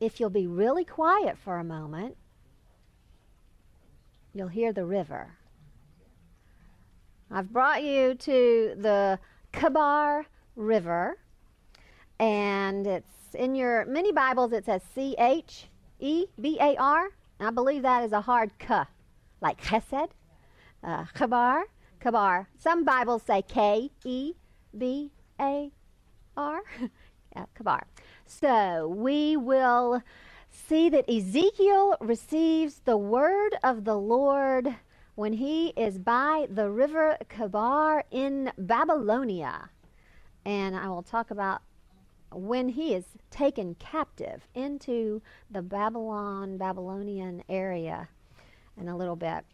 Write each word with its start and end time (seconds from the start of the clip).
If 0.00 0.18
you'll 0.18 0.30
be 0.30 0.46
really 0.46 0.84
quiet 0.84 1.38
for 1.38 1.58
a 1.58 1.64
moment, 1.64 2.16
you'll 4.34 4.48
hear 4.48 4.72
the 4.72 4.84
river. 4.84 5.36
I've 7.30 7.52
brought 7.52 7.84
you 7.84 8.14
to 8.14 8.74
the 8.76 9.18
Chebar 9.52 10.26
River, 10.56 11.18
and 12.18 12.86
it's 12.86 13.34
in 13.34 13.54
your 13.54 13.86
many 13.86 14.10
Bibles. 14.10 14.52
It 14.52 14.64
says 14.64 14.82
C 14.94 15.14
H 15.16 15.68
E 16.00 16.26
B 16.40 16.58
A 16.60 16.76
R. 16.76 17.10
I 17.38 17.50
believe 17.50 17.82
that 17.82 18.04
is 18.04 18.12
a 18.12 18.20
hard 18.20 18.58
K, 18.58 18.82
like 19.40 19.62
Chesed. 19.62 20.10
Uh, 20.82 21.04
Chebar, 21.14 21.62
Chebar. 22.00 22.46
Some 22.58 22.84
Bibles 22.84 23.22
say 23.22 23.42
K 23.42 23.90
E 24.04 24.32
B 24.76 25.12
A 25.40 25.70
R. 26.36 26.60
yeah, 27.36 27.44
Chebar. 27.56 27.82
So 28.26 28.88
we 28.88 29.36
will 29.36 30.02
see 30.50 30.88
that 30.88 31.08
Ezekiel 31.08 31.96
receives 32.00 32.80
the 32.84 32.96
word 32.96 33.56
of 33.62 33.84
the 33.84 33.96
Lord 33.96 34.74
when 35.14 35.34
he 35.34 35.68
is 35.76 35.98
by 35.98 36.46
the 36.50 36.70
river 36.70 37.16
Chebar 37.28 38.02
in 38.10 38.52
Babylonia. 38.58 39.70
And 40.44 40.76
I 40.76 40.88
will 40.88 41.02
talk 41.02 41.30
about 41.30 41.62
when 42.32 42.68
he 42.68 42.94
is 42.94 43.04
taken 43.30 43.76
captive 43.76 44.46
into 44.54 45.22
the 45.50 45.62
Babylon, 45.62 46.56
Babylonian 46.56 47.44
area 47.48 48.08
in 48.76 48.88
a 48.88 48.96
little 48.96 49.16
bit. 49.16 49.44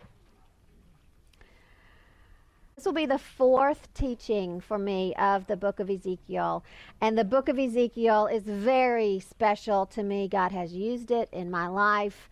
This 2.80 2.87
will 2.87 2.95
be 2.95 3.05
the 3.05 3.19
fourth 3.19 3.93
teaching 3.93 4.59
for 4.59 4.79
me 4.79 5.15
of 5.16 5.47
the 5.47 5.57
book 5.59 5.80
of 5.80 5.91
Ezekiel. 5.91 6.65
And 7.02 7.19
the 7.19 7.27
book 7.27 7.51
of 7.51 7.59
Ezekiel 7.59 8.27
is 8.27 8.45
very 8.45 9.21
special 9.21 9.85
to 9.85 10.02
me. 10.02 10.29
God 10.29 10.51
has 10.52 10.73
used 10.73 11.10
it 11.10 11.29
in 11.30 11.51
my 11.51 11.68
life 11.68 12.30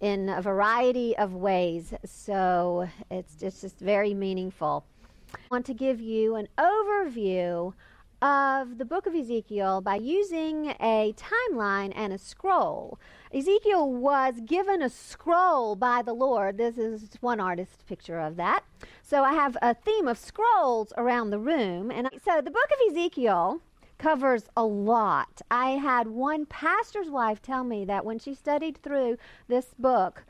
in 0.00 0.30
a 0.30 0.40
variety 0.40 1.14
of 1.18 1.34
ways. 1.34 1.92
So 2.06 2.88
it's 3.10 3.34
just, 3.34 3.62
it's 3.62 3.74
just 3.74 3.78
very 3.78 4.14
meaningful. 4.14 4.86
I 5.34 5.38
want 5.50 5.66
to 5.66 5.74
give 5.74 6.00
you 6.00 6.36
an 6.36 6.48
overview 6.56 7.74
of 8.22 8.78
the 8.78 8.86
book 8.86 9.04
of 9.04 9.14
Ezekiel 9.14 9.82
by 9.82 9.96
using 9.96 10.74
a 10.80 11.12
timeline 11.12 11.92
and 11.94 12.14
a 12.14 12.18
scroll. 12.18 12.98
Ezekiel 13.32 13.92
was 13.92 14.40
given 14.44 14.82
a 14.82 14.90
scroll 14.90 15.76
by 15.76 16.02
the 16.02 16.12
Lord. 16.12 16.58
This 16.58 16.76
is 16.76 17.10
one 17.20 17.38
artist's 17.38 17.84
picture 17.84 18.18
of 18.18 18.34
that. 18.36 18.64
So 19.02 19.22
I 19.22 19.34
have 19.34 19.56
a 19.62 19.72
theme 19.72 20.08
of 20.08 20.18
scrolls 20.18 20.92
around 20.96 21.30
the 21.30 21.38
room. 21.38 21.92
And 21.92 22.08
so 22.24 22.40
the 22.40 22.50
book 22.50 22.68
of 22.72 22.90
Ezekiel 22.92 23.60
covers 23.98 24.44
a 24.56 24.64
lot. 24.64 25.42
I 25.48 25.70
had 25.70 26.08
one 26.08 26.44
pastor's 26.46 27.08
wife 27.08 27.40
tell 27.40 27.62
me 27.62 27.84
that 27.84 28.04
when 28.04 28.18
she 28.18 28.34
studied 28.34 28.82
through 28.82 29.16
this 29.46 29.74
book, 29.78 30.24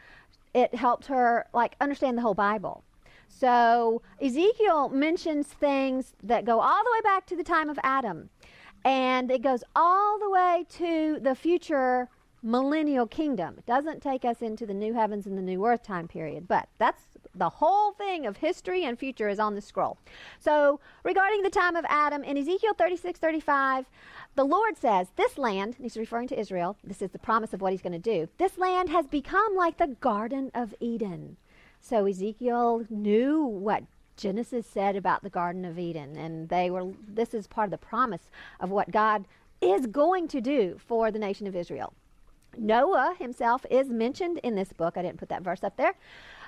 it 0.52 0.74
helped 0.74 1.06
her 1.06 1.46
like 1.54 1.76
understand 1.80 2.18
the 2.18 2.22
whole 2.22 2.34
Bible. 2.34 2.84
So 3.28 4.02
Ezekiel 4.20 4.90
mentions 4.90 5.46
things 5.46 6.12
that 6.22 6.44
go 6.44 6.60
all 6.60 6.84
the 6.84 6.90
way 6.92 7.00
back 7.02 7.24
to 7.26 7.36
the 7.36 7.44
time 7.44 7.70
of 7.70 7.78
Adam. 7.82 8.28
And 8.84 9.30
it 9.30 9.40
goes 9.40 9.64
all 9.74 10.18
the 10.18 10.28
way 10.28 10.66
to 10.70 11.18
the 11.22 11.34
future 11.34 12.08
millennial 12.42 13.06
kingdom. 13.06 13.56
It 13.58 13.66
doesn't 13.66 14.02
take 14.02 14.24
us 14.24 14.40
into 14.40 14.66
the 14.66 14.74
new 14.74 14.94
heavens 14.94 15.26
and 15.26 15.36
the 15.36 15.42
new 15.42 15.64
earth 15.66 15.82
time 15.82 16.08
period, 16.08 16.48
but 16.48 16.68
that's 16.78 17.02
the 17.34 17.48
whole 17.48 17.92
thing 17.92 18.26
of 18.26 18.38
history 18.38 18.84
and 18.84 18.98
future 18.98 19.28
is 19.28 19.38
on 19.38 19.54
the 19.54 19.60
scroll. 19.60 19.98
So, 20.38 20.80
regarding 21.04 21.42
the 21.42 21.50
time 21.50 21.76
of 21.76 21.84
Adam, 21.88 22.24
in 22.24 22.36
Ezekiel 22.36 22.74
36 22.74 23.18
35, 23.18 23.86
the 24.34 24.44
Lord 24.44 24.76
says, 24.76 25.08
This 25.16 25.38
land, 25.38 25.76
he's 25.80 25.96
referring 25.96 26.28
to 26.28 26.38
Israel, 26.38 26.76
this 26.82 27.02
is 27.02 27.10
the 27.10 27.18
promise 27.18 27.52
of 27.52 27.60
what 27.60 27.72
he's 27.72 27.82
going 27.82 27.92
to 27.92 27.98
do. 27.98 28.28
This 28.38 28.58
land 28.58 28.88
has 28.88 29.06
become 29.06 29.54
like 29.54 29.76
the 29.76 29.96
Garden 30.00 30.50
of 30.54 30.74
Eden. 30.80 31.36
So 31.80 32.06
Ezekiel 32.06 32.84
knew 32.90 33.42
what 33.42 33.84
Genesis 34.16 34.66
said 34.66 34.96
about 34.96 35.22
the 35.22 35.30
Garden 35.30 35.64
of 35.64 35.78
Eden, 35.78 36.16
and 36.16 36.48
they 36.48 36.70
were. 36.70 36.92
This 37.06 37.32
is 37.32 37.46
part 37.46 37.66
of 37.66 37.70
the 37.70 37.78
promise 37.78 38.30
of 38.60 38.70
what 38.70 38.90
God 38.90 39.24
is 39.60 39.86
going 39.86 40.28
to 40.28 40.40
do 40.40 40.78
for 40.78 41.10
the 41.10 41.18
nation 41.18 41.46
of 41.46 41.56
Israel. 41.56 41.92
Noah 42.56 43.14
himself 43.18 43.64
is 43.70 43.88
mentioned 43.90 44.38
in 44.42 44.54
this 44.54 44.72
book. 44.72 44.96
I 44.96 45.02
didn't 45.02 45.18
put 45.18 45.28
that 45.28 45.42
verse 45.42 45.62
up 45.64 45.76
there. 45.76 45.94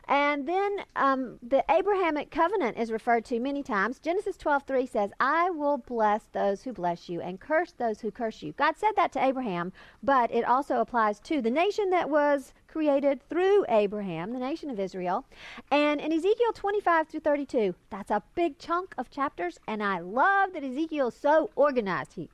And 0.08 0.48
then 0.48 0.84
um, 0.96 1.38
the 1.42 1.64
Abrahamic 1.70 2.30
covenant 2.30 2.76
is 2.76 2.90
referred 2.90 3.24
to 3.26 3.38
many 3.38 3.62
times. 3.62 4.00
Genesis 4.00 4.36
12:3 4.36 4.88
says, 4.88 5.12
"I 5.20 5.50
will 5.50 5.78
bless 5.78 6.24
those 6.32 6.62
who 6.62 6.72
bless 6.72 7.08
you 7.08 7.20
and 7.20 7.38
curse 7.38 7.72
those 7.72 8.00
who 8.00 8.10
curse 8.10 8.42
you." 8.42 8.52
God 8.52 8.76
said 8.76 8.96
that 8.96 9.12
to 9.12 9.24
Abraham, 9.24 9.72
but 10.02 10.32
it 10.32 10.44
also 10.44 10.80
applies 10.80 11.20
to 11.20 11.40
the 11.40 11.50
nation 11.50 11.90
that 11.90 12.10
was 12.10 12.52
created 12.66 13.22
through 13.28 13.64
Abraham, 13.68 14.32
the 14.32 14.38
nation 14.38 14.70
of 14.70 14.80
Israel. 14.80 15.24
And 15.70 16.00
in 16.00 16.12
Ezekiel 16.12 16.52
25 16.52 17.08
through 17.08 17.20
32, 17.20 17.74
that's 17.90 18.10
a 18.10 18.22
big 18.34 18.58
chunk 18.58 18.94
of 18.98 19.10
chapters, 19.10 19.60
and 19.68 19.82
I 19.82 20.00
love 20.00 20.52
that 20.54 20.64
Ezekiel 20.64 21.08
is 21.08 21.14
so 21.14 21.50
organized. 21.54 22.14
He 22.14 22.28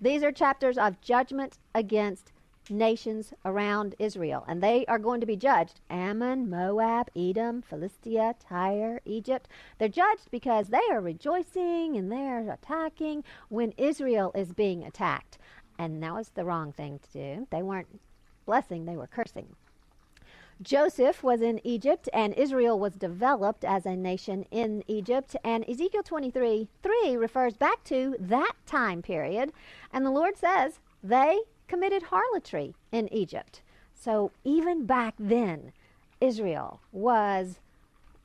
these 0.00 0.22
are 0.22 0.32
chapters 0.32 0.78
of 0.78 1.00
judgment 1.00 1.58
against 1.74 2.32
nations 2.70 3.32
around 3.44 3.94
Israel, 3.98 4.44
and 4.48 4.62
they 4.62 4.84
are 4.86 4.98
going 4.98 5.20
to 5.20 5.26
be 5.26 5.36
judged 5.36 5.80
Ammon, 5.88 6.50
Moab, 6.50 7.10
Edom, 7.16 7.62
Philistia, 7.62 8.34
Tyre, 8.40 9.00
Egypt. 9.04 9.48
They're 9.78 9.88
judged 9.88 10.30
because 10.30 10.68
they 10.68 10.82
are 10.90 11.00
rejoicing 11.00 11.96
and 11.96 12.10
they're 12.10 12.50
attacking 12.50 13.24
when 13.48 13.72
Israel 13.76 14.32
is 14.34 14.52
being 14.52 14.84
attacked. 14.84 15.38
And 15.78 16.02
that 16.02 16.14
was 16.14 16.30
the 16.30 16.44
wrong 16.44 16.72
thing 16.72 16.98
to 16.98 17.12
do. 17.12 17.46
They 17.50 17.62
weren't 17.62 18.00
blessing, 18.44 18.84
they 18.84 18.96
were 18.96 19.06
cursing. 19.06 19.54
Joseph 20.62 21.22
was 21.22 21.42
in 21.42 21.60
Egypt, 21.64 22.08
and 22.12 22.32
Israel 22.34 22.78
was 22.78 22.94
developed 22.94 23.64
as 23.64 23.84
a 23.84 23.94
nation 23.94 24.46
in 24.50 24.82
Egypt. 24.86 25.36
And 25.44 25.68
Ezekiel 25.68 26.02
23 26.02 26.68
3 26.82 27.16
refers 27.16 27.56
back 27.56 27.84
to 27.84 28.16
that 28.18 28.52
time 28.64 29.02
period. 29.02 29.52
And 29.92 30.04
the 30.04 30.10
Lord 30.10 30.36
says, 30.36 30.80
They 31.02 31.40
committed 31.68 32.04
harlotry 32.04 32.74
in 32.90 33.12
Egypt. 33.12 33.62
So 33.94 34.32
even 34.44 34.86
back 34.86 35.14
then, 35.18 35.72
Israel 36.20 36.80
was 36.92 37.60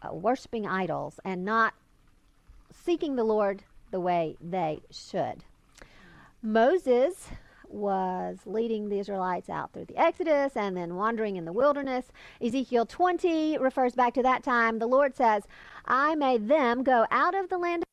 uh, 0.02 0.14
worshiping 0.14 0.66
idols 0.66 1.20
and 1.26 1.44
not 1.44 1.74
seeking 2.72 3.16
the 3.16 3.24
Lord 3.24 3.64
the 3.92 4.00
way 4.00 4.38
they 4.40 4.82
should. 4.90 5.44
Moses 6.42 7.28
was 7.74 8.40
leading 8.46 8.90
the 8.90 9.00
Israelites 9.00 9.50
out 9.50 9.74
through 9.74 9.86
the 9.86 9.98
Exodus 9.98 10.56
and 10.56 10.76
then 10.76 10.96
wandering 10.96 11.38
in 11.38 11.46
the 11.46 11.54
wilderness. 11.54 12.06
Ezekiel 12.42 12.86
20 12.86 13.58
refers 13.58 13.96
back 13.96 14.14
to 14.16 14.24
that 14.24 14.44
time. 14.44 14.80
The 14.80 14.88
Lord 14.88 15.16
says, 15.16 15.44
I 15.86 16.16
made 16.16 16.48
them 16.48 16.84
go 16.84 17.06
out 17.12 17.36
of 17.36 17.50
the 17.50 17.58
land 17.58 17.84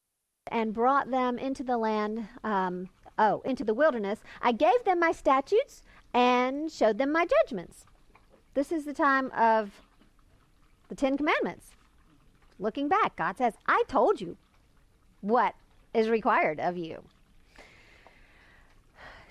and 0.51 0.73
brought 0.73 1.11
them 1.11 1.39
into 1.39 1.63
the 1.63 1.77
land 1.77 2.29
um, 2.43 2.89
oh, 3.19 3.43
into 3.45 3.65
the 3.65 3.75
wilderness, 3.75 4.21
I 4.41 4.53
gave 4.53 4.85
them 4.85 5.01
my 5.01 5.13
statutes 5.13 5.83
and 6.15 6.71
showed 6.71 6.99
them 6.99 7.13
my 7.13 7.27
judgments. 7.27 7.85
This 8.55 8.73
is 8.73 8.85
the 8.85 8.95
time 8.95 9.31
of 9.33 9.83
the 10.89 10.95
Ten 10.95 11.17
Commandments. 11.17 11.73
Looking 12.59 12.89
back, 12.89 13.17
God 13.17 13.37
says, 13.37 13.55
I 13.67 13.85
told 13.89 14.21
you 14.21 14.37
what 15.21 15.55
is 15.93 16.09
required 16.09 16.59
of 16.61 16.77
you. 16.77 17.05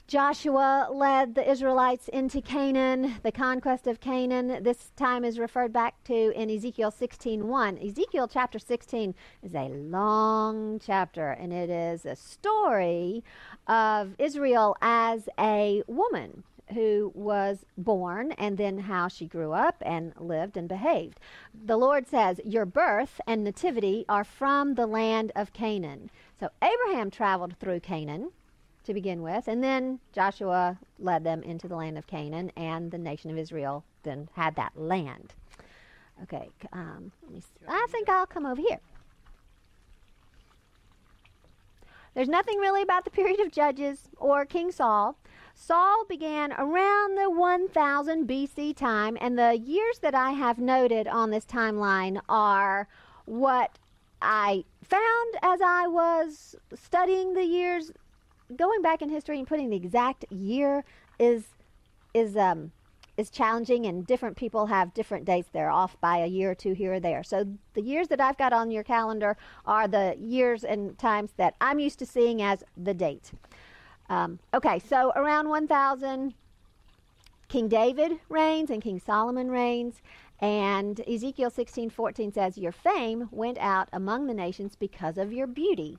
Joshua 0.08 0.88
led 0.90 1.36
the 1.36 1.52
Israelites 1.52 2.08
into 2.08 2.40
Canaan, 2.40 3.16
the 3.24 3.32
conquest 3.32 3.88
of 3.88 4.00
Canaan. 4.00 4.64
This 4.64 4.94
time 4.96 5.26
is 5.26 5.38
referred 5.38 5.74
back 5.74 6.02
to 6.06 6.32
in 6.32 6.50
Ezekiel 6.50 6.92
16:1. 6.92 7.78
Ezekiel 7.86 8.30
chapter 8.30 8.58
16 8.58 9.14
is 9.44 9.54
a 9.54 9.68
long 9.68 10.80
chapter 10.80 11.32
and 11.32 11.52
it 11.52 11.70
is 11.70 12.06
a 12.06 12.16
story 12.16 13.22
of 13.68 14.16
Israel 14.18 14.78
as 14.82 15.28
a 15.38 15.84
woman 15.88 16.46
who 16.74 17.12
was 17.14 17.66
born 17.78 18.32
and 18.38 18.58
then 18.58 18.78
how 18.78 19.10
she 19.10 19.28
grew 19.28 19.52
up 19.52 19.84
and 19.86 20.14
lived 20.18 20.56
and 20.56 20.70
behaved. 20.70 21.20
The 21.54 21.76
Lord 21.76 22.08
says, 22.08 22.40
Your 22.46 22.66
birth 22.66 23.20
and 23.28 23.44
nativity 23.44 24.06
are 24.08 24.24
from 24.24 24.76
the 24.76 24.88
land 24.88 25.34
of 25.36 25.52
Canaan. 25.52 26.10
So 26.40 26.48
Abraham 26.62 27.12
traveled 27.12 27.58
through 27.58 27.82
Canaan 27.82 28.32
to 28.88 28.94
begin 28.94 29.22
with. 29.22 29.48
And 29.48 29.64
then 29.64 30.00
Joshua 30.14 30.80
led 30.98 31.24
them 31.24 31.44
into 31.44 31.68
the 31.68 31.76
land 31.76 31.98
of 31.98 32.08
Canaan, 32.08 32.52
and 32.58 32.90
the 32.92 32.98
nation 32.98 33.30
of 33.30 33.38
Israel 33.38 33.84
then 34.04 34.30
had 34.34 34.56
that 34.56 34.72
land. 34.76 35.34
Okay, 36.24 36.50
um, 36.74 37.12
I 37.68 37.86
think 37.92 38.10
I'll 38.10 38.26
come 38.26 38.46
over 38.46 38.60
here. 38.60 38.80
There's 42.16 42.30
nothing 42.30 42.58
really 42.58 42.82
about 42.82 43.06
the 43.06 43.12
period 43.12 43.40
of 43.40 43.52
Judges 43.52 44.10
or 44.18 44.44
King 44.44 44.72
Saul. 44.72 45.16
Saul 45.54 46.06
began 46.10 46.52
around 46.54 47.16
the 47.16 47.30
1000 47.30 48.28
BC 48.28 48.76
time, 48.76 49.18
and 49.22 49.38
the 49.38 49.58
years 49.58 50.00
that 50.00 50.16
I 50.16 50.32
have 50.32 50.58
noted 50.58 51.08
on 51.08 51.30
this 51.30 51.46
timeline 51.46 52.20
are 52.28 52.88
what 53.26 53.78
I 54.22 54.64
found 54.84 55.36
as 55.44 55.60
I 55.62 55.86
was 55.88 56.56
studying 56.74 57.34
the 57.34 57.44
years 57.44 57.92
going 58.56 58.82
back 58.82 59.02
in 59.02 59.10
history 59.10 59.38
and 59.40 59.48
putting 59.48 59.70
the 59.70 59.76
exact 59.76 60.26
year 60.32 60.84
is 61.20 61.44
is 62.14 62.36
um, 62.38 62.72
is 63.18 63.30
challenging, 63.30 63.86
and 63.88 64.06
different 64.06 64.38
people 64.38 64.68
have 64.68 64.94
different 64.94 65.26
dates. 65.26 65.50
They're 65.52 65.72
off 65.72 66.00
by 66.00 66.18
a 66.18 66.28
year 66.28 66.52
or 66.52 66.56
two 66.56 66.74
here 66.74 66.94
or 66.94 67.00
there. 67.00 67.24
So 67.24 67.46
the 67.74 67.82
years 67.82 68.08
that 68.10 68.22
I've 68.22 68.38
got 68.38 68.54
on 68.54 68.70
your 68.72 68.84
calendar 68.84 69.36
are 69.66 69.88
the 69.88 70.16
years 70.20 70.64
and 70.64 70.98
times 70.98 71.32
that 71.38 71.56
I'm 71.60 71.80
used 71.80 72.00
to 72.00 72.06
seeing 72.06 72.42
as 72.42 72.64
the 72.78 72.94
date. 72.94 73.32
Um, 74.10 74.40
okay, 74.54 74.80
so 74.80 75.12
around 75.16 75.50
1000, 75.50 76.34
King 77.50 77.68
David 77.68 78.20
reigns 78.30 78.70
and 78.70 78.82
King 78.82 79.00
Solomon 79.00 79.50
reigns. 79.50 80.02
And 80.40 81.02
Ezekiel 81.08 81.50
16:14 81.50 82.32
says, 82.32 82.58
"Your 82.58 82.72
fame 82.72 83.28
went 83.32 83.58
out 83.58 83.90
among 83.92 84.28
the 84.28 84.36
nations 84.36 84.76
because 84.76 85.18
of 85.18 85.34
your 85.34 85.48
beauty." 85.48 85.98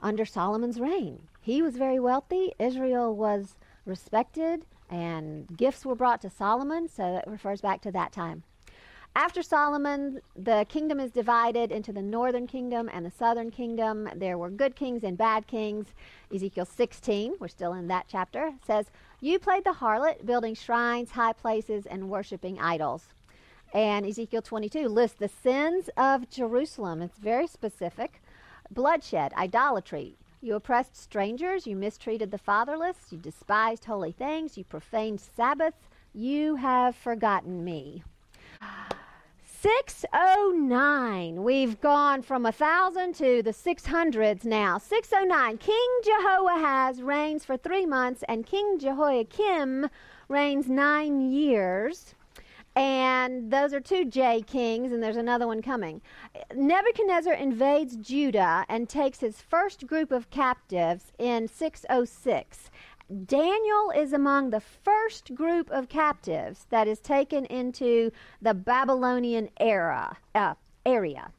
Under 0.00 0.24
Solomon's 0.24 0.78
reign, 0.78 1.28
he 1.40 1.62
was 1.62 1.76
very 1.76 1.98
wealthy. 1.98 2.52
Israel 2.58 3.14
was 3.14 3.54
respected 3.84 4.64
and 4.90 5.56
gifts 5.56 5.84
were 5.84 5.94
brought 5.94 6.20
to 6.22 6.30
Solomon, 6.30 6.88
so 6.88 7.16
it 7.16 7.30
refers 7.30 7.60
back 7.60 7.80
to 7.82 7.92
that 7.92 8.12
time. 8.12 8.42
After 9.16 9.42
Solomon, 9.42 10.20
the 10.36 10.66
kingdom 10.68 11.00
is 11.00 11.10
divided 11.10 11.72
into 11.72 11.90
the 11.90 12.02
northern 12.02 12.46
kingdom 12.46 12.90
and 12.92 13.04
the 13.06 13.10
southern 13.10 13.50
kingdom. 13.50 14.10
There 14.14 14.36
were 14.36 14.50
good 14.50 14.76
kings 14.76 15.02
and 15.02 15.16
bad 15.16 15.46
kings. 15.46 15.86
Ezekiel 16.32 16.66
16, 16.66 17.36
we're 17.40 17.48
still 17.48 17.72
in 17.72 17.88
that 17.88 18.04
chapter, 18.08 18.52
says, 18.66 18.90
You 19.22 19.38
played 19.38 19.64
the 19.64 19.72
harlot, 19.72 20.26
building 20.26 20.54
shrines, 20.54 21.12
high 21.12 21.32
places, 21.32 21.86
and 21.86 22.10
worshiping 22.10 22.60
idols. 22.60 23.06
And 23.72 24.04
Ezekiel 24.04 24.42
22 24.42 24.86
lists 24.86 25.16
the 25.18 25.28
sins 25.28 25.88
of 25.96 26.28
Jerusalem. 26.28 27.00
It's 27.00 27.18
very 27.18 27.46
specific 27.46 28.20
bloodshed, 28.70 29.32
idolatry, 29.34 30.16
you 30.46 30.54
oppressed 30.54 30.94
strangers. 30.94 31.66
You 31.66 31.74
mistreated 31.76 32.30
the 32.30 32.38
fatherless. 32.38 33.10
You 33.10 33.18
despised 33.18 33.84
holy 33.86 34.12
things. 34.12 34.56
You 34.56 34.64
profaned 34.64 35.20
Sabbaths. 35.20 35.88
You 36.14 36.54
have 36.54 36.94
forgotten 36.94 37.64
me. 37.64 38.04
609. 39.60 41.42
We've 41.42 41.80
gone 41.80 42.22
from 42.22 42.44
a 42.44 42.54
1,000 42.54 43.14
to 43.14 43.42
the 43.42 43.50
600s 43.50 44.44
now. 44.44 44.78
609. 44.78 45.58
King 45.58 45.88
Jehoahaz 46.04 47.02
reigns 47.02 47.44
for 47.44 47.56
three 47.56 47.86
months, 47.86 48.22
and 48.28 48.46
King 48.46 48.78
Jehoiakim 48.78 49.88
reigns 50.28 50.68
nine 50.68 51.32
years. 51.32 52.14
And 52.76 53.50
those 53.50 53.72
are 53.72 53.80
two 53.80 54.04
J 54.04 54.42
kings, 54.42 54.92
and 54.92 55.02
there's 55.02 55.16
another 55.16 55.46
one 55.46 55.62
coming. 55.62 56.02
Nebuchadnezzar 56.54 57.32
invades 57.32 57.96
Judah 57.96 58.66
and 58.68 58.86
takes 58.86 59.20
his 59.20 59.40
first 59.40 59.86
group 59.86 60.12
of 60.12 60.28
captives 60.28 61.10
in 61.18 61.48
606. 61.48 62.70
Daniel 63.24 63.90
is 63.96 64.12
among 64.12 64.50
the 64.50 64.60
first 64.60 65.34
group 65.34 65.70
of 65.70 65.88
captives 65.88 66.66
that 66.68 66.86
is 66.86 66.98
taken 66.98 67.46
into 67.46 68.10
the 68.42 68.52
Babylonian 68.52 69.48
era 69.58 70.18
uh, 70.34 70.54
area. 70.84 71.30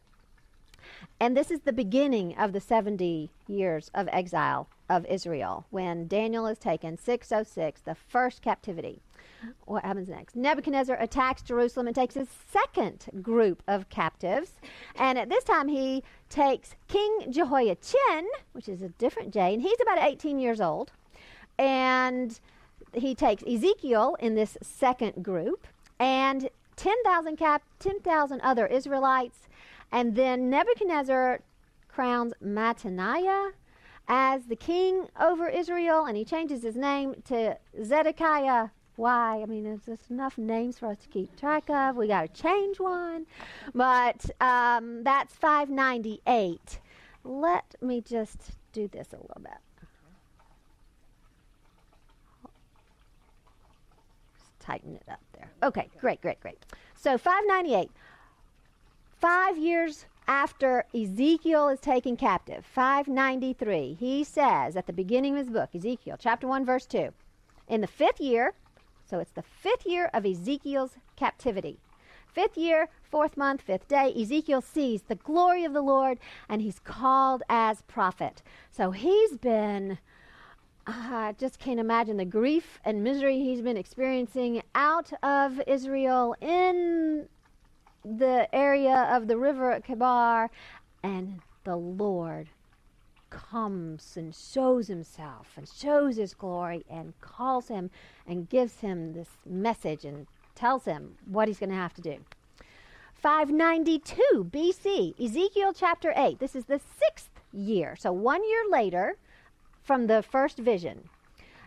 And 1.19 1.37
this 1.37 1.51
is 1.51 1.59
the 1.61 1.73
beginning 1.73 2.35
of 2.37 2.53
the 2.53 2.61
70 2.61 3.29
years 3.47 3.91
of 3.93 4.07
exile 4.11 4.69
of 4.89 5.05
Israel 5.05 5.65
when 5.69 6.07
Daniel 6.07 6.47
is 6.47 6.57
taken 6.57 6.97
606, 6.97 7.81
the 7.81 7.95
first 7.95 8.41
captivity 8.41 9.01
what 9.65 9.83
happens 9.83 10.09
next? 10.09 10.35
Nebuchadnezzar 10.35 10.97
attacks 10.99 11.41
Jerusalem 11.41 11.87
and 11.87 11.95
takes 11.95 12.15
his 12.15 12.27
second 12.51 13.05
group 13.21 13.63
of 13.67 13.89
captives. 13.89 14.53
And 14.95 15.17
at 15.17 15.29
this 15.29 15.43
time, 15.43 15.67
he 15.67 16.03
takes 16.29 16.75
King 16.87 17.31
Jehoiachin, 17.31 18.27
which 18.53 18.67
is 18.67 18.81
a 18.81 18.89
different 18.89 19.33
J, 19.33 19.53
and 19.53 19.61
he's 19.61 19.79
about 19.81 19.99
18 19.99 20.39
years 20.39 20.61
old. 20.61 20.91
And 21.57 22.39
he 22.93 23.15
takes 23.15 23.43
Ezekiel 23.43 24.15
in 24.19 24.35
this 24.35 24.57
second 24.61 25.23
group 25.23 25.67
and 25.99 26.49
10,000 26.75 27.37
cap 27.37 27.63
10,000 27.79 28.41
other 28.41 28.67
Israelites. 28.67 29.47
And 29.91 30.15
then 30.15 30.49
Nebuchadnezzar 30.49 31.41
crowns 31.87 32.33
Mattaniah 32.43 33.51
as 34.07 34.45
the 34.45 34.55
king 34.55 35.07
over 35.19 35.49
Israel, 35.49 36.05
and 36.05 36.15
he 36.15 36.23
changes 36.23 36.63
his 36.63 36.75
name 36.75 37.15
to 37.25 37.57
Zedekiah 37.83 38.69
why? 38.97 39.41
I 39.41 39.45
mean, 39.45 39.63
there's 39.63 39.85
just 39.85 40.09
enough 40.09 40.37
names 40.37 40.79
for 40.79 40.87
us 40.87 40.97
to 40.97 41.07
keep 41.07 41.39
track 41.39 41.69
of. 41.69 41.95
We 41.95 42.07
got 42.07 42.33
to 42.33 42.41
change 42.41 42.79
one. 42.79 43.27
But 43.73 44.29
um, 44.41 45.03
that's 45.03 45.33
598. 45.35 46.79
Let 47.23 47.75
me 47.81 48.01
just 48.01 48.51
do 48.73 48.87
this 48.87 49.13
a 49.13 49.17
little 49.17 49.41
bit. 49.41 49.53
Just 54.35 54.59
tighten 54.59 54.95
it 54.95 55.03
up 55.09 55.21
there. 55.33 55.51
Okay, 55.61 55.89
great, 55.99 56.21
great, 56.21 56.39
great. 56.39 56.57
So 56.95 57.17
598. 57.17 57.91
Five 59.19 59.57
years 59.57 60.05
after 60.27 60.85
Ezekiel 60.93 61.69
is 61.69 61.79
taken 61.79 62.17
captive, 62.17 62.65
593, 62.65 63.95
he 63.99 64.23
says 64.23 64.75
at 64.75 64.85
the 64.85 64.93
beginning 64.93 65.33
of 65.33 65.39
his 65.39 65.49
book, 65.49 65.69
Ezekiel 65.73 66.17
chapter 66.19 66.47
1, 66.47 66.65
verse 66.65 66.85
2, 66.85 67.13
in 67.67 67.81
the 67.81 67.87
fifth 67.87 68.19
year, 68.19 68.53
so 69.09 69.19
it's 69.19 69.31
the 69.31 69.41
fifth 69.43 69.85
year 69.85 70.09
of 70.13 70.25
Ezekiel's 70.25 70.97
captivity. 71.15 71.79
Fifth 72.27 72.57
year, 72.57 72.89
fourth 73.01 73.37
month, 73.37 73.61
fifth 73.61 73.87
day, 73.87 74.13
Ezekiel 74.15 74.61
sees 74.61 75.03
the 75.03 75.15
glory 75.15 75.63
of 75.63 75.73
the 75.73 75.81
Lord 75.81 76.19
and 76.49 76.61
he's 76.61 76.79
called 76.79 77.41
as 77.49 77.81
prophet. 77.83 78.43
So 78.69 78.91
he's 78.91 79.37
been, 79.37 79.97
I 80.85 81.33
just 81.39 81.57
can't 81.57 81.79
imagine 81.79 82.17
the 82.17 82.25
grief 82.25 82.79
and 82.85 83.03
misery 83.03 83.39
he's 83.39 83.61
been 83.61 83.77
experiencing 83.77 84.61
out 84.75 85.11
of 85.23 85.61
Israel 85.65 86.35
in 86.41 87.27
the 88.05 88.47
area 88.53 89.09
of 89.11 89.27
the 89.27 89.37
river 89.37 89.79
Chebar. 89.87 90.49
And 91.01 91.39
the 91.63 91.75
Lord 91.75 92.49
comes 93.29 94.15
and 94.15 94.33
shows 94.33 94.87
himself 94.87 95.51
and 95.55 95.67
shows 95.67 96.17
his 96.17 96.33
glory 96.33 96.85
and 96.89 97.19
calls 97.21 97.67
him 97.67 97.89
and 98.25 98.49
gives 98.49 98.79
him 98.79 99.13
this 99.13 99.29
message 99.45 100.05
and 100.05 100.27
tells 100.55 100.85
him 100.85 101.17
what 101.25 101.47
he's 101.47 101.59
going 101.59 101.69
to 101.69 101.75
have 101.75 101.93
to 101.93 102.01
do. 102.01 102.17
592 103.13 104.49
BC, 104.51 105.19
Ezekiel 105.19 105.73
chapter 105.73 106.13
8. 106.15 106.39
This 106.39 106.55
is 106.55 106.65
the 106.65 106.79
sixth 106.99 107.29
year. 107.51 107.95
So 107.97 108.11
one 108.11 108.47
year 108.47 108.63
later 108.69 109.17
from 109.81 110.07
the 110.07 110.21
first 110.21 110.57
vision, 110.57 111.09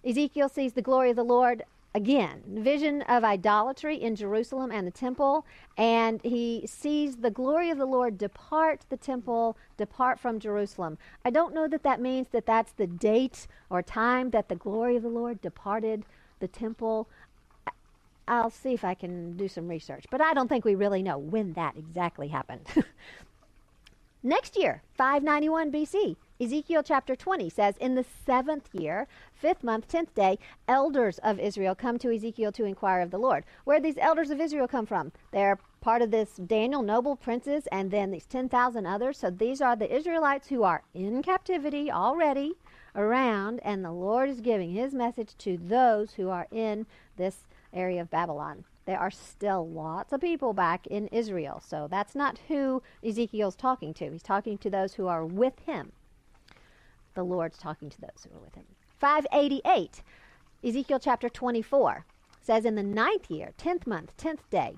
Ezekiel 0.05 0.49
sees 0.49 0.75
the 0.75 0.83
glory 0.83 1.11
of 1.11 1.17
the 1.17 1.25
Lord 1.25 1.65
again, 1.95 2.43
vision 2.47 3.03
of 3.03 3.25
idolatry 3.25 3.97
in 3.97 4.15
Jerusalem 4.15 4.71
and 4.71 4.87
the 4.87 4.93
temple, 4.93 5.45
and 5.77 6.21
he 6.23 6.65
sees 6.67 7.17
the 7.17 7.31
glory 7.31 7.71
of 7.71 7.79
the 7.79 7.87
Lord 7.87 8.19
depart 8.19 8.87
the 8.89 8.97
temple, 8.97 9.57
depart 9.77 10.21
from 10.21 10.39
Jerusalem. 10.39 10.99
I 11.25 11.31
don't 11.31 11.55
know 11.55 11.67
that 11.69 11.83
that 11.83 12.01
means 12.01 12.29
that 12.29 12.47
that's 12.47 12.73
the 12.73 12.87
date 12.87 13.47
or 13.69 13.83
time 13.83 14.31
that 14.31 14.49
the 14.49 14.57
glory 14.57 14.97
of 14.97 15.03
the 15.03 15.09
Lord 15.09 15.41
departed 15.41 16.05
the 16.39 16.49
temple. 16.49 17.09
I'll 18.29 18.51
see 18.51 18.73
if 18.73 18.85
I 18.85 18.95
can 18.95 19.37
do 19.37 19.49
some 19.49 19.67
research, 19.69 20.05
but 20.11 20.21
I 20.21 20.33
don't 20.35 20.49
think 20.49 20.65
we 20.65 20.77
really 20.77 21.03
know 21.03 21.19
when 21.19 21.55
that 21.55 21.77
exactly 21.77 22.29
happened. 22.29 22.67
Next 24.23 24.57
year, 24.57 24.83
591 24.95 25.73
BC, 25.73 26.17
Ezekiel 26.43 26.83
chapter 26.83 27.15
20 27.15 27.51
says, 27.51 27.77
In 27.77 27.97
the 27.97 28.05
seventh 28.25 28.71
year, 28.73 29.07
fifth 29.35 29.63
month, 29.63 29.87
tenth 29.89 30.15
day, 30.15 30.39
elders 30.67 31.19
of 31.19 31.39
Israel 31.39 31.75
come 31.75 31.99
to 31.99 32.11
Ezekiel 32.11 32.51
to 32.53 32.65
inquire 32.65 33.03
of 33.03 33.11
the 33.11 33.19
Lord. 33.19 33.45
Where 33.65 33.79
these 33.79 33.99
elders 33.99 34.31
of 34.31 34.41
Israel 34.41 34.67
come 34.67 34.87
from? 34.87 35.13
They're 35.33 35.59
part 35.83 36.01
of 36.01 36.11
this 36.11 36.37
Daniel 36.37 36.81
noble 36.81 37.15
princes 37.15 37.67
and 37.71 37.91
then 37.91 38.11
these 38.11 38.25
10,000 38.25 38.87
others. 38.87 39.19
So 39.19 39.29
these 39.29 39.61
are 39.61 39.77
the 39.77 39.95
Israelites 39.95 40.49
who 40.49 40.63
are 40.63 40.83
in 40.95 41.23
captivity 41.23 41.91
already 41.91 42.55
around, 42.97 43.61
and 43.63 43.85
the 43.85 43.93
Lord 43.93 44.31
is 44.31 44.41
giving 44.41 44.71
his 44.71 44.95
message 44.95 45.37
to 45.41 45.59
those 45.59 46.15
who 46.15 46.31
are 46.31 46.47
in 46.51 46.87
this 47.19 47.45
area 47.75 48.01
of 48.01 48.09
Babylon. 48.09 48.65
There 48.87 48.99
are 48.99 49.11
still 49.11 49.69
lots 49.69 50.15
of 50.15 50.23
people 50.23 50.55
back 50.55 50.87
in 50.87 51.09
Israel. 51.09 51.63
So 51.63 51.87
that's 51.91 52.15
not 52.15 52.39
who 52.49 52.83
Ezekiel's 53.05 53.57
talking 53.57 53.93
to. 53.95 54.13
He's 54.13 54.23
talking 54.23 54.57
to 54.57 54.71
those 54.71 54.95
who 54.95 55.07
are 55.07 55.27
with 55.27 55.59
him 55.67 55.93
the 57.15 57.25
Lord's 57.25 57.59
talking 57.59 57.91
to 57.91 58.01
those 58.01 58.25
who 58.25 58.37
are 58.37 58.41
with 58.41 58.55
him. 58.55 58.65
588, 58.99 60.03
Ezekiel 60.63 60.99
chapter 60.99 61.29
24 61.29 62.05
says, 62.43 62.65
In 62.65 62.75
the 62.75 62.83
ninth 62.83 63.31
year, 63.31 63.53
tenth 63.57 63.87
month, 63.87 64.17
tenth 64.17 64.49
day, 64.51 64.77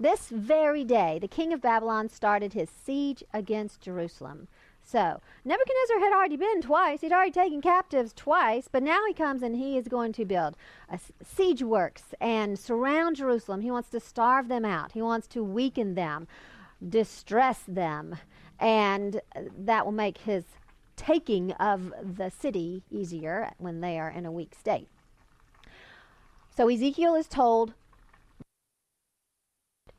this 0.00 0.30
very 0.30 0.82
day, 0.82 1.18
the 1.20 1.28
king 1.28 1.52
of 1.52 1.60
Babylon 1.60 2.08
started 2.08 2.54
his 2.54 2.70
siege 2.70 3.22
against 3.34 3.82
Jerusalem. 3.82 4.48
So, 4.82 5.20
Nebuchadnezzar 5.44 6.00
had 6.00 6.14
already 6.14 6.38
been 6.38 6.62
twice. 6.62 7.02
He'd 7.02 7.12
already 7.12 7.30
taken 7.30 7.60
captives 7.60 8.14
twice, 8.14 8.66
but 8.66 8.82
now 8.82 9.04
he 9.06 9.12
comes 9.12 9.42
and 9.42 9.54
he 9.54 9.76
is 9.76 9.88
going 9.88 10.12
to 10.14 10.24
build 10.24 10.56
siege 11.22 11.62
works 11.62 12.14
and 12.18 12.58
surround 12.58 13.16
Jerusalem. 13.16 13.60
He 13.60 13.70
wants 13.70 13.90
to 13.90 14.00
starve 14.00 14.48
them 14.48 14.64
out, 14.64 14.92
he 14.92 15.02
wants 15.02 15.26
to 15.28 15.44
weaken 15.44 15.94
them, 15.94 16.26
distress 16.88 17.62
them, 17.68 18.16
and 18.58 19.20
that 19.58 19.84
will 19.84 19.92
make 19.92 20.18
his 20.18 20.44
taking 21.00 21.52
of 21.52 21.92
the 22.16 22.30
city 22.30 22.82
easier 22.90 23.52
when 23.56 23.80
they 23.80 23.98
are 23.98 24.10
in 24.10 24.26
a 24.26 24.30
weak 24.30 24.54
state. 24.54 24.86
So 26.54 26.68
Ezekiel 26.68 27.14
is 27.14 27.26
told 27.26 27.72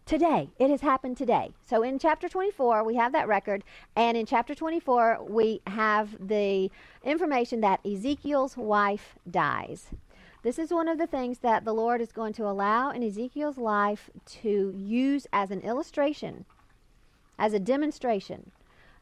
today. 0.06 0.50
It 0.60 0.70
has 0.70 0.82
happened 0.82 1.18
today. 1.18 1.54
So 1.66 1.82
in 1.82 1.98
chapter 1.98 2.30
24, 2.30 2.84
we 2.84 2.96
have 2.98 3.14
that 3.14 3.28
record. 3.28 3.64
And 3.96 4.16
in 4.16 4.28
chapter 4.28 4.54
24, 4.54 5.26
we 5.28 5.62
have 5.66 6.28
the 6.28 6.70
information 7.04 7.62
that 7.62 7.84
Ezekiel's 7.84 8.56
wife 8.56 9.16
dies. 9.30 9.88
This 10.44 10.60
is 10.60 10.70
one 10.70 10.88
of 10.88 11.00
the 11.00 11.08
things 11.08 11.40
that 11.40 11.66
the 11.66 11.74
Lord 11.74 12.00
is 12.00 12.12
going 12.12 12.34
to 12.34 12.48
allow 12.48 12.92
in 12.92 13.02
Ezekiel's 13.02 13.58
life 13.58 14.12
to 14.42 14.72
use 14.78 15.26
as 15.34 15.50
an 15.50 15.62
illustration, 15.62 16.46
as 17.40 17.54
a 17.54 17.60
demonstration. 17.60 18.52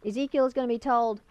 Ezekiel 0.06 0.46
is 0.46 0.54
going 0.54 0.68
to 0.68 0.74
be 0.74 0.80
told 0.80 1.22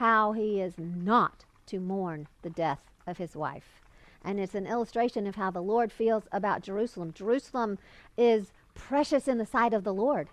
how 0.00 0.32
he 0.32 0.62
is 0.62 0.72
not 0.78 1.44
to 1.66 1.78
mourn 1.78 2.26
the 2.40 2.48
death 2.48 2.80
of 3.06 3.18
his 3.18 3.36
wife. 3.36 3.82
And 4.24 4.40
it's 4.40 4.54
an 4.54 4.66
illustration 4.66 5.26
of 5.26 5.36
how 5.36 5.50
the 5.50 5.60
Lord 5.60 5.92
feels 5.92 6.22
about 6.32 6.62
Jerusalem. 6.62 7.12
Jerusalem 7.12 7.78
is 8.16 8.50
precious 8.74 9.28
in 9.28 9.36
the 9.36 9.44
sight 9.44 9.74
of 9.74 9.84
the 9.84 9.92
Lord. 9.92 10.28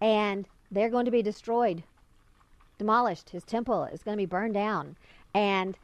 And 0.00 0.46
they're 0.70 0.88
going 0.90 1.06
to 1.06 1.10
be 1.10 1.22
destroyed, 1.22 1.82
demolished. 2.78 3.30
His 3.30 3.42
temple 3.42 3.82
is 3.86 4.04
going 4.04 4.16
to 4.16 4.22
be 4.22 4.26
burned 4.26 4.54
down. 4.54 4.94
And 5.34 5.76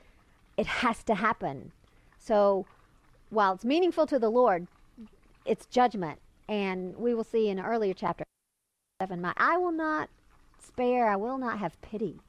it 0.57 0.67
has 0.67 1.03
to 1.03 1.17
happen. 1.17 1.73
So 2.21 2.65
while 3.31 3.55
it's 3.55 3.65
meaningful 3.65 4.07
to 4.07 4.21
the 4.21 4.31
Lord, 4.31 4.69
it's 5.45 5.67
judgment. 5.67 6.21
And 6.49 6.97
we 6.97 7.13
will 7.13 7.25
see 7.25 7.49
in 7.49 7.59
an 7.59 7.65
earlier 7.65 7.93
chapter 7.93 8.23
7, 9.03 9.21
my 9.21 9.33
I 9.37 9.57
will 9.57 9.73
not 9.73 10.11
spare, 10.61 11.09
I 11.09 11.17
will 11.17 11.39
not 11.39 11.59
have 11.59 11.81
pity. 11.83 12.21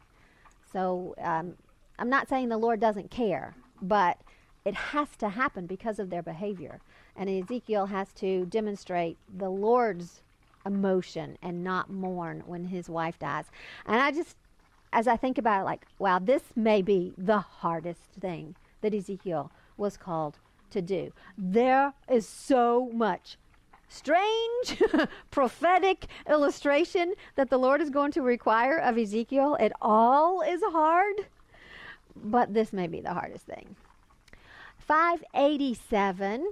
So 0.72 1.16
um, 1.22 1.54
I'm 2.00 2.10
not 2.10 2.30
saying 2.30 2.50
the 2.50 2.58
Lord 2.58 2.80
doesn't 2.80 3.12
care, 3.12 3.56
but 3.82 4.18
it 4.66 4.76
has 4.76 5.10
to 5.18 5.30
happen 5.30 5.66
because 5.66 6.00
of 6.00 6.10
their 6.10 6.22
behavior. 6.22 6.80
And 7.16 7.30
Ezekiel 7.30 7.88
has 7.88 8.12
to 8.14 8.46
demonstrate 8.46 9.18
the 9.36 9.50
Lord's 9.50 10.22
emotion 10.66 11.38
and 11.42 11.64
not 11.64 11.90
mourn 11.90 12.44
when 12.46 12.66
his 12.66 12.90
wife 12.90 13.18
dies. 13.18 13.46
And 13.86 14.02
I 14.02 14.12
just, 14.12 14.36
as 14.92 15.08
I 15.08 15.16
think 15.16 15.38
about 15.38 15.62
it, 15.62 15.66
like, 15.66 15.86
wow, 15.98 16.20
this 16.20 16.44
may 16.56 16.82
be 16.82 17.14
the 17.18 17.40
hardest 17.40 18.02
thing 18.20 18.56
that 18.82 18.94
Ezekiel 18.94 19.52
was 19.78 19.98
called 19.98 20.38
to 20.72 20.82
do. 20.82 21.14
There 21.38 21.94
is 22.10 22.28
so 22.28 22.92
much 22.94 23.38
strange 23.88 24.82
prophetic 25.32 26.08
illustration 26.30 27.14
that 27.36 27.50
the 27.50 27.58
Lord 27.58 27.82
is 27.82 27.90
going 27.90 28.12
to 28.14 28.22
require 28.22 28.78
of 28.78 28.98
Ezekiel. 28.98 29.56
It 29.60 29.72
all 29.82 30.42
is 30.42 30.62
hard, 30.64 31.28
but 32.16 32.54
this 32.54 32.74
may 32.74 32.88
be 32.88 33.02
the 33.02 33.14
hardest 33.14 33.46
thing. 33.46 33.76
587 34.80 36.48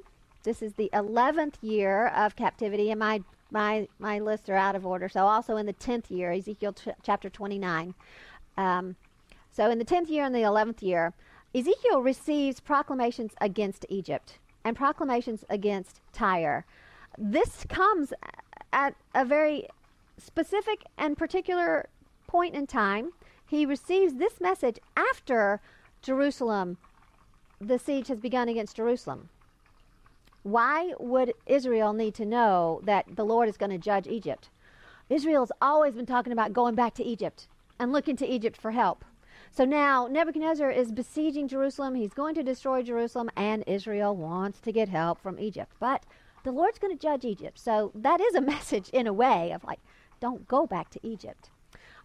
this 0.46 0.62
is 0.62 0.74
the 0.74 0.92
11th 0.94 1.56
year 1.62 2.10
of 2.10 2.36
captivity, 2.36 2.92
and 2.92 3.00
my, 3.00 3.24
my, 3.50 3.88
my 3.98 4.20
lists 4.20 4.48
are 4.48 4.56
out 4.56 4.76
of 4.76 4.86
order. 4.86 5.10
So, 5.10 5.26
also 5.26 5.58
in 5.58 5.66
the 5.66 5.74
10th 5.74 6.12
year, 6.12 6.32
Ezekiel 6.32 6.74
t- 6.74 6.92
chapter 7.02 7.32
29. 7.32 7.96
Um, 8.56 8.96
so, 9.52 9.72
in 9.72 9.80
the 9.80 9.86
10th 9.86 10.08
year 10.08 10.24
and 10.24 10.36
the 10.36 10.40
11th 10.40 10.84
year, 10.84 11.14
Ezekiel 11.56 12.02
receives 12.02 12.60
proclamations 12.60 13.34
against 13.42 13.88
Egypt 13.90 14.38
and 14.64 14.76
proclamations 14.76 15.44
against 15.50 16.00
Tyre. 16.14 16.64
This 17.18 17.66
comes 17.70 18.14
at 18.74 18.96
a 19.14 19.24
very 19.24 19.68
specific 20.18 20.84
and 20.98 21.18
particular 21.18 21.88
point 22.28 22.56
in 22.56 22.68
time. 22.68 23.12
He 23.46 23.66
receives 23.66 24.16
this 24.16 24.42
message 24.42 24.80
after 24.98 25.62
Jerusalem, 26.02 26.78
the 27.60 27.80
siege 27.80 28.10
has 28.10 28.20
begun 28.20 28.50
against 28.50 28.76
Jerusalem. 28.76 29.30
Why 30.44 30.94
would 31.00 31.34
Israel 31.48 31.94
need 31.94 32.14
to 32.16 32.26
know 32.26 32.82
that 32.84 33.16
the 33.16 33.26
Lord 33.26 33.50
is 33.50 33.58
going 33.58 33.72
to 33.72 33.78
judge 33.78 34.08
Egypt? 34.08 34.50
Israel's 35.10 35.52
always 35.62 35.96
been 35.96 36.06
talking 36.06 36.34
about 36.34 36.54
going 36.54 36.76
back 36.76 36.94
to 36.96 37.04
Egypt 37.04 37.48
and 37.80 37.92
looking 37.92 38.16
to 38.18 38.28
Egypt 38.28 38.58
for 38.58 38.72
help. 38.72 39.06
So 39.52 39.66
now 39.66 40.08
Nebuchadnezzar 40.08 40.70
is 40.70 40.92
besieging 40.92 41.48
Jerusalem. 41.48 41.96
He's 41.96 42.14
going 42.14 42.36
to 42.36 42.44
destroy 42.44 42.84
Jerusalem, 42.84 43.30
and 43.36 43.64
Israel 43.66 44.16
wants 44.16 44.60
to 44.62 44.72
get 44.72 44.90
help 44.90 45.22
from 45.22 45.40
Egypt. 45.40 45.72
But 45.80 46.04
the 46.46 46.52
Lord's 46.52 46.80
going 46.80 46.96
to 46.96 47.02
judge 47.02 47.26
Egypt. 47.26 47.60
So 47.60 47.92
that 47.94 48.22
is 48.22 48.36
a 48.36 48.42
message 48.56 48.90
in 48.90 49.08
a 49.08 49.14
way 49.14 49.52
of 49.52 49.66
like, 49.66 49.80
don't 50.22 50.48
go 50.48 50.66
back 50.66 50.90
to 50.92 51.00
Egypt. 51.04 51.50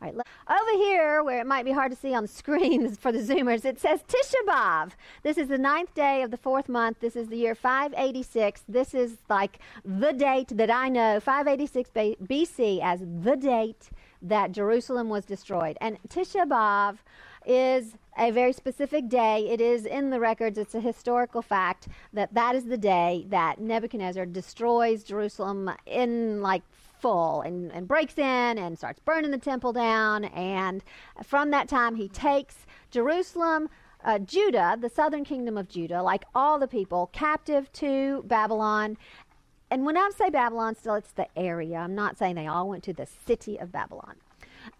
All 0.02 0.10
right, 0.10 0.14
over 0.48 0.82
here, 0.82 1.22
where 1.22 1.40
it 1.40 1.46
might 1.46 1.66
be 1.66 1.72
hard 1.72 1.92
to 1.92 1.96
see 1.96 2.14
on 2.14 2.22
the 2.22 2.28
screen 2.42 2.90
for 2.96 3.12
the 3.12 3.18
Zoomers, 3.18 3.66
it 3.66 3.78
says 3.78 4.00
Tisha 4.02 4.48
B'Av. 4.48 4.92
This 5.22 5.36
is 5.36 5.48
the 5.48 5.58
ninth 5.58 5.94
day 5.94 6.22
of 6.22 6.30
the 6.30 6.38
fourth 6.38 6.70
month. 6.70 7.00
This 7.00 7.14
is 7.14 7.28
the 7.28 7.36
year 7.36 7.54
586. 7.54 8.64
This 8.66 8.94
is 8.94 9.18
like 9.28 9.58
the 9.84 10.12
date 10.12 10.56
that 10.56 10.70
I 10.70 10.88
know, 10.88 11.20
586 11.20 11.90
BC, 11.90 12.80
as 12.82 13.00
the 13.00 13.36
date 13.36 13.90
that 14.22 14.52
Jerusalem 14.52 15.10
was 15.10 15.26
destroyed. 15.26 15.76
And 15.82 15.98
Tisha 16.08 16.48
B'Av 16.48 16.96
is 17.50 17.96
a 18.16 18.30
very 18.30 18.52
specific 18.52 19.08
day. 19.08 19.48
It 19.48 19.60
is 19.60 19.84
in 19.84 20.10
the 20.10 20.20
records, 20.20 20.56
it's 20.56 20.74
a 20.74 20.80
historical 20.80 21.42
fact 21.42 21.88
that 22.12 22.32
that 22.34 22.54
is 22.54 22.66
the 22.66 22.78
day 22.78 23.26
that 23.28 23.60
Nebuchadnezzar 23.60 24.26
destroys 24.26 25.02
Jerusalem 25.02 25.70
in 25.84 26.40
like 26.42 26.62
full 27.00 27.40
and, 27.40 27.72
and 27.72 27.88
breaks 27.88 28.18
in 28.18 28.58
and 28.58 28.78
starts 28.78 29.00
burning 29.00 29.32
the 29.32 29.38
temple 29.38 29.72
down. 29.72 30.26
And 30.26 30.84
from 31.24 31.50
that 31.50 31.68
time, 31.68 31.96
he 31.96 32.08
takes 32.08 32.66
Jerusalem, 32.92 33.68
uh, 34.04 34.20
Judah, 34.20 34.76
the 34.80 34.88
southern 34.88 35.24
kingdom 35.24 35.58
of 35.58 35.68
Judah, 35.68 36.02
like 36.02 36.24
all 36.34 36.58
the 36.58 36.68
people, 36.68 37.10
captive 37.12 37.72
to 37.72 38.22
Babylon. 38.26 38.96
And 39.72 39.84
when 39.84 39.96
I 39.96 40.10
say 40.16 40.30
Babylon, 40.30 40.76
still 40.76 40.94
it's 40.94 41.12
the 41.12 41.26
area. 41.36 41.78
I'm 41.78 41.96
not 41.96 42.16
saying 42.16 42.36
they 42.36 42.46
all 42.46 42.68
went 42.68 42.84
to 42.84 42.92
the 42.92 43.08
city 43.26 43.58
of 43.58 43.72
Babylon. 43.72 44.16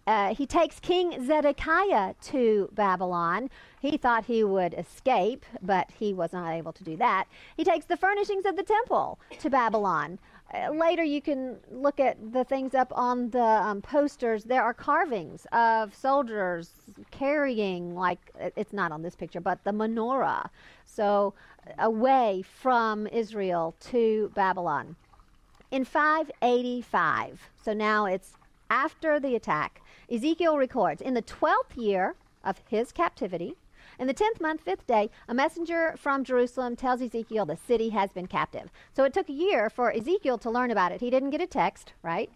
Uh, 0.07 0.33
he 0.33 0.45
takes 0.45 0.79
King 0.79 1.25
Zedekiah 1.25 2.15
to 2.21 2.69
Babylon. 2.73 3.49
He 3.79 3.97
thought 3.97 4.25
he 4.25 4.43
would 4.43 4.73
escape, 4.73 5.45
but 5.61 5.89
he 5.91 6.13
was 6.13 6.33
not 6.33 6.51
able 6.51 6.73
to 6.73 6.83
do 6.83 6.97
that. 6.97 7.27
He 7.55 7.63
takes 7.63 7.85
the 7.85 7.97
furnishings 7.97 8.45
of 8.45 8.55
the 8.55 8.63
temple 8.63 9.19
to 9.39 9.49
Babylon. 9.49 10.19
Uh, 10.53 10.71
later 10.71 11.03
you 11.03 11.21
can 11.21 11.57
look 11.71 11.99
at 11.99 12.33
the 12.33 12.43
things 12.43 12.73
up 12.73 12.91
on 12.95 13.29
the 13.29 13.41
um, 13.41 13.81
posters. 13.81 14.43
There 14.43 14.63
are 14.63 14.73
carvings 14.73 15.45
of 15.53 15.95
soldiers 15.95 16.71
carrying, 17.11 17.95
like, 17.95 18.31
it's 18.57 18.73
not 18.73 18.91
on 18.91 19.01
this 19.01 19.15
picture, 19.15 19.39
but 19.39 19.63
the 19.63 19.71
menorah. 19.71 20.49
So, 20.85 21.33
away 21.79 22.43
from 22.43 23.07
Israel 23.07 23.75
to 23.91 24.31
Babylon. 24.35 24.95
In 25.69 25.85
585, 25.85 27.49
so 27.63 27.71
now 27.71 28.05
it's 28.05 28.33
after 28.69 29.19
the 29.19 29.35
attack, 29.35 29.80
Ezekiel 30.11 30.57
records 30.57 31.01
in 31.01 31.13
the 31.13 31.21
12th 31.21 31.75
year 31.75 32.15
of 32.43 32.61
his 32.67 32.91
captivity, 32.91 33.55
in 33.97 34.07
the 34.07 34.13
tenth 34.13 34.41
month, 34.41 34.61
fifth 34.61 34.87
day, 34.87 35.09
a 35.27 35.33
messenger 35.33 35.95
from 35.97 36.23
Jerusalem 36.23 36.75
tells 36.75 37.01
Ezekiel 37.01 37.45
the 37.45 37.55
city 37.55 37.89
has 37.89 38.11
been 38.11 38.27
captive. 38.27 38.71
So 38.95 39.03
it 39.03 39.13
took 39.13 39.29
a 39.29 39.33
year 39.33 39.69
for 39.69 39.91
Ezekiel 39.91 40.37
to 40.39 40.49
learn 40.49 40.71
about 40.71 40.91
it. 40.91 41.01
He 41.01 41.09
didn't 41.09 41.29
get 41.29 41.41
a 41.41 41.47
text, 41.47 41.93
right? 42.01 42.29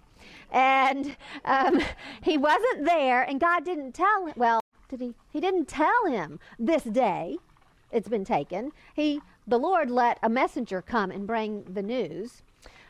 And 0.51 1.17
um, 1.43 1.81
he 2.21 2.37
wasn't 2.37 2.85
there, 2.85 3.23
and 3.23 3.39
God 3.39 3.65
didn't 3.65 3.93
tell 3.93 4.27
him. 4.27 4.33
Well, 4.37 4.61
did 4.89 5.01
he? 5.01 5.15
He 5.31 5.41
didn't 5.41 5.67
tell 5.67 6.05
him 6.05 6.39
this 6.59 6.83
day 6.83 7.37
it's 7.91 8.09
been 8.09 8.25
taken. 8.25 8.71
He, 8.93 9.21
the 9.47 9.57
Lord, 9.57 9.89
let 9.89 10.19
a 10.21 10.29
messenger 10.29 10.81
come 10.81 11.11
and 11.11 11.25
bring 11.25 11.63
the 11.63 11.83
news 11.83 12.43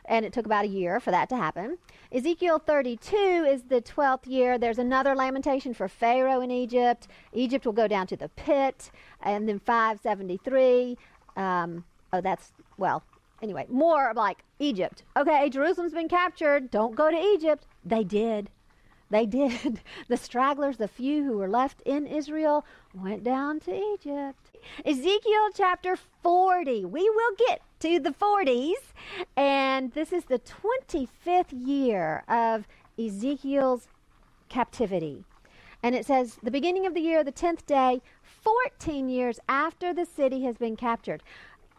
and 0.08 0.24
it 0.24 0.32
took 0.32 0.46
about 0.46 0.64
a 0.64 0.68
year 0.68 1.00
for 1.00 1.10
that 1.10 1.28
to 1.30 1.36
happen. 1.36 1.78
Ezekiel 2.12 2.58
32 2.58 3.16
is 3.16 3.62
the 3.64 3.82
12th 3.82 4.26
year. 4.26 4.58
There's 4.58 4.78
another 4.78 5.14
lamentation 5.14 5.74
for 5.74 5.88
Pharaoh 5.88 6.40
in 6.40 6.50
Egypt. 6.50 7.08
Egypt 7.32 7.66
will 7.66 7.72
go 7.72 7.88
down 7.88 8.06
to 8.08 8.16
the 8.16 8.28
pit. 8.30 8.90
And 9.22 9.48
then 9.48 9.58
573. 9.58 10.96
Um, 11.36 11.84
oh, 12.12 12.20
that's, 12.20 12.52
well, 12.78 13.02
anyway, 13.42 13.66
more 13.68 14.12
like 14.14 14.44
Egypt. 14.58 15.02
Okay, 15.16 15.50
Jerusalem's 15.50 15.92
been 15.92 16.08
captured. 16.08 16.70
Don't 16.70 16.94
go 16.94 17.10
to 17.10 17.16
Egypt. 17.16 17.66
They 17.84 18.04
did. 18.04 18.50
They 19.10 19.26
did. 19.26 19.80
The 20.08 20.16
stragglers, 20.16 20.76
the 20.76 20.88
few 20.88 21.24
who 21.24 21.38
were 21.38 21.48
left 21.48 21.80
in 21.82 22.06
Israel, 22.06 22.64
went 22.94 23.24
down 23.24 23.60
to 23.60 23.74
Egypt. 23.94 24.45
Ezekiel 24.84 25.48
chapter 25.54 25.96
40. 26.22 26.84
We 26.84 27.08
will 27.08 27.32
get 27.36 27.62
to 27.80 27.98
the 27.98 28.10
40s. 28.10 28.74
And 29.36 29.92
this 29.92 30.12
is 30.12 30.24
the 30.24 30.38
25th 30.38 31.52
year 31.52 32.24
of 32.28 32.66
Ezekiel's 32.98 33.88
captivity. 34.48 35.24
And 35.82 35.94
it 35.94 36.06
says, 36.06 36.38
the 36.42 36.50
beginning 36.50 36.86
of 36.86 36.94
the 36.94 37.00
year, 37.00 37.22
the 37.22 37.32
10th 37.32 37.66
day, 37.66 38.00
14 38.22 39.08
years 39.08 39.38
after 39.48 39.92
the 39.92 40.06
city 40.06 40.44
has 40.44 40.56
been 40.56 40.76
captured. 40.76 41.22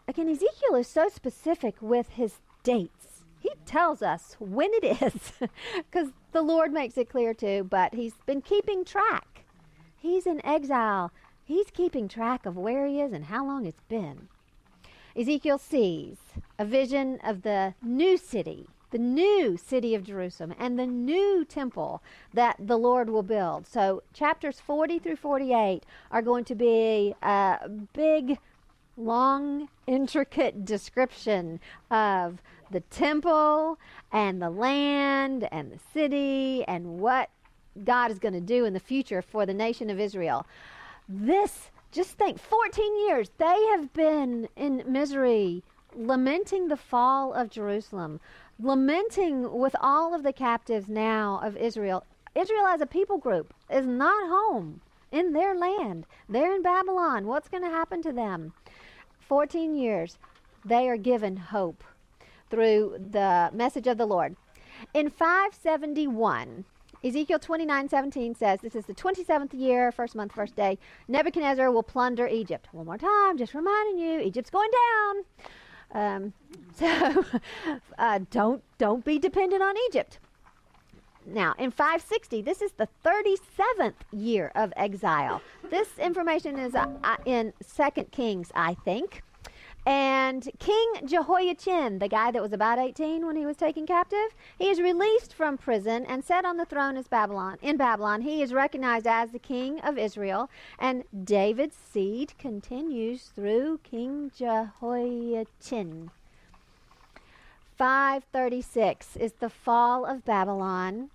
Again, 0.06 0.28
Ezekiel 0.28 0.76
is 0.76 0.86
so 0.86 1.08
specific 1.08 1.74
with 1.80 2.10
his 2.10 2.40
dates. 2.62 3.24
He 3.40 3.50
tells 3.66 4.02
us 4.02 4.36
when 4.38 4.70
it 4.72 5.02
is, 5.02 5.32
because 5.76 6.08
the 6.32 6.42
Lord 6.42 6.72
makes 6.72 6.96
it 6.96 7.08
clear 7.08 7.34
too, 7.34 7.66
but 7.68 7.94
he's 7.94 8.14
been 8.26 8.42
keeping 8.42 8.84
track. 8.84 9.44
He's 9.96 10.26
in 10.26 10.44
exile. 10.44 11.12
He's 11.48 11.70
keeping 11.70 12.08
track 12.08 12.44
of 12.44 12.58
where 12.58 12.86
he 12.86 13.00
is 13.00 13.10
and 13.14 13.24
how 13.24 13.46
long 13.46 13.64
it's 13.64 13.80
been. 13.88 14.28
Ezekiel 15.16 15.56
sees 15.56 16.18
a 16.58 16.64
vision 16.66 17.18
of 17.24 17.40
the 17.40 17.72
new 17.82 18.18
city, 18.18 18.66
the 18.90 18.98
new 18.98 19.56
city 19.56 19.94
of 19.94 20.04
Jerusalem, 20.04 20.54
and 20.58 20.78
the 20.78 20.86
new 20.86 21.46
temple 21.46 22.02
that 22.34 22.56
the 22.58 22.76
Lord 22.76 23.08
will 23.08 23.22
build. 23.22 23.66
So, 23.66 24.02
chapters 24.12 24.60
40 24.60 24.98
through 24.98 25.16
48 25.16 25.84
are 26.10 26.20
going 26.20 26.44
to 26.44 26.54
be 26.54 27.14
a 27.22 27.66
big, 27.94 28.36
long, 28.98 29.70
intricate 29.86 30.66
description 30.66 31.60
of 31.90 32.42
the 32.70 32.80
temple 32.80 33.78
and 34.12 34.42
the 34.42 34.50
land 34.50 35.48
and 35.50 35.72
the 35.72 35.80
city 35.94 36.62
and 36.68 36.98
what 36.98 37.30
God 37.84 38.10
is 38.10 38.18
going 38.18 38.34
to 38.34 38.40
do 38.40 38.66
in 38.66 38.74
the 38.74 38.80
future 38.80 39.22
for 39.22 39.46
the 39.46 39.54
nation 39.54 39.88
of 39.88 39.98
Israel. 39.98 40.44
This, 41.08 41.70
just 41.90 42.18
think, 42.18 42.38
14 42.38 43.08
years, 43.08 43.30
they 43.38 43.66
have 43.70 43.94
been 43.94 44.46
in 44.56 44.82
misery, 44.86 45.62
lamenting 45.96 46.68
the 46.68 46.76
fall 46.76 47.32
of 47.32 47.48
Jerusalem, 47.48 48.20
lamenting 48.60 49.58
with 49.58 49.74
all 49.80 50.14
of 50.14 50.22
the 50.22 50.34
captives 50.34 50.86
now 50.86 51.40
of 51.42 51.56
Israel. 51.56 52.04
Israel 52.34 52.66
as 52.66 52.82
a 52.82 52.86
people 52.86 53.16
group 53.16 53.54
is 53.70 53.86
not 53.86 54.28
home 54.28 54.82
in 55.10 55.32
their 55.32 55.54
land. 55.54 56.06
They're 56.28 56.54
in 56.54 56.62
Babylon. 56.62 57.26
What's 57.26 57.48
going 57.48 57.62
to 57.62 57.70
happen 57.70 58.02
to 58.02 58.12
them? 58.12 58.52
14 59.20 59.74
years, 59.74 60.18
they 60.62 60.90
are 60.90 60.98
given 60.98 61.36
hope 61.38 61.82
through 62.50 62.98
the 63.10 63.50
message 63.54 63.86
of 63.86 63.96
the 63.96 64.06
Lord. 64.06 64.36
In 64.92 65.08
571, 65.08 66.64
Ezekiel 67.04 67.38
29 67.38 67.88
17 67.88 68.34
says, 68.34 68.60
This 68.60 68.74
is 68.74 68.86
the 68.86 68.94
27th 68.94 69.52
year, 69.52 69.92
first 69.92 70.14
month, 70.14 70.32
first 70.32 70.56
day. 70.56 70.78
Nebuchadnezzar 71.06 71.70
will 71.70 71.82
plunder 71.82 72.26
Egypt. 72.26 72.68
One 72.72 72.86
more 72.86 72.98
time, 72.98 73.38
just 73.38 73.54
reminding 73.54 73.98
you, 73.98 74.20
Egypt's 74.20 74.50
going 74.50 74.70
down. 74.70 75.24
Um, 75.90 76.32
so 76.74 77.24
uh, 77.98 78.20
don't, 78.30 78.62
don't 78.78 79.04
be 79.04 79.18
dependent 79.18 79.62
on 79.62 79.74
Egypt. 79.88 80.18
Now, 81.26 81.54
in 81.58 81.70
560, 81.70 82.42
this 82.42 82.62
is 82.62 82.72
the 82.72 82.88
37th 83.04 83.92
year 84.12 84.50
of 84.54 84.72
exile. 84.76 85.42
This 85.70 85.98
information 85.98 86.58
is 86.58 86.74
uh, 86.74 86.86
in 87.26 87.52
Second 87.60 88.10
Kings, 88.10 88.50
I 88.54 88.74
think. 88.74 89.22
And 89.88 90.50
King 90.58 91.06
Jehoiachin, 91.06 91.98
the 91.98 92.08
guy 92.08 92.30
that 92.30 92.42
was 92.42 92.52
about 92.52 92.78
18 92.78 93.24
when 93.24 93.36
he 93.36 93.46
was 93.46 93.56
taken 93.56 93.86
captive, 93.86 94.34
he 94.58 94.68
is 94.68 94.82
released 94.82 95.32
from 95.32 95.56
prison 95.56 96.04
and 96.04 96.22
set 96.22 96.44
on 96.44 96.58
the 96.58 96.66
throne 96.66 96.98
as 96.98 97.08
Babylon. 97.08 97.56
In 97.62 97.78
Babylon, 97.78 98.20
he 98.20 98.42
is 98.42 98.52
recognized 98.52 99.06
as 99.06 99.30
the 99.30 99.38
king 99.38 99.80
of 99.80 99.96
Israel, 99.96 100.50
and 100.78 101.04
David's 101.24 101.74
seed 101.74 102.36
continues 102.36 103.32
through 103.34 103.80
King 103.82 104.30
Jehoiachin. 104.36 106.10
536 107.78 109.16
is 109.16 109.32
the 109.40 109.48
fall 109.48 110.04
of 110.04 110.22
Babylon 110.22 111.08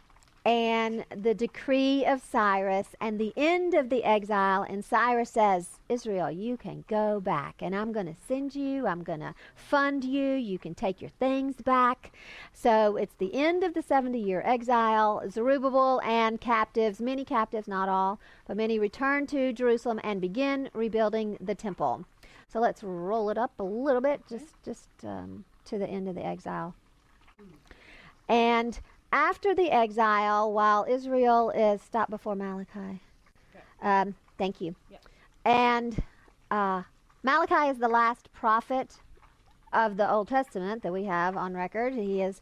and 0.45 1.05
the 1.15 1.33
decree 1.33 2.05
of 2.05 2.21
Cyrus 2.21 2.87
and 2.99 3.17
the 3.17 3.33
end 3.37 3.73
of 3.73 3.89
the 3.89 4.03
exile. 4.03 4.63
And 4.63 4.83
Cyrus 4.83 5.29
says, 5.29 5.79
Israel, 5.87 6.29
you 6.29 6.57
can 6.57 6.83
go 6.89 7.21
back, 7.21 7.61
and 7.61 7.73
I'm 7.73 7.93
going 7.93 8.07
to 8.07 8.15
send 8.27 8.53
you, 8.53 8.85
I'm 8.85 9.03
going 9.03 9.21
to 9.21 9.35
fund 9.55 10.03
you, 10.03 10.33
you 10.33 10.59
can 10.59 10.75
take 10.75 11.01
your 11.01 11.11
things 11.11 11.55
back. 11.55 12.11
So 12.51 12.97
it's 12.97 13.15
the 13.15 13.33
end 13.33 13.63
of 13.63 13.73
the 13.73 13.81
70 13.81 14.19
year 14.19 14.41
exile. 14.45 15.23
Zerubbabel 15.29 16.01
and 16.03 16.41
captives, 16.41 16.99
many 16.99 17.23
captives, 17.23 17.67
not 17.67 17.87
all, 17.87 18.19
but 18.45 18.57
many 18.57 18.77
return 18.79 19.25
to 19.27 19.53
Jerusalem 19.53 20.01
and 20.03 20.19
begin 20.19 20.69
rebuilding 20.73 21.37
the 21.39 21.55
temple. 21.55 22.05
So 22.51 22.59
let's 22.59 22.83
roll 22.83 23.29
it 23.29 23.37
up 23.37 23.53
a 23.59 23.63
little 23.63 24.01
bit, 24.01 24.27
just, 24.27 24.61
just 24.63 24.89
um, 25.03 25.45
to 25.65 25.77
the 25.77 25.87
end 25.87 26.09
of 26.09 26.15
the 26.15 26.25
exile. 26.25 26.75
And 28.27 28.79
after 29.13 29.53
the 29.53 29.69
exile, 29.71 30.51
while 30.51 30.85
Israel 30.89 31.51
is 31.51 31.81
stopped 31.81 32.09
before 32.09 32.35
Malachi. 32.35 32.99
Um, 33.81 34.15
thank 34.37 34.59
you. 34.59 34.75
And 35.45 36.01
uh, 36.49 36.81
Malachi 37.21 37.69
is 37.69 37.77
the 37.77 37.87
last 37.87 38.33
prophet 38.33 38.97
of 39.71 39.97
the 39.97 40.09
Old 40.09 40.29
Testament 40.29 40.81
that 40.81 40.91
we 40.91 41.03
have 41.03 41.37
on 41.37 41.53
record. 41.53 41.93
He 41.93 42.21
is 42.21 42.41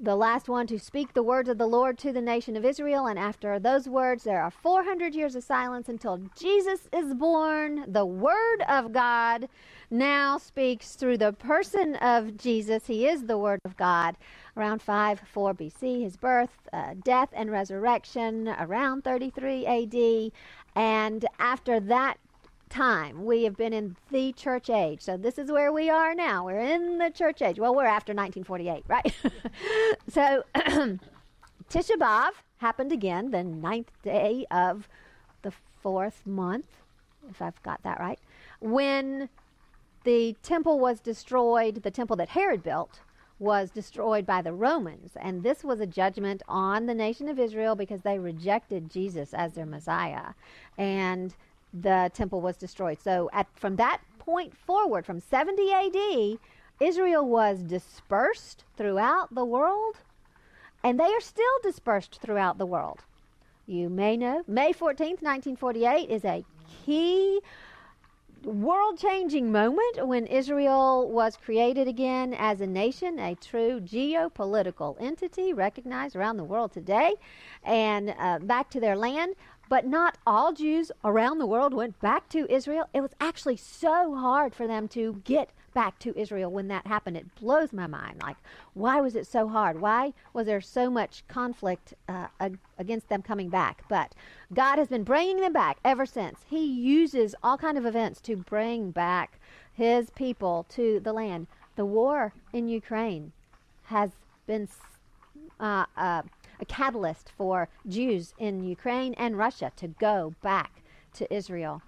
the 0.00 0.16
last 0.16 0.48
one 0.48 0.66
to 0.68 0.78
speak 0.78 1.12
the 1.12 1.22
words 1.22 1.48
of 1.48 1.58
the 1.58 1.66
Lord 1.66 1.98
to 1.98 2.12
the 2.12 2.20
nation 2.20 2.56
of 2.56 2.64
Israel. 2.64 3.06
And 3.06 3.18
after 3.18 3.58
those 3.58 3.88
words, 3.88 4.24
there 4.24 4.42
are 4.42 4.50
400 4.50 5.14
years 5.14 5.34
of 5.34 5.44
silence 5.44 5.88
until 5.88 6.20
Jesus 6.38 6.88
is 6.92 7.14
born. 7.14 7.84
The 7.86 8.06
Word 8.06 8.62
of 8.68 8.92
God 8.92 9.48
now 9.90 10.38
speaks 10.38 10.96
through 10.96 11.18
the 11.18 11.32
person 11.32 11.96
of 11.96 12.36
Jesus. 12.36 12.86
He 12.86 13.06
is 13.06 13.24
the 13.24 13.38
Word 13.38 13.60
of 13.64 13.76
God. 13.76 14.16
Around 14.56 14.82
5 14.82 15.20
4 15.20 15.54
BC, 15.54 16.02
his 16.02 16.16
birth, 16.16 16.68
uh, 16.72 16.94
death, 17.02 17.30
and 17.32 17.50
resurrection, 17.50 18.48
around 18.48 19.04
33 19.04 19.66
AD. 19.66 20.32
And 20.76 21.24
after 21.38 21.80
that 21.80 22.18
time. 22.74 23.24
We 23.24 23.44
have 23.44 23.56
been 23.56 23.72
in 23.72 23.96
the 24.10 24.32
church 24.32 24.68
age. 24.68 25.00
So 25.00 25.16
this 25.16 25.38
is 25.38 25.50
where 25.50 25.72
we 25.72 25.88
are 25.88 26.14
now. 26.14 26.44
We're 26.44 26.58
in 26.58 26.98
the 26.98 27.10
church 27.10 27.40
age. 27.40 27.58
Well, 27.58 27.74
we're 27.74 27.84
after 27.84 28.12
1948, 28.12 28.84
right? 28.88 29.14
so 30.08 30.42
Tisha 31.70 31.96
B'Av 31.96 32.32
happened 32.58 32.92
again, 32.92 33.30
the 33.30 33.44
ninth 33.44 33.92
day 34.02 34.44
of 34.50 34.88
the 35.42 35.52
fourth 35.82 36.26
month, 36.26 36.66
if 37.30 37.40
I've 37.40 37.62
got 37.62 37.82
that 37.84 38.00
right, 38.00 38.18
when 38.60 39.28
the 40.02 40.36
temple 40.42 40.78
was 40.78 41.00
destroyed, 41.00 41.82
the 41.82 41.90
temple 41.90 42.16
that 42.16 42.30
Herod 42.30 42.62
built 42.62 43.00
was 43.38 43.70
destroyed 43.70 44.26
by 44.26 44.42
the 44.42 44.52
Romans. 44.52 45.12
And 45.20 45.42
this 45.42 45.64
was 45.64 45.80
a 45.80 45.86
judgment 45.86 46.42
on 46.48 46.86
the 46.86 46.94
nation 46.94 47.28
of 47.28 47.38
Israel 47.38 47.74
because 47.74 48.02
they 48.02 48.18
rejected 48.18 48.90
Jesus 48.90 49.34
as 49.34 49.52
their 49.54 49.66
Messiah. 49.66 50.34
And 50.78 51.34
the 51.74 52.10
temple 52.14 52.40
was 52.40 52.56
destroyed. 52.56 52.98
So 53.02 53.28
at, 53.32 53.46
from 53.54 53.76
that 53.76 54.00
point 54.18 54.56
forward, 54.56 55.04
from 55.04 55.20
70 55.20 55.72
AD, 55.72 56.38
Israel 56.80 57.26
was 57.26 57.62
dispersed 57.62 58.64
throughout 58.76 59.34
the 59.34 59.44
world, 59.44 59.96
and 60.82 60.98
they 60.98 61.04
are 61.04 61.20
still 61.20 61.58
dispersed 61.62 62.20
throughout 62.20 62.58
the 62.58 62.66
world. 62.66 63.00
You 63.66 63.88
may 63.88 64.16
know 64.16 64.42
May 64.46 64.72
14th, 64.72 65.22
1948 65.22 66.10
is 66.10 66.24
a 66.24 66.44
key 66.84 67.40
world 68.44 68.98
changing 68.98 69.50
moment 69.50 70.06
when 70.06 70.26
Israel 70.26 71.08
was 71.10 71.36
created 71.36 71.88
again 71.88 72.34
as 72.34 72.60
a 72.60 72.66
nation, 72.66 73.18
a 73.18 73.34
true 73.34 73.80
geopolitical 73.80 74.96
entity 75.00 75.52
recognized 75.52 76.14
around 76.14 76.36
the 76.36 76.44
world 76.44 76.72
today, 76.72 77.14
and 77.64 78.14
uh, 78.18 78.38
back 78.40 78.68
to 78.70 78.80
their 78.80 78.96
land. 78.96 79.34
But 79.68 79.86
not 79.86 80.18
all 80.26 80.52
Jews 80.52 80.92
around 81.04 81.38
the 81.38 81.46
world 81.46 81.74
went 81.74 82.00
back 82.00 82.28
to 82.30 82.50
Israel. 82.52 82.88
It 82.92 83.00
was 83.00 83.12
actually 83.20 83.56
so 83.56 84.14
hard 84.14 84.54
for 84.54 84.66
them 84.66 84.88
to 84.88 85.22
get 85.24 85.50
back 85.74 85.98
to 85.98 86.18
Israel 86.18 86.50
when 86.50 86.68
that 86.68 86.86
happened. 86.86 87.16
It 87.16 87.34
blows 87.34 87.72
my 87.72 87.86
mind. 87.86 88.22
Like, 88.22 88.36
why 88.74 89.00
was 89.00 89.16
it 89.16 89.26
so 89.26 89.48
hard? 89.48 89.80
Why 89.80 90.12
was 90.32 90.46
there 90.46 90.60
so 90.60 90.88
much 90.88 91.24
conflict 91.28 91.94
uh, 92.08 92.28
ag- 92.40 92.58
against 92.78 93.08
them 93.08 93.22
coming 93.22 93.48
back? 93.48 93.84
But 93.88 94.14
God 94.52 94.78
has 94.78 94.88
been 94.88 95.02
bringing 95.02 95.40
them 95.40 95.52
back 95.52 95.78
ever 95.84 96.06
since. 96.06 96.40
He 96.48 96.64
uses 96.64 97.34
all 97.42 97.58
kind 97.58 97.76
of 97.76 97.84
events 97.84 98.20
to 98.22 98.36
bring 98.36 98.92
back 98.92 99.40
His 99.72 100.10
people 100.10 100.64
to 100.70 101.00
the 101.00 101.12
land. 101.12 101.48
The 101.76 101.84
war 101.84 102.32
in 102.52 102.68
Ukraine 102.68 103.32
has 103.84 104.12
been 104.46 104.68
uh, 105.58 105.86
uh, 105.96 106.22
a 106.60 106.64
catalyst 106.64 107.30
for 107.36 107.68
Jews 107.86 108.34
in 108.38 108.64
Ukraine 108.64 109.14
and 109.14 109.36
Russia 109.38 109.72
to 109.76 109.88
go 109.88 110.34
back 110.42 110.82
to 111.14 111.32
Israel. 111.32 111.82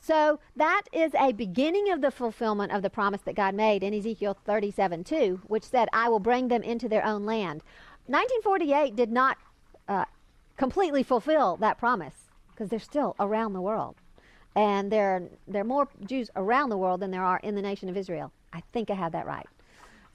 So 0.00 0.40
that 0.56 0.82
is 0.92 1.12
a 1.14 1.32
beginning 1.32 1.90
of 1.92 2.00
the 2.00 2.10
fulfillment 2.10 2.72
of 2.72 2.82
the 2.82 2.90
promise 2.90 3.20
that 3.22 3.34
God 3.34 3.54
made 3.54 3.82
in 3.82 3.92
Ezekiel 3.92 4.36
37 4.44 5.04
2, 5.04 5.42
which 5.46 5.64
said, 5.64 5.88
I 5.92 6.08
will 6.08 6.20
bring 6.20 6.48
them 6.48 6.62
into 6.62 6.88
their 6.88 7.04
own 7.04 7.24
land. 7.24 7.62
1948 8.06 8.96
did 8.96 9.12
not 9.12 9.36
uh, 9.88 10.06
completely 10.56 11.02
fulfill 11.02 11.56
that 11.58 11.78
promise 11.78 12.30
because 12.50 12.70
they're 12.70 12.78
still 12.78 13.14
around 13.20 13.52
the 13.52 13.60
world. 13.60 13.96
And 14.56 14.90
there 14.90 15.16
are, 15.16 15.22
there 15.46 15.62
are 15.62 15.64
more 15.64 15.88
Jews 16.04 16.30
around 16.34 16.70
the 16.70 16.76
world 16.76 17.00
than 17.00 17.10
there 17.10 17.22
are 17.22 17.38
in 17.42 17.54
the 17.54 17.62
nation 17.62 17.88
of 17.88 17.96
Israel. 17.96 18.32
I 18.52 18.62
think 18.72 18.90
I 18.90 18.94
have 18.94 19.12
that 19.12 19.26
right. 19.26 19.46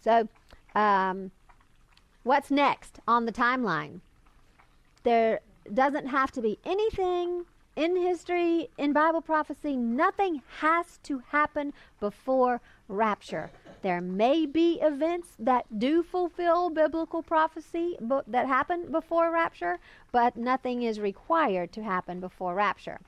So, 0.02 0.28
um, 0.76 1.32
What's 2.26 2.50
next 2.50 2.98
on 3.08 3.28
the 3.28 3.32
timeline? 3.32 4.00
There 5.04 5.42
doesn't 5.72 6.08
have 6.08 6.32
to 6.32 6.42
be 6.42 6.58
anything 6.66 7.46
in 7.76 7.96
history, 7.96 8.70
in 8.80 8.94
Bible 8.94 9.22
prophecy, 9.22 9.76
nothing 9.76 10.42
has 10.58 10.98
to 11.04 11.20
happen 11.30 11.72
before 12.00 12.62
rapture. 12.88 13.52
there 13.84 14.02
may 14.02 14.48
be 14.48 14.80
events 14.82 15.36
that 15.38 15.78
do 15.78 16.02
fulfill 16.02 16.72
biblical 16.72 17.22
prophecy 17.22 17.96
that 18.26 18.48
happen 18.48 18.92
before 18.92 19.32
rapture, 19.32 19.78
but 20.12 20.36
nothing 20.36 20.82
is 20.82 21.00
required 21.00 21.72
to 21.74 21.84
happen 21.84 22.20
before 22.20 22.56
rapture. 22.56 23.00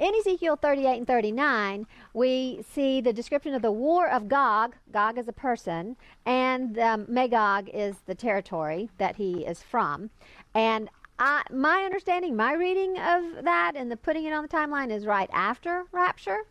In 0.00 0.14
Ezekiel 0.14 0.56
38 0.56 0.96
and 0.96 1.06
39, 1.06 1.86
we 2.14 2.64
see 2.72 3.02
the 3.02 3.12
description 3.12 3.52
of 3.52 3.60
the 3.60 3.70
war 3.70 4.08
of 4.08 4.28
Gog. 4.28 4.74
Gog 4.90 5.18
is 5.18 5.28
a 5.28 5.32
person, 5.32 5.94
and 6.24 6.78
um, 6.78 7.04
Magog 7.06 7.68
is 7.68 7.96
the 8.06 8.14
territory 8.14 8.88
that 8.96 9.16
he 9.16 9.44
is 9.44 9.62
from. 9.62 10.08
And 10.54 10.88
I, 11.18 11.42
my 11.52 11.82
understanding, 11.82 12.34
my 12.34 12.54
reading 12.54 12.92
of 12.98 13.44
that 13.44 13.72
and 13.76 13.92
the 13.92 13.96
putting 13.98 14.24
it 14.24 14.32
on 14.32 14.42
the 14.42 14.48
timeline 14.48 14.90
is 14.90 15.04
right 15.04 15.28
after 15.34 15.84
rapture, 15.92 16.46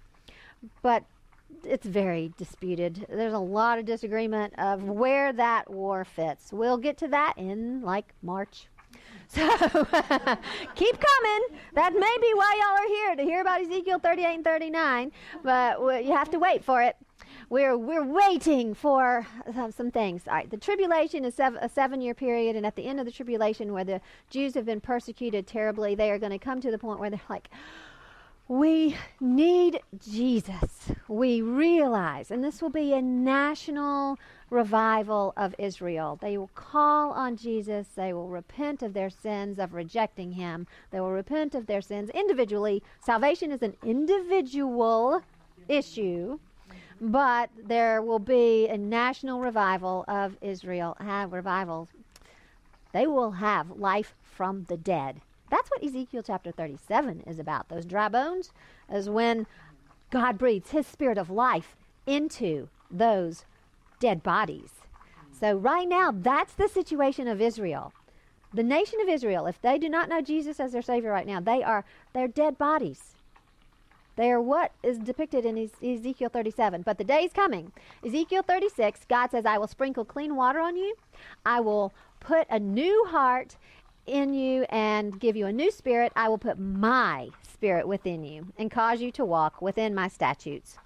but 0.83 1.03
it's 1.63 1.87
very 1.87 2.31
disputed. 2.37 3.07
There's 3.09 3.33
a 3.33 3.39
lot 3.39 3.79
of 3.79 3.85
disagreement 3.85 4.53
of 4.59 4.83
where 4.83 5.33
that 5.33 5.71
war 5.71 6.05
fits. 6.05 6.53
We'll 6.53 6.77
get 6.77 6.99
to 6.99 7.07
that 7.07 7.33
in 7.35 7.81
like 7.81 8.13
March. 8.21 8.67
So 9.29 9.41
keep 10.75 10.97
coming. 10.99 11.41
That 11.75 11.93
may 11.93 12.17
be 12.19 12.33
why 12.33 12.55
y'all 12.59 12.77
are 12.77 12.87
here 12.87 13.15
to 13.15 13.23
hear 13.23 13.41
about 13.41 13.61
Ezekiel 13.61 13.99
38 13.99 14.35
and 14.35 14.43
39, 14.43 15.11
but 15.43 16.03
you 16.03 16.11
have 16.13 16.31
to 16.31 16.39
wait 16.39 16.63
for 16.63 16.81
it. 16.81 16.95
We're, 17.49 17.77
we're 17.77 18.05
waiting 18.05 18.73
for 18.73 19.25
some, 19.53 19.71
some 19.71 19.91
things. 19.91 20.23
All 20.27 20.33
right, 20.33 20.49
the 20.49 20.57
tribulation 20.57 21.25
is 21.25 21.35
sev- 21.35 21.57
a 21.61 21.69
seven 21.69 22.01
year 22.01 22.13
period, 22.13 22.55
and 22.55 22.65
at 22.65 22.75
the 22.75 22.85
end 22.85 22.99
of 22.99 23.05
the 23.05 23.11
tribulation, 23.11 23.71
where 23.71 23.83
the 23.83 24.01
Jews 24.29 24.55
have 24.55 24.65
been 24.65 24.81
persecuted 24.81 25.45
terribly, 25.47 25.95
they 25.95 26.11
are 26.11 26.19
going 26.19 26.31
to 26.31 26.39
come 26.39 26.59
to 26.61 26.71
the 26.71 26.77
point 26.77 26.99
where 26.99 27.09
they're 27.09 27.21
like, 27.29 27.49
we 28.47 28.95
need 29.19 29.79
Jesus. 29.99 30.91
We 31.07 31.41
realize, 31.43 32.31
and 32.31 32.43
this 32.43 32.63
will 32.63 32.71
be 32.71 32.93
a 32.93 33.01
national 33.01 34.17
revival 34.49 35.33
of 35.37 35.55
Israel. 35.57 36.17
They 36.21 36.37
will 36.37 36.51
call 36.55 37.11
on 37.11 37.35
Jesus. 37.35 37.87
They 37.95 38.13
will 38.13 38.27
repent 38.29 38.81
of 38.81 38.93
their 38.93 39.09
sins 39.09 39.59
of 39.59 39.73
rejecting 39.73 40.31
him. 40.33 40.67
They 40.91 40.99
will 40.99 41.11
repent 41.11 41.55
of 41.55 41.67
their 41.67 41.81
sins 41.81 42.09
individually. 42.11 42.83
Salvation 42.99 43.51
is 43.51 43.61
an 43.61 43.75
individual 43.83 45.23
issue, 45.67 46.39
but 46.99 47.49
there 47.57 48.01
will 48.01 48.19
be 48.19 48.67
a 48.67 48.77
national 48.77 49.39
revival 49.39 50.05
of 50.07 50.37
Israel. 50.41 50.97
Have 50.99 51.33
revivals. 51.33 51.89
They 52.91 53.05
will 53.05 53.31
have 53.31 53.77
life 53.77 54.15
from 54.23 54.65
the 54.65 54.77
dead. 54.77 55.21
That's 55.49 55.69
what 55.69 55.83
Ezekiel 55.83 56.23
chapter 56.25 56.51
37 56.51 57.23
is 57.25 57.39
about. 57.39 57.69
Those 57.69 57.85
dry 57.85 58.09
bones 58.09 58.51
is 58.91 59.09
when 59.09 59.47
God 60.11 60.37
breathes 60.37 60.71
his 60.71 60.87
spirit 60.87 61.17
of 61.17 61.29
life 61.29 61.75
into 62.05 62.69
those 62.89 63.45
dead 63.99 64.23
bodies. 64.23 64.71
So, 65.31 65.55
right 65.55 65.87
now, 65.87 66.11
that's 66.13 66.53
the 66.53 66.67
situation 66.67 67.27
of 67.27 67.41
Israel. 67.41 67.93
The 68.53 68.63
nation 68.63 68.99
of 69.01 69.07
Israel, 69.07 69.45
if 69.45 69.61
they 69.61 69.77
do 69.77 69.89
not 69.89 70.09
know 70.09 70.21
Jesus 70.21 70.59
as 70.59 70.71
their 70.71 70.81
Savior 70.81 71.11
right 71.11 71.27
now, 71.27 71.39
they 71.39 71.63
are 71.63 71.85
they're 72.13 72.27
dead 72.27 72.57
bodies. 72.57 73.15
They 74.15 74.31
are 74.31 74.41
what 74.41 74.73
is 74.83 74.97
depicted 74.97 75.45
in 75.45 75.57
Ezekiel 75.57 76.29
37. 76.29 76.81
But 76.81 76.97
the 76.97 77.05
day 77.05 77.23
is 77.23 77.31
coming. 77.31 77.71
Ezekiel 78.05 78.41
36, 78.41 79.05
God 79.07 79.31
says, 79.31 79.45
I 79.45 79.57
will 79.57 79.67
sprinkle 79.67 80.03
clean 80.03 80.35
water 80.35 80.59
on 80.59 80.75
you. 80.75 80.95
I 81.45 81.61
will 81.61 81.93
put 82.19 82.45
a 82.49 82.59
new 82.59 83.05
heart 83.05 83.55
in 84.09 84.33
you 84.33 84.65
and 84.69 85.19
give 85.19 85.35
you 85.35 85.45
a 85.45 85.53
new 85.53 85.71
spirit, 85.71 86.11
I 86.15 86.27
will 86.27 86.37
put 86.37 86.59
my 86.59 87.29
spirit 87.53 87.87
within 87.87 88.23
you 88.23 88.47
and 88.57 88.71
cause 88.71 89.01
you 89.01 89.11
to 89.13 89.25
walk 89.25 89.61
within 89.61 89.93
my 89.93 90.07
statutes. 90.07 90.77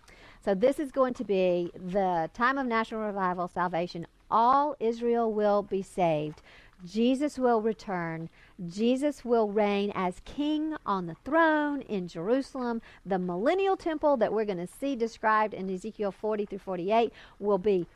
So, 0.43 0.53
this 0.53 0.77
is 0.79 0.91
going 0.91 1.13
to 1.15 1.23
be 1.23 1.71
the 1.73 2.29
time 2.33 2.57
of 2.57 2.67
national 2.67 3.01
revival, 3.01 3.47
salvation. 3.47 4.07
All 4.29 4.75
Israel 4.79 5.31
will 5.31 5.63
be 5.63 5.81
saved. 5.81 6.41
Jesus 6.85 7.39
will 7.39 7.61
return. 7.61 8.29
Jesus 8.67 9.23
will 9.23 9.49
reign 9.49 9.91
as 9.95 10.21
king 10.25 10.75
on 10.85 11.07
the 11.07 11.15
throne 11.23 11.81
in 11.83 12.09
Jerusalem. 12.09 12.81
The 13.05 13.19
millennial 13.19 13.77
temple 13.77 14.17
that 14.17 14.33
we're 14.33 14.43
going 14.43 14.57
to 14.57 14.67
see 14.67 14.95
described 14.97 15.53
in 15.53 15.69
Ezekiel 15.69 16.11
40 16.11 16.45
through 16.45 16.59
48 16.59 17.13
will 17.39 17.57
be 17.57 17.87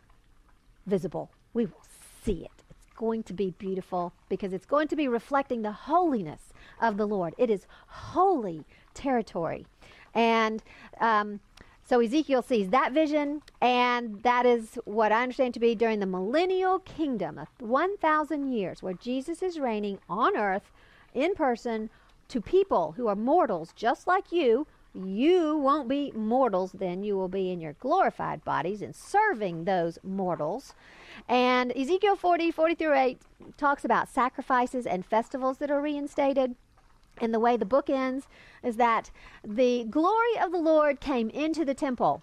visible. 0.86 1.30
We 1.54 1.66
will 1.66 1.84
see 2.24 2.46
it 2.46 2.64
It's 2.70 2.94
going 2.96 3.24
to 3.24 3.34
be 3.34 3.52
beautiful 3.58 4.14
because 4.30 4.54
it's 4.54 4.66
going 4.66 4.88
to 4.88 4.96
be 4.96 5.10
reflecting 5.10 5.64
the 5.64 5.72
holiness 5.74 6.54
of 6.82 6.96
the 6.96 7.08
Lord. 7.08 7.36
It 7.38 7.50
is 7.50 7.68
holy 7.88 8.64
territory. 8.94 9.66
And 10.14 10.64
um, 11.02 11.42
so 11.88 12.00
Ezekiel 12.00 12.42
sees 12.42 12.70
that 12.70 12.92
vision, 12.92 13.42
and 13.62 14.22
that 14.24 14.46
is 14.46 14.78
what 14.86 15.12
I 15.12 15.24
understand 15.24 15.54
to 15.56 15.60
be 15.60 15.74
during 15.74 16.00
the 16.00 16.06
millennial 16.06 16.80
kingdom 16.80 17.38
of 17.38 17.48
1,000 17.60 18.52
years, 18.52 18.84
where 18.84 18.94
Jesus 18.94 19.42
is 19.42 19.60
reigning 19.60 20.00
on 20.10 20.36
earth 20.38 20.72
in 21.14 21.34
person 21.34 21.90
to 22.28 22.42
people 22.42 22.94
who 22.98 23.08
are 23.08 23.16
mortals 23.16 23.72
just 23.74 24.06
like 24.06 24.32
you 24.32 24.68
you 25.06 25.58
won't 25.58 25.88
be 25.88 26.12
mortals 26.16 26.72
then. 26.72 27.04
You 27.04 27.18
will 27.18 27.28
be 27.28 27.52
in 27.52 27.62
your 27.62 27.74
glorified 27.74 28.44
bodies 28.44 28.82
and 28.82 28.96
serving 28.96 29.66
those 29.66 30.00
mortals. 30.04 30.74
And 31.28 31.72
Ezekiel 31.76 32.16
40, 32.16 32.52
40 32.52 32.76
through 32.76 32.94
8 32.96 33.22
talks 33.58 33.86
about 33.86 34.10
sacrifices 34.10 34.86
and 34.86 35.06
festivals 35.06 35.60
that 35.60 35.70
are 35.70 35.82
reinstated. 35.82 36.56
And 37.22 37.34
the 37.34 37.40
way 37.40 37.58
the 37.58 37.66
book 37.66 37.90
ends 37.90 38.28
is 38.64 38.78
that 38.78 39.12
the 39.44 39.86
glory 39.86 40.38
of 40.42 40.52
the 40.52 40.58
Lord 40.58 41.00
came 41.00 41.30
into 41.30 41.66
the 41.66 41.74
temple. 41.74 42.22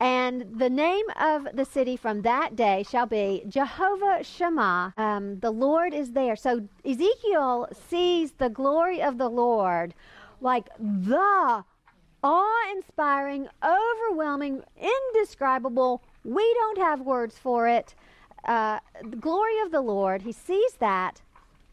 And 0.00 0.58
the 0.58 0.70
name 0.70 1.04
of 1.18 1.48
the 1.54 1.64
city 1.64 1.96
from 1.96 2.22
that 2.22 2.56
day 2.56 2.84
shall 2.88 3.06
be 3.06 3.44
Jehovah 3.48 4.22
Shammah. 4.22 4.94
Um, 4.96 5.38
the 5.40 5.50
Lord 5.50 5.94
is 5.94 6.12
there. 6.12 6.36
So 6.36 6.68
Ezekiel 6.84 7.68
sees 7.88 8.32
the 8.32 8.48
glory 8.48 9.00
of 9.02 9.18
the 9.18 9.28
Lord 9.28 9.94
like 10.40 10.68
the 10.78 11.64
awe 12.22 12.72
inspiring, 12.72 13.48
overwhelming, 13.64 14.62
indescribable. 14.80 16.02
We 16.24 16.54
don't 16.54 16.78
have 16.78 17.00
words 17.00 17.38
for 17.38 17.68
it. 17.68 17.94
Uh, 18.44 18.80
the 19.02 19.16
glory 19.16 19.58
of 19.60 19.72
the 19.72 19.80
Lord, 19.80 20.22
he 20.22 20.32
sees 20.32 20.74
that 20.74 21.22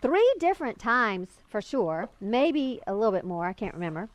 three 0.03 0.35
different 0.37 0.77
times 0.79 1.29
for 1.47 1.61
sure, 1.61 2.09
maybe 2.19 2.81
a 2.85 2.93
little 2.93 3.13
bit 3.13 3.23
more, 3.23 3.45
I 3.45 3.53
can't 3.53 3.73
remember. 3.73 4.09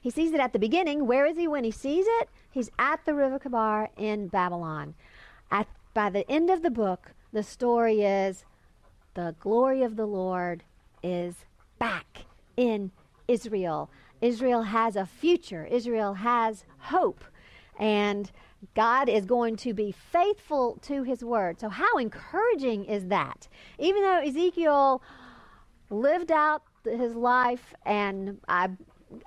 He 0.00 0.10
sees 0.10 0.32
it 0.32 0.38
at 0.38 0.52
the 0.52 0.60
beginning. 0.60 1.08
Where 1.08 1.26
is 1.26 1.36
he 1.36 1.48
when 1.48 1.64
he 1.64 1.72
sees 1.72 2.06
it? 2.20 2.28
He's 2.52 2.70
at 2.78 3.04
the 3.04 3.12
River 3.12 3.40
Chebar 3.40 3.88
in 3.96 4.28
Babylon. 4.28 4.94
At, 5.50 5.66
by 5.92 6.08
the 6.08 6.30
end 6.30 6.50
of 6.50 6.62
the 6.62 6.70
book, 6.70 7.10
the 7.32 7.42
story 7.42 8.02
is 8.02 8.44
the 9.14 9.34
glory 9.40 9.82
of 9.82 9.96
the 9.96 10.06
Lord 10.06 10.62
is 11.02 11.34
back 11.80 12.26
in 12.56 12.92
Israel. 13.26 13.90
Israel 14.20 14.62
has 14.62 14.94
a 14.94 15.04
future, 15.04 15.66
Israel 15.66 16.14
has 16.14 16.64
hope. 16.78 17.24
And 17.76 18.30
God 18.74 19.08
is 19.08 19.24
going 19.24 19.56
to 19.56 19.74
be 19.74 19.92
faithful 19.92 20.78
to 20.82 21.02
his 21.02 21.24
word. 21.24 21.60
So, 21.60 21.68
how 21.68 21.96
encouraging 21.98 22.84
is 22.84 23.06
that? 23.06 23.48
Even 23.78 24.02
though 24.02 24.20
Ezekiel 24.20 25.02
lived 25.90 26.32
out 26.32 26.62
his 26.84 27.14
life, 27.14 27.74
and 27.84 28.38
I, 28.48 28.70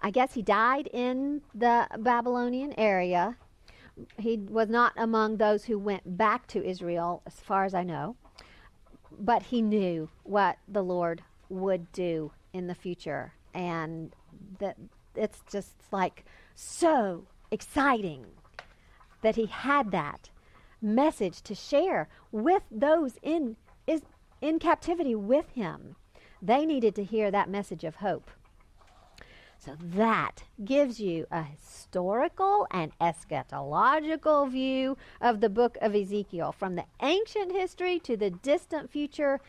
I 0.01 0.11
guess 0.11 0.33
he 0.33 0.41
died 0.41 0.87
in 0.93 1.41
the 1.53 1.87
Babylonian 1.99 2.73
area, 2.77 3.37
he 4.17 4.37
was 4.37 4.69
not 4.69 4.93
among 4.97 5.37
those 5.37 5.65
who 5.65 5.77
went 5.77 6.17
back 6.17 6.47
to 6.47 6.63
Israel, 6.63 7.21
as 7.25 7.35
far 7.35 7.65
as 7.65 7.73
I 7.73 7.83
know. 7.83 8.15
But 9.19 9.43
he 9.43 9.61
knew 9.61 10.09
what 10.23 10.57
the 10.67 10.83
Lord 10.83 11.23
would 11.49 11.91
do 11.91 12.31
in 12.53 12.67
the 12.67 12.75
future. 12.75 13.33
And 13.53 14.15
that 14.59 14.77
it's 15.15 15.41
just 15.51 15.73
like 15.91 16.25
so 16.55 17.25
exciting 17.51 18.25
that 19.21 19.35
he 19.35 19.47
had 19.47 19.91
that 19.91 20.29
message 20.81 21.41
to 21.43 21.55
share 21.55 22.07
with 22.31 22.63
those 22.71 23.17
in 23.21 23.57
is 23.85 24.03
in 24.41 24.59
captivity 24.59 25.15
with 25.15 25.49
him. 25.51 25.95
They 26.41 26.65
needed 26.65 26.95
to 26.95 27.03
hear 27.03 27.31
that 27.31 27.49
message 27.49 27.83
of 27.83 27.95
hope. 27.95 28.31
So 29.57 29.75
that 29.83 30.43
gives 30.63 31.01
you 31.01 31.27
a 31.29 31.43
historical 31.43 32.65
and 32.71 32.97
eschatological 32.99 34.49
view 34.49 34.97
of 35.19 35.41
the 35.41 35.49
book 35.49 35.77
of 35.81 35.93
Ezekiel 35.93 36.53
from 36.53 36.75
the 36.75 36.85
ancient 37.01 37.51
history 37.51 37.99
to 37.99 38.15
the 38.15 38.29
distant 38.29 38.89
future. 38.89 39.41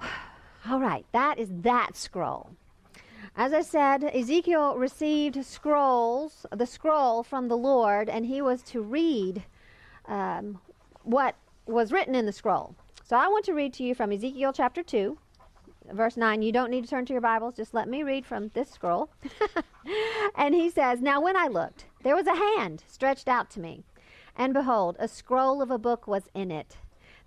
All 0.68 0.80
right, 0.80 1.06
that 1.12 1.38
is 1.38 1.50
that 1.52 1.96
scroll. 1.96 2.50
As 3.38 3.52
I 3.52 3.60
said, 3.60 4.02
Ezekiel 4.02 4.78
received 4.78 5.44
scrolls, 5.44 6.46
the 6.50 6.64
scroll 6.64 7.22
from 7.22 7.48
the 7.48 7.56
Lord, 7.56 8.08
and 8.08 8.24
he 8.24 8.40
was 8.40 8.62
to 8.62 8.80
read 8.80 9.44
um, 10.06 10.58
what 11.02 11.34
was 11.66 11.92
written 11.92 12.14
in 12.14 12.24
the 12.24 12.32
scroll. 12.32 12.74
So 13.04 13.14
I 13.14 13.28
want 13.28 13.44
to 13.44 13.52
read 13.52 13.74
to 13.74 13.84
you 13.84 13.94
from 13.94 14.10
Ezekiel 14.10 14.54
chapter 14.54 14.82
2, 14.82 15.18
verse 15.92 16.16
9. 16.16 16.40
You 16.40 16.50
don't 16.50 16.70
need 16.70 16.84
to 16.84 16.90
turn 16.90 17.04
to 17.06 17.12
your 17.12 17.20
Bibles, 17.20 17.56
just 17.56 17.74
let 17.74 17.88
me 17.88 18.02
read 18.02 18.24
from 18.24 18.48
this 18.54 18.70
scroll. 18.70 19.10
and 20.34 20.54
he 20.54 20.70
says, 20.70 21.02
Now 21.02 21.20
when 21.20 21.36
I 21.36 21.46
looked, 21.46 21.84
there 22.04 22.16
was 22.16 22.26
a 22.26 22.34
hand 22.34 22.84
stretched 22.88 23.28
out 23.28 23.50
to 23.50 23.60
me. 23.60 23.84
And 24.34 24.54
behold, 24.54 24.96
a 24.98 25.08
scroll 25.08 25.60
of 25.60 25.70
a 25.70 25.78
book 25.78 26.06
was 26.06 26.30
in 26.34 26.50
it. 26.50 26.78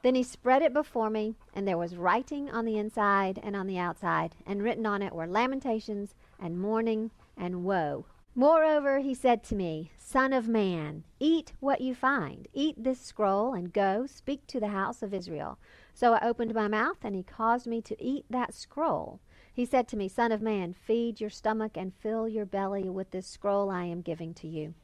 Then 0.01 0.15
he 0.15 0.23
spread 0.23 0.61
it 0.61 0.73
before 0.73 1.09
me, 1.09 1.35
and 1.53 1.67
there 1.67 1.77
was 1.77 1.97
writing 1.97 2.49
on 2.49 2.65
the 2.65 2.77
inside 2.77 3.39
and 3.43 3.55
on 3.55 3.67
the 3.67 3.77
outside, 3.77 4.35
and 4.45 4.63
written 4.63 4.85
on 4.85 5.01
it 5.01 5.13
were 5.13 5.27
lamentations 5.27 6.15
and 6.39 6.59
mourning 6.59 7.11
and 7.35 7.63
woe. 7.63 8.05
Moreover, 8.33 8.99
he 8.99 9.13
said 9.13 9.43
to 9.45 9.55
me, 9.55 9.91
Son 9.97 10.31
of 10.31 10.47
man, 10.47 11.03
eat 11.19 11.51
what 11.59 11.81
you 11.81 11.93
find. 11.93 12.47
Eat 12.53 12.81
this 12.81 13.01
scroll, 13.01 13.53
and 13.53 13.73
go, 13.73 14.05
speak 14.05 14.47
to 14.47 14.59
the 14.59 14.69
house 14.69 15.01
of 15.01 15.13
Israel. 15.13 15.59
So 15.93 16.13
I 16.13 16.25
opened 16.25 16.53
my 16.53 16.69
mouth, 16.69 16.99
and 17.03 17.15
he 17.15 17.23
caused 17.23 17.67
me 17.67 17.81
to 17.81 18.01
eat 18.01 18.25
that 18.29 18.53
scroll. 18.53 19.19
He 19.53 19.65
said 19.65 19.89
to 19.89 19.97
me, 19.97 20.07
Son 20.07 20.31
of 20.31 20.41
man, 20.41 20.73
feed 20.73 21.19
your 21.19 21.29
stomach 21.29 21.75
and 21.75 21.93
fill 21.93 22.29
your 22.29 22.45
belly 22.45 22.89
with 22.89 23.11
this 23.11 23.27
scroll 23.27 23.69
I 23.69 23.83
am 23.83 24.01
giving 24.01 24.33
to 24.35 24.47
you. 24.47 24.75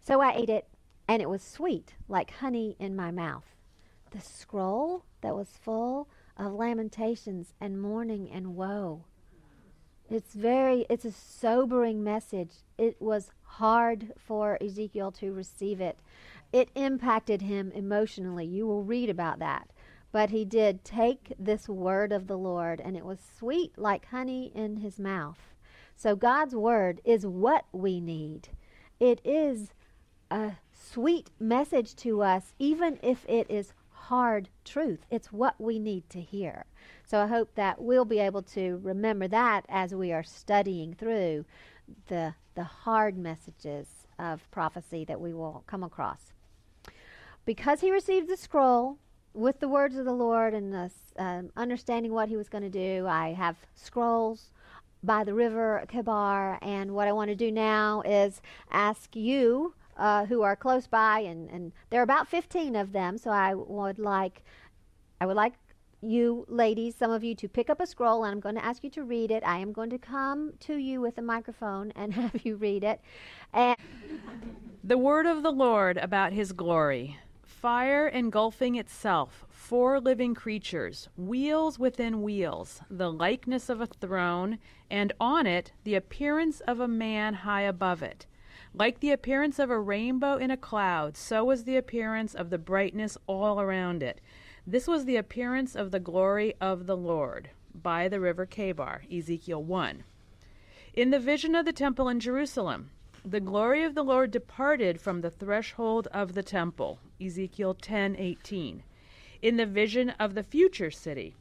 So 0.00 0.20
I 0.20 0.32
ate 0.34 0.50
it, 0.50 0.66
and 1.06 1.22
it 1.22 1.30
was 1.30 1.42
sweet, 1.42 1.94
like 2.08 2.30
honey 2.32 2.74
in 2.80 2.96
my 2.96 3.12
mouth. 3.12 3.55
The 4.16 4.22
scroll 4.22 5.04
that 5.20 5.36
was 5.36 5.58
full 5.60 6.08
of 6.38 6.54
lamentations 6.54 7.52
and 7.60 7.78
mourning 7.78 8.30
and 8.30 8.56
woe. 8.56 9.04
It's 10.08 10.32
very, 10.32 10.86
it's 10.88 11.04
a 11.04 11.12
sobering 11.12 12.02
message. 12.02 12.52
It 12.78 12.96
was 12.98 13.30
hard 13.42 14.14
for 14.16 14.56
Ezekiel 14.62 15.12
to 15.12 15.34
receive 15.34 15.82
it. 15.82 15.98
It 16.50 16.70
impacted 16.74 17.42
him 17.42 17.70
emotionally. 17.72 18.46
You 18.46 18.66
will 18.66 18.84
read 18.84 19.10
about 19.10 19.38
that. 19.40 19.68
But 20.12 20.30
he 20.30 20.46
did 20.46 20.82
take 20.82 21.34
this 21.38 21.68
word 21.68 22.10
of 22.10 22.26
the 22.26 22.38
Lord, 22.38 22.80
and 22.80 22.96
it 22.96 23.04
was 23.04 23.18
sweet 23.20 23.76
like 23.76 24.06
honey 24.06 24.50
in 24.54 24.78
his 24.78 24.98
mouth. 24.98 25.54
So 25.94 26.16
God's 26.16 26.54
word 26.54 27.02
is 27.04 27.26
what 27.26 27.66
we 27.70 28.00
need. 28.00 28.48
It 28.98 29.20
is 29.26 29.74
a 30.30 30.52
sweet 30.72 31.30
message 31.38 31.94
to 31.96 32.22
us, 32.22 32.54
even 32.58 32.98
if 33.02 33.26
it 33.28 33.46
is 33.50 33.74
hard 34.08 34.48
truth. 34.64 35.00
It's 35.10 35.32
what 35.32 35.60
we 35.60 35.78
need 35.78 36.08
to 36.10 36.20
hear. 36.20 36.66
So 37.04 37.20
I 37.20 37.26
hope 37.26 37.54
that 37.54 37.80
we'll 37.80 38.04
be 38.04 38.18
able 38.18 38.42
to 38.42 38.80
remember 38.82 39.28
that 39.28 39.64
as 39.68 39.94
we 39.94 40.12
are 40.12 40.22
studying 40.22 40.94
through 40.94 41.44
the 42.08 42.34
the 42.54 42.64
hard 42.64 43.18
messages 43.18 44.06
of 44.18 44.50
prophecy 44.50 45.04
that 45.04 45.20
we 45.20 45.32
will 45.32 45.62
come 45.66 45.82
across. 45.82 46.32
Because 47.44 47.80
he 47.80 47.90
received 47.92 48.28
the 48.28 48.36
scroll, 48.36 48.98
with 49.36 49.60
the 49.60 49.68
words 49.68 49.96
of 49.96 50.06
the 50.06 50.12
Lord 50.12 50.54
and 50.54 50.72
the, 50.72 50.90
um, 51.18 51.50
understanding 51.56 52.12
what 52.12 52.28
He 52.28 52.36
was 52.36 52.48
going 52.48 52.64
to 52.64 52.70
do, 52.70 53.06
I 53.06 53.34
have 53.34 53.56
scrolls 53.74 54.50
by 55.02 55.22
the 55.24 55.34
river 55.34 55.84
Chebar, 55.92 56.58
and 56.62 56.92
what 56.92 57.06
I 57.06 57.12
want 57.12 57.28
to 57.28 57.36
do 57.36 57.52
now 57.52 58.02
is 58.04 58.40
ask 58.70 59.14
you 59.14 59.74
uh, 59.96 60.26
who 60.26 60.42
are 60.42 60.56
close 60.56 60.86
by, 60.86 61.20
and, 61.20 61.50
and 61.50 61.72
there 61.90 62.00
are 62.00 62.04
about 62.04 62.28
15 62.28 62.76
of 62.76 62.92
them, 62.92 63.18
so 63.18 63.30
I 63.30 63.54
would 63.54 63.98
like, 63.98 64.42
I 65.20 65.26
would 65.26 65.36
like 65.36 65.54
you 66.02 66.44
ladies, 66.48 66.94
some 66.94 67.10
of 67.10 67.24
you, 67.24 67.34
to 67.34 67.48
pick 67.48 67.70
up 67.70 67.80
a 67.80 67.86
scroll, 67.86 68.24
and 68.24 68.32
I'm 68.32 68.40
going 68.40 68.54
to 68.54 68.64
ask 68.64 68.84
you 68.84 68.90
to 68.90 69.02
read 69.02 69.30
it. 69.30 69.42
I 69.44 69.58
am 69.58 69.72
going 69.72 69.90
to 69.90 69.98
come 69.98 70.52
to 70.60 70.76
you 70.76 71.00
with 71.00 71.18
a 71.18 71.22
microphone 71.22 71.92
and 71.96 72.14
have 72.14 72.44
you 72.44 72.56
read 72.56 72.84
it. 72.84 73.00
And 73.52 73.76
the 74.84 74.98
word 74.98 75.26
of 75.26 75.42
the 75.42 75.52
Lord 75.52 75.96
about 75.96 76.32
His 76.32 76.52
glory 76.52 77.18
fire 77.42 78.06
engulfing 78.06 78.76
itself, 78.76 79.44
four 79.48 79.98
living 79.98 80.34
creatures, 80.34 81.08
wheels 81.16 81.78
within 81.78 82.22
wheels, 82.22 82.80
the 82.90 83.10
likeness 83.10 83.68
of 83.68 83.80
a 83.80 83.86
throne, 83.86 84.58
and 84.90 85.12
on 85.18 85.46
it 85.46 85.72
the 85.82 85.94
appearance 85.94 86.60
of 86.60 86.78
a 86.78 86.86
man 86.86 87.34
high 87.34 87.62
above 87.62 88.02
it. 88.02 88.26
Like 88.78 89.00
the 89.00 89.10
appearance 89.10 89.58
of 89.58 89.70
a 89.70 89.80
rainbow 89.80 90.36
in 90.36 90.50
a 90.50 90.56
cloud, 90.58 91.16
so 91.16 91.42
was 91.42 91.64
the 91.64 91.78
appearance 91.78 92.34
of 92.34 92.50
the 92.50 92.58
brightness 92.58 93.16
all 93.26 93.58
around 93.58 94.02
it. 94.02 94.20
This 94.66 94.86
was 94.86 95.06
the 95.06 95.16
appearance 95.16 95.74
of 95.74 95.92
the 95.92 95.98
glory 95.98 96.52
of 96.60 96.86
the 96.86 96.96
Lord 96.96 97.48
by 97.74 98.06
the 98.06 98.20
river 98.20 98.44
Chebar, 98.44 99.04
Ezekiel 99.10 99.62
1. 99.62 100.04
In 100.92 101.08
the 101.08 101.18
vision 101.18 101.54
of 101.54 101.64
the 101.64 101.72
temple 101.72 102.10
in 102.10 102.20
Jerusalem, 102.20 102.90
the 103.24 103.40
glory 103.40 103.82
of 103.82 103.94
the 103.94 104.04
Lord 104.04 104.30
departed 104.30 105.00
from 105.00 105.22
the 105.22 105.30
threshold 105.30 106.06
of 106.12 106.34
the 106.34 106.42
temple. 106.42 106.98
Ezekiel 107.18 107.74
10:18. 107.74 108.82
In 109.40 109.56
the 109.56 109.64
vision 109.64 110.10
of 110.20 110.34
the 110.34 110.42
future 110.42 110.90
city, 110.90 111.34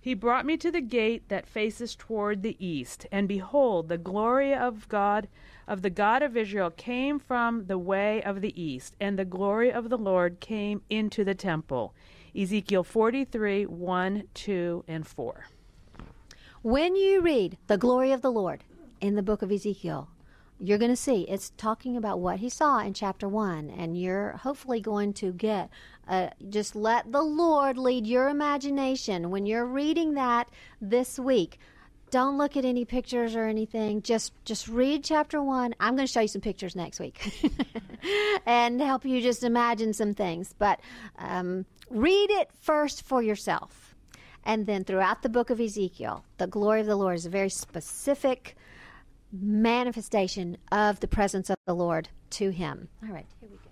he 0.00 0.14
brought 0.14 0.46
me 0.46 0.56
to 0.58 0.70
the 0.70 0.80
gate 0.80 1.28
that 1.30 1.48
faces 1.48 1.96
toward 1.96 2.44
the 2.44 2.56
east, 2.64 3.06
and 3.10 3.26
behold, 3.26 3.88
the 3.88 3.98
glory 3.98 4.54
of 4.54 4.88
God 4.88 5.26
of 5.66 5.82
the 5.82 5.90
God 5.90 6.22
of 6.22 6.36
Israel 6.36 6.70
came 6.70 7.18
from 7.18 7.66
the 7.66 7.78
way 7.78 8.22
of 8.22 8.40
the 8.40 8.60
east, 8.60 8.94
and 9.00 9.18
the 9.18 9.24
glory 9.24 9.72
of 9.72 9.88
the 9.88 9.98
Lord 9.98 10.40
came 10.40 10.82
into 10.88 11.24
the 11.24 11.34
temple. 11.34 11.94
Ezekiel 12.36 12.84
43, 12.84 13.66
1, 13.66 14.24
2, 14.34 14.84
and 14.86 15.06
4. 15.06 15.46
When 16.62 16.96
you 16.96 17.20
read 17.20 17.58
the 17.66 17.78
glory 17.78 18.12
of 18.12 18.22
the 18.22 18.32
Lord 18.32 18.64
in 19.00 19.14
the 19.14 19.22
book 19.22 19.42
of 19.42 19.50
Ezekiel, 19.50 20.08
you're 20.58 20.78
going 20.78 20.90
to 20.90 20.96
see 20.96 21.22
it's 21.22 21.50
talking 21.56 21.96
about 21.96 22.18
what 22.18 22.38
he 22.38 22.48
saw 22.48 22.80
in 22.80 22.94
chapter 22.94 23.28
1 23.28 23.70
and 23.70 24.00
you're 24.00 24.32
hopefully 24.32 24.80
going 24.80 25.12
to 25.12 25.32
get 25.32 25.68
uh, 26.08 26.28
just 26.48 26.74
let 26.74 27.12
the 27.12 27.22
lord 27.22 27.76
lead 27.76 28.06
your 28.06 28.28
imagination 28.28 29.30
when 29.30 29.44
you're 29.44 29.66
reading 29.66 30.14
that 30.14 30.48
this 30.80 31.18
week 31.18 31.58
don't 32.10 32.38
look 32.38 32.56
at 32.56 32.64
any 32.64 32.84
pictures 32.84 33.34
or 33.34 33.46
anything 33.46 34.00
just 34.02 34.32
just 34.44 34.68
read 34.68 35.02
chapter 35.02 35.42
1 35.42 35.74
i'm 35.80 35.96
going 35.96 36.06
to 36.06 36.12
show 36.12 36.20
you 36.20 36.28
some 36.28 36.40
pictures 36.40 36.76
next 36.76 37.00
week 37.00 37.50
and 38.46 38.80
help 38.80 39.04
you 39.04 39.20
just 39.20 39.42
imagine 39.42 39.92
some 39.92 40.14
things 40.14 40.54
but 40.58 40.80
um, 41.18 41.66
read 41.90 42.30
it 42.30 42.50
first 42.60 43.02
for 43.02 43.22
yourself 43.22 43.94
and 44.44 44.66
then 44.66 44.84
throughout 44.84 45.22
the 45.22 45.28
book 45.28 45.50
of 45.50 45.60
ezekiel 45.60 46.24
the 46.38 46.46
glory 46.46 46.80
of 46.80 46.86
the 46.86 46.96
lord 46.96 47.16
is 47.16 47.26
a 47.26 47.30
very 47.30 47.50
specific 47.50 48.56
manifestation 49.32 50.56
of 50.72 51.00
the 51.00 51.08
presence 51.08 51.50
of 51.50 51.56
the 51.66 51.74
Lord 51.74 52.08
to 52.30 52.50
him. 52.50 52.88
All 53.02 53.12
right, 53.12 53.26
here 53.40 53.48
we 53.50 53.56
go. 53.56 53.62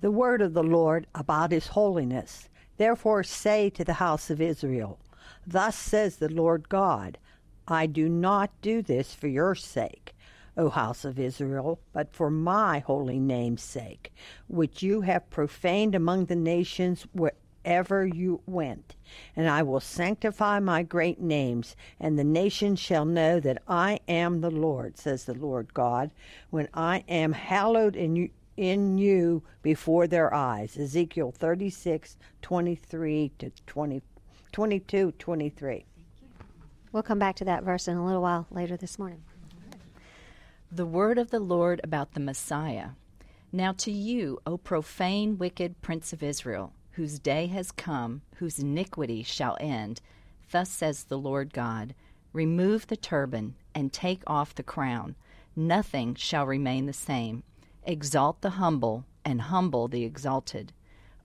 The 0.00 0.10
word 0.10 0.42
of 0.42 0.52
the 0.52 0.62
Lord 0.62 1.06
about 1.14 1.52
his 1.52 1.68
holiness. 1.68 2.48
Therefore 2.76 3.22
say 3.22 3.70
to 3.70 3.84
the 3.84 3.92
house 3.94 4.30
of 4.30 4.40
Israel, 4.40 4.98
Thus 5.46 5.76
says 5.76 6.16
the 6.16 6.28
Lord 6.28 6.68
God, 6.68 7.18
I 7.66 7.86
do 7.86 8.08
not 8.08 8.50
do 8.60 8.82
this 8.82 9.14
for 9.14 9.28
your 9.28 9.54
sake, 9.54 10.14
O 10.56 10.68
house 10.68 11.04
of 11.04 11.18
Israel, 11.18 11.80
but 11.92 12.14
for 12.14 12.30
my 12.30 12.80
holy 12.80 13.18
name's 13.18 13.62
sake, 13.62 14.12
which 14.48 14.82
you 14.82 15.00
have 15.02 15.30
profaned 15.30 15.94
among 15.94 16.26
the 16.26 16.36
nations 16.36 17.06
wherever 17.12 18.06
you 18.06 18.40
went. 18.46 18.96
And 19.36 19.48
I 19.48 19.62
will 19.62 19.80
sanctify 19.80 20.58
my 20.58 20.82
great 20.82 21.20
names, 21.20 21.76
and 21.98 22.18
the 22.18 22.24
nations 22.24 22.78
shall 22.80 23.04
know 23.04 23.40
that 23.40 23.62
I 23.66 24.00
am 24.08 24.40
the 24.40 24.50
Lord, 24.50 24.98
says 24.98 25.24
the 25.24 25.34
Lord 25.34 25.72
God, 25.74 26.10
when 26.50 26.68
I 26.74 27.04
am 27.08 27.32
hallowed 27.32 27.96
in 27.96 28.16
you, 28.16 28.30
in 28.56 28.98
you 28.98 29.42
before 29.62 30.06
their 30.06 30.32
eyes. 30.34 30.76
Ezekiel 30.76 31.32
36, 31.32 32.16
23 32.42 33.32
to 33.38 33.50
20, 33.66 34.02
22, 34.52 35.12
23. 35.12 35.86
We'll 36.92 37.02
come 37.02 37.18
back 37.18 37.36
to 37.36 37.44
that 37.46 37.64
verse 37.64 37.88
in 37.88 37.96
a 37.96 38.04
little 38.04 38.20
while 38.20 38.46
later 38.50 38.76
this 38.76 38.98
morning. 38.98 39.22
The 40.70 40.84
word 40.84 41.16
of 41.16 41.30
the 41.30 41.40
Lord 41.40 41.80
about 41.82 42.12
the 42.12 42.20
Messiah. 42.20 42.90
Now 43.50 43.72
to 43.72 43.90
you, 43.90 44.40
O 44.46 44.58
profane, 44.58 45.38
wicked 45.38 45.80
prince 45.80 46.12
of 46.12 46.22
Israel, 46.22 46.74
whose 46.92 47.18
day 47.18 47.46
has 47.46 47.72
come, 47.72 48.20
whose 48.36 48.58
iniquity 48.58 49.22
shall 49.22 49.56
end. 49.58 50.02
Thus 50.50 50.68
says 50.68 51.04
the 51.04 51.18
Lord 51.18 51.54
God 51.54 51.94
Remove 52.34 52.86
the 52.86 52.96
turban 52.96 53.54
and 53.74 53.90
take 53.92 54.22
off 54.26 54.54
the 54.54 54.62
crown. 54.62 55.16
Nothing 55.56 56.14
shall 56.14 56.46
remain 56.46 56.84
the 56.84 56.92
same. 56.92 57.42
Exalt 57.84 58.42
the 58.42 58.50
humble 58.50 59.06
and 59.24 59.42
humble 59.42 59.88
the 59.88 60.04
exalted. 60.04 60.72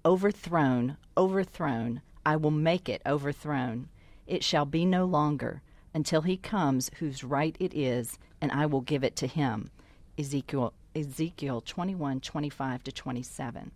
Overthrown, 0.05 0.95
overthrown, 1.17 2.01
I 2.27 2.35
will 2.35 2.51
make 2.51 2.89
it 2.89 3.01
overthrown. 3.05 3.87
It 4.27 4.43
shall 4.43 4.65
be 4.65 4.83
no 4.83 5.05
longer 5.05 5.61
until 5.93 6.23
he 6.23 6.35
comes 6.35 6.91
whose 6.99 7.23
right 7.23 7.55
it 7.57 7.73
is, 7.73 8.19
and 8.41 8.51
I 8.51 8.65
will 8.65 8.81
give 8.81 9.01
it 9.01 9.15
to 9.15 9.27
him. 9.27 9.71
Ezekiel 10.19 10.73
Ezekiel 10.93 11.61
21, 11.61 12.19
25 12.19 12.83
to 12.83 12.91
27. 12.91 13.71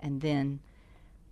And 0.00 0.20
then 0.20 0.58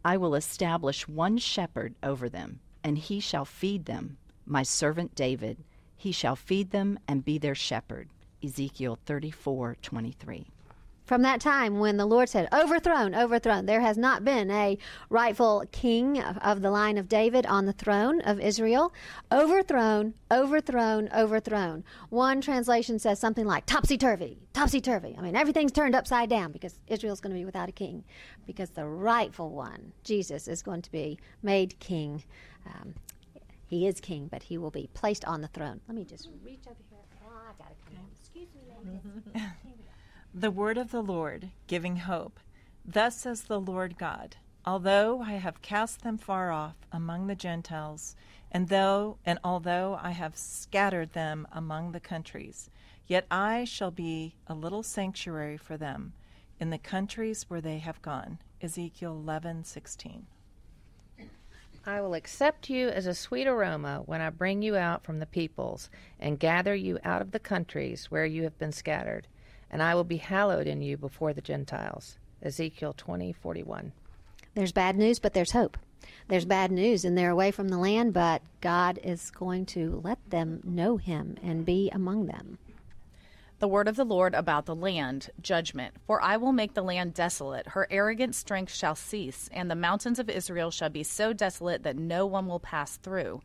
I 0.05 0.17
will 0.17 0.37
establish 0.37 1.09
one 1.09 1.39
shepherd 1.39 1.97
over 2.05 2.29
them, 2.29 2.61
and 2.85 2.99
he 2.99 3.19
shall 3.19 3.45
feed 3.45 3.87
them, 3.87 4.17
my 4.47 4.63
servant 4.63 5.17
David. 5.17 5.57
He 5.97 6.13
shall 6.13 6.37
feed 6.37 6.71
them 6.71 7.01
and 7.09 7.25
be 7.25 7.37
their 7.37 7.57
shepherd. 7.57 8.11
Ezekiel 8.45 8.97
34:23. 9.05 10.47
From 11.05 11.23
that 11.23 11.41
time 11.41 11.79
when 11.79 11.97
the 11.97 12.07
Lord 12.07 12.29
said, 12.29 12.49
Overthrown, 12.53 13.15
overthrown. 13.15 13.67
There 13.67 13.81
has 13.81 13.99
not 13.99 14.25
been 14.25 14.51
a 14.51 14.79
rightful 15.11 15.65
king 15.71 16.21
of, 16.21 16.39
of 16.39 16.63
the 16.63 16.71
line 16.71 16.97
of 16.97 17.09
David 17.09 17.45
on 17.47 17.67
the 17.67 17.73
throne 17.73 18.21
of 18.23 18.41
Israel. 18.41 18.93
Overthrown, 19.31 20.15
overthrown, 20.31 21.09
overthrown. 21.15 21.85
One 22.09 22.41
translation 22.41 22.99
says 22.99 23.19
something 23.19 23.47
like 23.47 23.67
topsy 23.67 23.99
turvy, 23.99 24.39
topsy 24.53 24.81
turvy. 24.81 25.15
I 25.19 25.21
mean, 25.21 25.37
everything's 25.37 25.73
turned 25.73 25.95
upside 25.95 26.31
down 26.31 26.53
because 26.53 26.79
Israel's 26.87 27.21
going 27.21 27.35
to 27.35 27.39
be 27.39 27.45
without 27.45 27.69
a 27.69 27.73
king 27.73 28.05
because 28.47 28.71
the 28.71 28.87
rightful 28.87 29.51
one, 29.51 29.93
Jesus, 30.05 30.49
is 30.49 30.63
going 30.63 30.83
to 30.83 30.91
be 30.91 31.19
made 31.43 31.79
king. 31.81 32.23
Um, 32.67 32.95
he 33.67 33.87
is 33.87 34.01
king, 34.01 34.29
but 34.31 34.43
he 34.43 34.57
will 34.57 34.71
be 34.71 34.89
placed 34.95 35.25
on 35.25 35.41
the 35.41 35.49
throne. 35.49 35.81
Let 35.89 35.97
me 35.97 36.05
just 36.05 36.29
reach 36.43 36.61
over 36.67 36.77
here. 36.89 36.99
Oh, 37.27 37.51
I've 37.51 37.59
got 37.59 37.69
to 37.69 37.75
come 37.85 37.99
on. 37.99 38.07
Excuse 38.19 38.49
me, 38.55 38.63
ladies. 39.35 39.51
The 40.37 40.51
word 40.51 40.79
of 40.79 40.91
the 40.91 41.01
Lord, 41.01 41.51
giving 41.69 41.95
hope. 41.95 42.41
Thus 42.85 43.19
says 43.19 43.45
the 43.45 43.61
Lord 43.61 43.97
God 43.97 44.35
Although 44.67 45.21
I 45.21 45.35
have 45.35 45.63
cast 45.63 46.03
them 46.03 46.19
far 46.19 46.51
off 46.51 46.75
among 46.91 47.29
the 47.29 47.37
Gentiles, 47.37 48.17
and 48.51 48.67
though 48.67 49.19
and 49.25 49.39
although 49.45 49.97
I 50.03 50.11
have 50.11 50.37
scattered 50.37 51.13
them 51.13 51.47
among 51.53 51.93
the 51.93 52.01
countries, 52.01 52.69
yet 53.07 53.29
I 53.31 53.63
shall 53.63 53.93
be 53.93 54.35
a 54.49 54.55
little 54.55 54.83
sanctuary 54.83 55.57
for 55.57 55.77
them 55.77 56.15
in 56.59 56.71
the 56.71 56.79
countries 56.79 57.45
where 57.49 57.61
they 57.61 57.79
have 57.79 58.03
gone. 58.03 58.41
Ezekiel 58.61 59.15
11:16. 59.25 60.25
I 61.87 62.01
will 62.01 62.15
accept 62.15 62.69
you 62.69 62.89
as 62.89 63.07
a 63.07 63.15
sweet 63.15 63.47
aroma 63.47 64.03
when 64.05 64.21
I 64.21 64.31
bring 64.31 64.63
you 64.63 64.75
out 64.75 65.05
from 65.05 65.21
the 65.21 65.27
peoples 65.27 65.91
and 66.19 66.41
gather 66.41 66.75
you 66.75 66.99
out 67.05 67.23
of 67.23 67.31
the 67.31 67.39
countries 67.39 68.11
where 68.11 68.27
you 68.27 68.43
have 68.43 68.59
been 68.59 68.73
scattered 68.73 69.29
and 69.75 69.83
I 69.83 69.97
will 69.97 70.05
be 70.05 70.19
hallowed 70.19 70.69
in 70.69 70.83
you 70.83 70.97
before 70.97 71.33
the 71.33 71.41
Gentiles. 71.41 72.17
Ezekiel 72.41 72.95
20:41. 72.95 73.91
There's 74.55 74.71
bad 74.71 74.97
news, 74.97 75.19
but 75.19 75.35
there's 75.35 75.51
hope. 75.51 75.77
There's 76.29 76.45
bad 76.45 76.71
news, 76.71 77.05
and 77.05 77.19
they're 77.19 77.31
away 77.31 77.51
from 77.51 77.69
the 77.69 77.79
land, 77.79 78.15
but 78.15 78.41
God 78.61 79.01
is 79.03 79.33
going 79.33 79.67
to 79.67 80.01
let 80.05 80.19
them 80.31 80.61
know 80.63 80.97
Him 80.97 81.37
and 81.43 81.67
be 81.67 81.91
among 81.91 82.27
them. 82.27 82.59
The 83.59 83.67
word 83.67 83.89
of 83.89 83.97
the 83.97 84.05
Lord 84.05 84.33
about 84.33 84.67
the 84.67 84.77
land, 84.77 85.31
judgment. 85.41 85.95
For 86.07 86.23
I 86.23 86.37
will 86.37 86.53
make 86.53 86.75
the 86.75 86.83
land 86.83 87.13
desolate, 87.13 87.69
her 87.69 87.89
arrogant 87.91 88.37
strength 88.37 88.73
shall 88.73 88.95
cease, 88.95 89.49
and 89.53 89.69
the 89.69 89.75
mountains 89.75 90.21
of 90.21 90.31
Israel 90.31 90.71
shall 90.71 90.91
be 90.91 91.03
so 91.03 91.33
desolate 91.33 91.83
that 91.83 91.97
no 91.97 92.27
one 92.27 92.47
will 92.47 92.61
pass 92.61 92.97
through. 92.97 93.43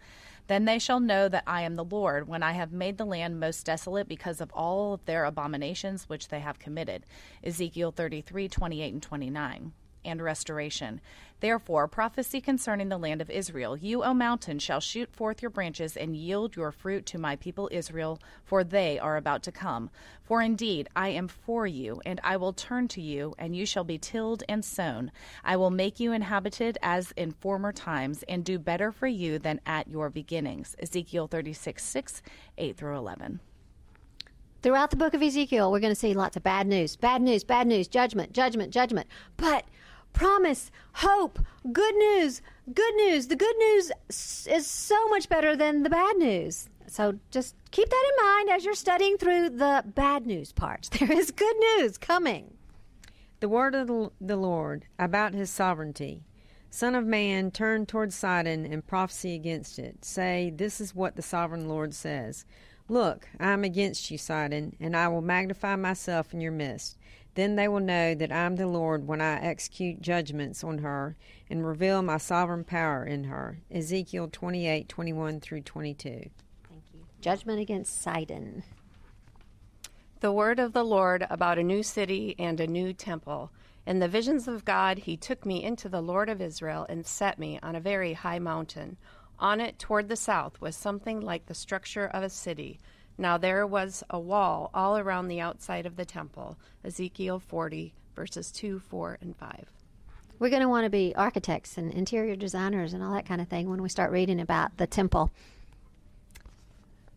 Then 0.50 0.66
they 0.66 0.80
shall 0.80 1.00
know 1.00 1.30
that 1.30 1.44
I 1.46 1.62
am 1.62 1.76
the 1.76 1.84
Lord, 1.84 2.28
when 2.28 2.42
I 2.42 2.54
have 2.54 2.72
made 2.72 2.98
the 2.98 3.06
land 3.06 3.40
most 3.40 3.68
desolate 3.68 4.08
because 4.08 4.42
of 4.42 4.52
all 4.52 4.96
of 4.96 5.06
their 5.06 5.26
abominations 5.26 6.10
which 6.10 6.30
they 6.30 6.40
have 6.40 6.58
committed. 6.58 7.06
Ezekiel 7.44 7.92
33 7.92 8.50
28 8.50 8.94
and 8.94 9.04
29 9.04 9.74
and 10.04 10.22
restoration. 10.22 11.02
Therefore, 11.40 11.88
prophecy 11.88 12.42
concerning 12.42 12.90
the 12.90 12.98
land 12.98 13.22
of 13.22 13.30
Israel. 13.30 13.78
You, 13.78 14.04
O 14.04 14.14
mountain, 14.14 14.60
shall 14.60 14.82
shoot 14.82 15.10
forth 15.10 15.42
your 15.42 15.50
branches 15.50 15.96
and 15.96 16.16
yield 16.16 16.56
your 16.56 16.72
fruit 16.72 17.06
to 17.08 17.18
my 17.18 17.38
people 17.38 17.70
Israel, 17.72 18.20
for 18.44 18.64
they 18.64 19.00
are 19.00 19.16
about 19.16 19.44
to 19.44 19.52
come. 19.52 19.90
For 20.22 20.42
indeed, 20.42 20.90
I 20.96 21.10
am 21.10 21.30
for 21.30 21.66
you, 21.66 22.02
and 22.06 22.20
I 22.24 22.36
will 22.36 22.52
turn 22.52 22.90
to 22.90 23.02
you, 23.02 23.36
and 23.38 23.56
you 23.56 23.66
shall 23.66 23.86
be 23.86 23.98
tilled 23.98 24.44
and 24.50 24.66
sown. 24.66 25.12
I 25.44 25.56
will 25.56 25.72
make 25.72 26.00
you 26.00 26.12
inhabited 26.12 26.78
as 26.82 27.12
in 27.12 27.32
former 27.32 27.72
times, 27.72 28.24
and 28.28 28.44
do 28.44 28.60
better 28.60 28.92
for 28.92 29.08
you 29.08 29.40
than 29.40 29.62
at 29.66 29.88
your 29.88 30.10
beginnings. 30.10 30.76
Ezekiel 30.80 31.28
36 31.28 31.82
6, 31.84 32.22
8 32.58 32.76
through 32.76 32.98
11. 32.98 33.40
Throughout 34.62 34.90
the 34.90 34.98
book 34.98 35.14
of 35.14 35.22
Ezekiel, 35.22 35.72
we're 35.72 35.80
going 35.80 35.94
to 35.94 36.00
see 36.00 36.14
lots 36.14 36.36
of 36.36 36.44
bad 36.44 36.68
news, 36.68 36.98
bad 36.98 37.22
news, 37.22 37.46
bad 37.46 37.66
news, 37.66 37.88
judgment, 37.88 38.34
judgment, 38.34 38.74
judgment. 38.74 39.08
But 39.38 39.64
promise, 40.14 40.72
hope, 40.94 41.40
good 41.72 41.96
news, 41.96 42.42
good 42.74 42.96
news. 42.96 43.28
The 43.28 43.36
good 43.36 43.58
news 43.58 43.92
is 44.48 44.68
so 44.68 45.08
much 45.08 45.30
better 45.30 45.56
than 45.56 45.84
the 45.84 45.90
bad 45.90 46.18
news. 46.18 46.70
So 46.88 47.20
just 47.32 47.56
keep 47.72 47.90
that 47.90 48.12
in 48.12 48.26
mind 48.26 48.50
as 48.50 48.66
you're 48.66 48.74
studying 48.74 49.18
through 49.18 49.52
the 49.52 49.84
bad 49.86 50.26
news 50.26 50.52
parts. 50.52 50.90
There 51.00 51.12
is 51.12 51.32
good 51.32 51.56
news 51.78 51.98
coming. 51.98 52.56
The 53.40 53.50
word 53.50 53.76
of 53.76 53.88
the 54.20 54.36
Lord 54.36 54.86
about 54.98 55.34
his 55.34 55.50
sovereignty. 55.50 56.24
Son 56.72 56.94
of 56.94 57.06
man, 57.06 57.50
turn 57.52 57.86
toward 57.86 58.14
Sidon 58.14 58.66
and 58.66 58.86
prophesy 58.86 59.34
against 59.34 59.80
it. 59.80 60.06
Say, 60.06 60.52
This 60.56 60.80
is 60.80 60.94
what 60.94 61.16
the 61.16 61.22
sovereign 61.22 61.68
Lord 61.68 61.94
says. 61.94 62.46
Look, 62.92 63.30
I 63.40 63.52
am 63.52 63.64
against 63.64 64.10
you, 64.10 64.18
Sidon, 64.18 64.76
and 64.80 64.98
I 64.98 65.08
will 65.10 65.22
magnify 65.22 65.76
myself 65.76 66.34
in 66.34 66.42
your 66.42 66.52
midst. 66.52 66.98
Then 67.36 67.56
they 67.56 67.68
will 67.68 67.80
know 67.80 68.16
that 68.16 68.32
I 68.32 68.40
am 68.40 68.56
the 68.56 68.66
Lord 68.66 69.08
when 69.08 69.22
I 69.22 69.40
execute 69.40 70.02
judgments 70.02 70.64
on 70.64 70.80
her 70.80 71.16
and 71.52 71.66
reveal 71.66 72.02
my 72.02 72.18
sovereign 72.18 72.64
power 72.64 73.06
in 73.06 73.26
her. 73.26 73.60
Ezekiel 73.70 74.28
28 74.32 74.90
21 74.90 75.40
through 75.40 75.62
22. 75.62 76.10
Thank 76.10 76.32
you. 76.92 77.02
Judgment 77.22 77.60
against 77.60 78.02
Sidon. 78.02 78.64
The 80.22 80.32
word 80.32 80.58
of 80.58 80.74
the 80.74 80.84
Lord 80.84 81.28
about 81.30 81.60
a 81.60 81.64
new 81.64 81.84
city 81.84 82.36
and 82.40 82.60
a 82.60 82.66
new 82.66 82.92
temple. 82.92 83.52
In 83.86 84.00
the 84.00 84.08
visions 84.08 84.48
of 84.48 84.66
God, 84.66 85.00
he 85.00 85.16
took 85.16 85.46
me 85.46 85.64
into 85.64 85.90
the 85.90 86.02
Lord 86.02 86.28
of 86.28 86.42
Israel 86.42 86.88
and 86.90 87.06
set 87.06 87.38
me 87.38 87.60
on 87.62 87.76
a 87.76 87.80
very 87.80 88.14
high 88.14 88.40
mountain. 88.40 88.98
On 89.40 89.62
it, 89.62 89.80
toward 89.80 90.10
the 90.10 90.16
south, 90.16 90.60
was 90.62 90.76
something 90.76 91.22
like 91.22 91.46
the 91.46 91.54
structure 91.54 92.06
of 92.06 92.24
a 92.24 92.30
city 92.30 92.80
now 93.20 93.38
there 93.38 93.68
was 93.68 94.02
a 94.10 94.18
wall 94.18 94.70
all 94.74 94.98
around 94.98 95.28
the 95.28 95.42
outside 95.42 95.86
of 95.86 95.98
the 95.98 96.06
temple. 96.06 96.58
Ezekiel 96.86 97.40
40, 97.40 97.94
verses 98.16 98.50
2, 98.50 98.80
4, 98.80 99.18
and 99.20 99.36
5. 99.36 99.66
We're 100.40 100.50
going 100.50 100.62
to 100.62 100.70
want 100.70 100.86
to 100.86 100.90
be 100.90 101.14
architects 101.14 101.78
and 101.78 101.92
interior 101.92 102.38
designers 102.38 102.94
and 102.94 103.04
all 103.04 103.14
that 103.14 103.26
kind 103.26 103.42
of 103.42 103.50
thing 103.50 103.70
when 103.70 103.82
we 103.82 103.90
start 103.90 104.14
reading 104.14 104.40
about 104.40 104.78
the 104.78 104.88
temple. 104.88 105.32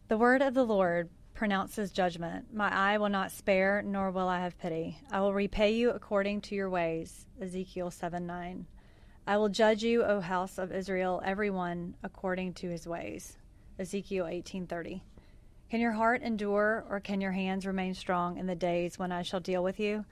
The 0.08 0.18
word 0.18 0.42
of 0.42 0.54
the 0.54 0.64
Lord 0.64 1.08
pronounces 1.34 1.92
judgment. 1.92 2.52
My 2.52 2.74
eye 2.74 2.98
will 2.98 3.08
not 3.08 3.30
spare, 3.30 3.80
nor 3.86 4.10
will 4.10 4.26
I 4.26 4.40
have 4.40 4.58
pity. 4.58 4.98
I 5.12 5.20
will 5.20 5.32
repay 5.32 5.70
you 5.74 5.90
according 5.90 6.40
to 6.42 6.56
your 6.56 6.68
ways. 6.68 7.26
Ezekiel 7.40 7.92
7 7.92 8.26
9. 8.26 8.66
I 9.26 9.36
will 9.36 9.48
judge 9.48 9.82
you, 9.84 10.02
O 10.02 10.20
house 10.20 10.58
of 10.58 10.72
Israel, 10.72 11.22
every 11.24 11.50
one 11.50 11.94
according 12.02 12.54
to 12.54 12.68
his 12.68 12.86
ways. 12.86 13.38
Ezekiel 13.78 14.26
18:30. 14.26 15.02
Can 15.70 15.80
your 15.80 15.92
heart 15.92 16.22
endure, 16.22 16.84
or 16.90 17.00
can 17.00 17.20
your 17.20 17.32
hands 17.32 17.64
remain 17.64 17.94
strong 17.94 18.36
in 18.36 18.46
the 18.46 18.54
days 18.54 18.98
when 18.98 19.12
I 19.12 19.22
shall 19.22 19.40
deal 19.40 19.62
with 19.62 19.80
you? 19.80 20.04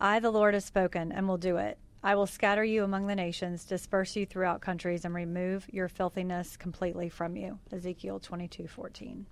I, 0.00 0.20
the 0.20 0.30
Lord, 0.30 0.54
have 0.54 0.62
spoken 0.62 1.10
and 1.10 1.26
will 1.26 1.38
do 1.38 1.56
it. 1.56 1.78
I 2.04 2.14
will 2.14 2.26
scatter 2.26 2.62
you 2.62 2.84
among 2.84 3.08
the 3.08 3.16
nations, 3.16 3.64
disperse 3.64 4.14
you 4.14 4.24
throughout 4.26 4.60
countries, 4.60 5.04
and 5.04 5.14
remove 5.14 5.66
your 5.72 5.88
filthiness 5.88 6.56
completely 6.56 7.08
from 7.08 7.36
you. 7.36 7.58
Ezekiel 7.72 8.20
22:14. 8.20 9.26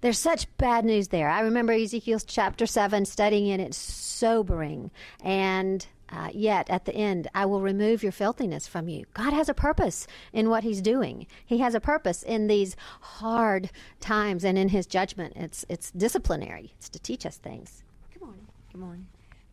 There's 0.00 0.18
such 0.18 0.54
bad 0.56 0.84
news 0.84 1.08
there. 1.08 1.30
I 1.30 1.40
remember 1.40 1.72
Ezekiel 1.72 2.18
chapter 2.18 2.66
7 2.66 3.04
studying 3.04 3.46
it. 3.46 3.60
It's 3.60 3.76
sobering. 3.76 4.90
And 5.22 5.86
uh, 6.10 6.30
yet, 6.32 6.68
at 6.68 6.84
the 6.84 6.94
end, 6.94 7.28
I 7.34 7.46
will 7.46 7.60
remove 7.60 8.02
your 8.02 8.12
filthiness 8.12 8.68
from 8.68 8.88
you. 8.88 9.06
God 9.14 9.32
has 9.32 9.48
a 9.48 9.54
purpose 9.54 10.06
in 10.32 10.50
what 10.50 10.62
He's 10.62 10.80
doing. 10.80 11.26
He 11.44 11.58
has 11.58 11.74
a 11.74 11.80
purpose 11.80 12.22
in 12.22 12.46
these 12.46 12.76
hard 13.00 13.70
times 14.00 14.44
and 14.44 14.58
in 14.58 14.68
His 14.68 14.86
judgment. 14.86 15.32
It's 15.36 15.64
it's 15.68 15.90
disciplinary. 15.90 16.74
It's 16.76 16.88
to 16.90 16.98
teach 16.98 17.24
us 17.24 17.38
things. 17.38 17.82
Good 18.12 18.22
morning. 18.22 18.46
Good 18.72 18.80
morning. 18.80 19.06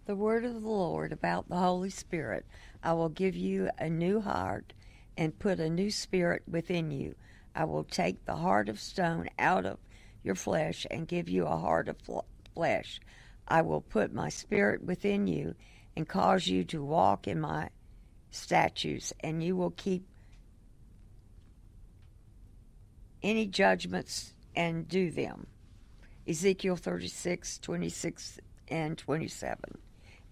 The 0.06 0.16
word 0.16 0.44
of 0.44 0.54
the 0.54 0.68
Lord 0.68 1.14
about 1.14 1.48
the 1.48 1.58
Holy 1.58 1.90
Spirit. 1.90 2.46
I 2.84 2.94
will 2.94 3.10
give 3.10 3.36
you 3.36 3.70
a 3.78 3.90
new 3.90 4.20
heart 4.20 4.74
and 5.18 5.38
put 5.40 5.60
a 5.60 5.70
new 5.70 5.92
spirit 5.92 6.44
within 6.50 6.92
you. 6.92 7.16
I 7.56 7.66
will 7.66 7.84
take 7.84 8.26
the 8.26 8.36
heart 8.36 8.70
of 8.70 8.80
stone 8.80 9.30
out 9.38 9.66
of 9.66 9.78
your 10.24 10.36
flesh 10.36 10.86
and 10.92 11.08
give 11.08 11.30
you 11.30 11.46
a 11.46 11.58
heart 11.58 11.88
of 11.88 11.98
flesh. 12.54 13.00
I 13.48 13.62
will 13.62 13.82
put 13.82 14.14
my 14.14 14.30
spirit 14.30 14.84
within 14.84 15.28
you 15.28 15.56
and 15.96 16.08
cause 16.08 16.48
you 16.48 16.64
to 16.66 16.84
walk 16.84 17.28
in 17.28 17.40
my 17.40 17.70
statutes, 18.32 19.14
and 19.20 19.44
you 19.44 19.56
will 19.56 19.72
keep 19.72 20.08
any 23.22 23.46
judgments 23.46 24.34
and 24.56 24.88
do 24.88 25.12
them. 25.12 25.48
Ezekiel 26.28 26.76
36, 26.76 27.60
26, 27.60 28.40
and 28.68 28.98
27. 28.98 29.58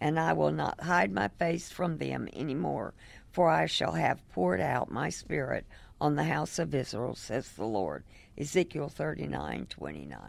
And 0.02 0.20
I 0.20 0.34
will 0.34 0.52
not 0.52 0.82
hide 0.82 1.12
my 1.12 1.28
face 1.28 1.70
from 1.70 1.98
them 1.98 2.30
any 2.32 2.56
more, 2.56 2.94
for 3.32 3.50
I 3.50 3.66
shall 3.66 3.94
have 3.94 4.28
poured 4.30 4.62
out 4.62 4.92
my 4.92 5.10
spirit 5.10 5.66
on 6.00 6.16
the 6.16 6.24
house 6.24 6.58
of 6.58 6.74
Israel, 6.74 7.16
says 7.16 7.52
the 7.52 7.66
Lord. 7.66 8.04
Ezekiel 8.38 8.88
39, 8.88 9.68
29. 9.70 10.20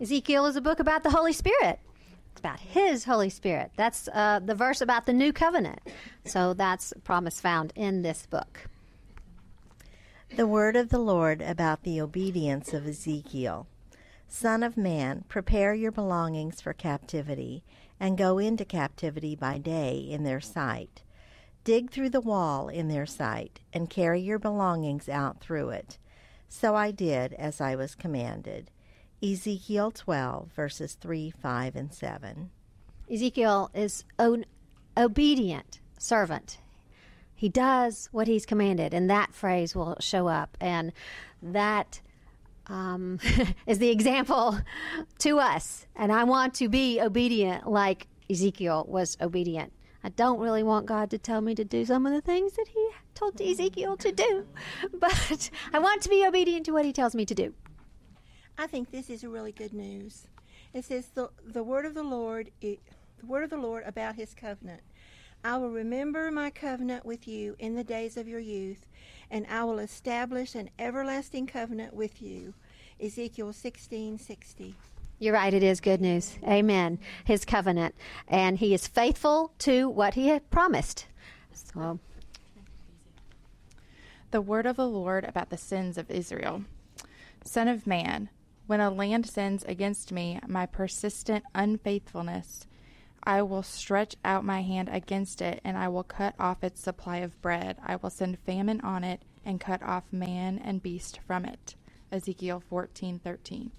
Ezekiel 0.00 0.46
is 0.46 0.56
a 0.56 0.60
book 0.60 0.80
about 0.80 1.02
the 1.02 1.10
Holy 1.10 1.32
Spirit. 1.32 1.80
About 2.38 2.60
His 2.60 3.04
Holy 3.04 3.30
Spirit. 3.30 3.72
That's 3.76 4.08
uh, 4.08 4.40
the 4.44 4.54
verse 4.54 4.80
about 4.80 5.06
the 5.06 5.12
new 5.12 5.32
covenant. 5.32 5.80
So 6.24 6.54
that's 6.54 6.92
a 6.92 6.98
promise 7.00 7.40
found 7.40 7.72
in 7.74 8.02
this 8.02 8.26
book. 8.26 8.68
The 10.36 10.46
word 10.46 10.74
of 10.74 10.88
the 10.88 10.98
Lord 10.98 11.40
about 11.42 11.84
the 11.84 12.00
obedience 12.00 12.74
of 12.74 12.86
Ezekiel. 12.86 13.68
Son 14.26 14.62
of 14.64 14.76
man, 14.76 15.24
prepare 15.28 15.74
your 15.74 15.92
belongings 15.92 16.60
for 16.60 16.72
captivity, 16.72 17.62
and 18.00 18.18
go 18.18 18.38
into 18.38 18.64
captivity 18.64 19.36
by 19.36 19.58
day 19.58 19.96
in 19.96 20.24
their 20.24 20.40
sight. 20.40 21.02
Dig 21.62 21.90
through 21.90 22.10
the 22.10 22.20
wall 22.20 22.68
in 22.68 22.88
their 22.88 23.06
sight, 23.06 23.60
and 23.72 23.88
carry 23.88 24.20
your 24.20 24.40
belongings 24.40 25.08
out 25.08 25.40
through 25.40 25.70
it. 25.70 25.98
So 26.48 26.74
I 26.74 26.90
did 26.90 27.32
as 27.34 27.60
I 27.60 27.76
was 27.76 27.94
commanded. 27.94 28.70
Ezekiel 29.24 29.90
12, 29.90 30.52
verses 30.52 30.98
3, 31.00 31.30
5, 31.30 31.76
and 31.76 31.92
7. 31.94 32.50
Ezekiel 33.10 33.70
is 33.72 34.04
an 34.18 34.44
obedient 34.98 35.80
servant. 35.98 36.58
He 37.34 37.48
does 37.48 38.10
what 38.12 38.26
he's 38.26 38.44
commanded, 38.44 38.92
and 38.92 39.08
that 39.08 39.34
phrase 39.34 39.74
will 39.74 39.96
show 39.98 40.28
up. 40.28 40.58
And 40.60 40.92
that 41.42 42.02
um, 42.66 43.18
is 43.66 43.78
the 43.78 43.88
example 43.88 44.58
to 45.20 45.38
us. 45.38 45.86
And 45.96 46.12
I 46.12 46.24
want 46.24 46.52
to 46.54 46.68
be 46.68 47.00
obedient 47.00 47.66
like 47.66 48.08
Ezekiel 48.28 48.84
was 48.86 49.16
obedient. 49.22 49.72
I 50.02 50.10
don't 50.10 50.38
really 50.38 50.62
want 50.62 50.84
God 50.84 51.08
to 51.10 51.18
tell 51.18 51.40
me 51.40 51.54
to 51.54 51.64
do 51.64 51.86
some 51.86 52.04
of 52.04 52.12
the 52.12 52.20
things 52.20 52.52
that 52.54 52.68
He 52.68 52.90
told 53.14 53.40
Ezekiel 53.40 53.96
to 53.96 54.12
do, 54.12 54.46
but 54.92 55.48
I 55.72 55.78
want 55.78 56.02
to 56.02 56.10
be 56.10 56.26
obedient 56.26 56.66
to 56.66 56.72
what 56.72 56.84
He 56.84 56.92
tells 56.92 57.14
me 57.14 57.24
to 57.24 57.34
do. 57.34 57.54
I 58.56 58.66
think 58.66 58.90
this 58.90 59.10
is 59.10 59.24
a 59.24 59.28
really 59.28 59.52
good 59.52 59.72
news. 59.72 60.26
It 60.72 60.84
says 60.84 61.08
the 61.14 61.30
the 61.44 61.62
word 61.62 61.86
of 61.86 61.94
the 61.94 62.02
Lord, 62.02 62.50
it, 62.60 62.80
the 63.18 63.26
word 63.26 63.44
of 63.44 63.50
the 63.50 63.56
Lord 63.56 63.84
about 63.86 64.16
His 64.16 64.34
covenant. 64.34 64.82
I 65.44 65.58
will 65.58 65.70
remember 65.70 66.30
my 66.30 66.50
covenant 66.50 67.04
with 67.04 67.28
you 67.28 67.56
in 67.58 67.74
the 67.74 67.84
days 67.84 68.16
of 68.16 68.26
your 68.26 68.40
youth, 68.40 68.86
and 69.30 69.46
I 69.50 69.64
will 69.64 69.78
establish 69.78 70.54
an 70.54 70.70
everlasting 70.78 71.46
covenant 71.46 71.94
with 71.94 72.22
you. 72.22 72.54
Ezekiel 73.00 73.52
sixteen 73.52 74.18
sixty. 74.18 74.74
You're 75.18 75.34
right, 75.34 75.54
it 75.54 75.62
is 75.62 75.80
good 75.80 76.00
news. 76.00 76.36
Amen. 76.44 76.98
His 77.24 77.44
covenant. 77.44 77.94
And 78.26 78.58
he 78.58 78.74
is 78.74 78.88
faithful 78.88 79.52
to 79.60 79.88
what 79.88 80.14
he 80.14 80.28
had 80.28 80.50
promised. 80.50 81.06
So 81.52 82.00
The 84.34 84.40
word 84.40 84.66
of 84.66 84.74
the 84.74 84.88
Lord 84.88 85.24
about 85.24 85.50
the 85.50 85.56
sins 85.56 85.96
of 85.96 86.10
Israel. 86.10 86.64
Son 87.44 87.68
of 87.68 87.86
man, 87.86 88.28
when 88.66 88.80
a 88.80 88.90
land 88.90 89.26
sins 89.28 89.64
against 89.66 90.12
me, 90.12 90.40
my 90.46 90.66
persistent 90.66 91.44
unfaithfulness, 91.54 92.66
I 93.22 93.42
will 93.42 93.62
stretch 93.62 94.16
out 94.24 94.44
my 94.44 94.62
hand 94.62 94.88
against 94.90 95.40
it, 95.40 95.60
and 95.64 95.76
I 95.76 95.88
will 95.88 96.02
cut 96.02 96.34
off 96.38 96.62
its 96.62 96.80
supply 96.80 97.18
of 97.18 97.40
bread. 97.40 97.78
I 97.84 97.96
will 97.96 98.10
send 98.10 98.38
famine 98.40 98.80
on 98.82 99.04
it, 99.04 99.22
and 99.44 99.60
cut 99.60 99.82
off 99.82 100.04
man 100.12 100.58
and 100.58 100.82
beast 100.82 101.20
from 101.26 101.44
it. 101.44 101.74
Ezekiel 102.12 102.62
fourteen 102.68 103.18
thirteen. 103.18 103.70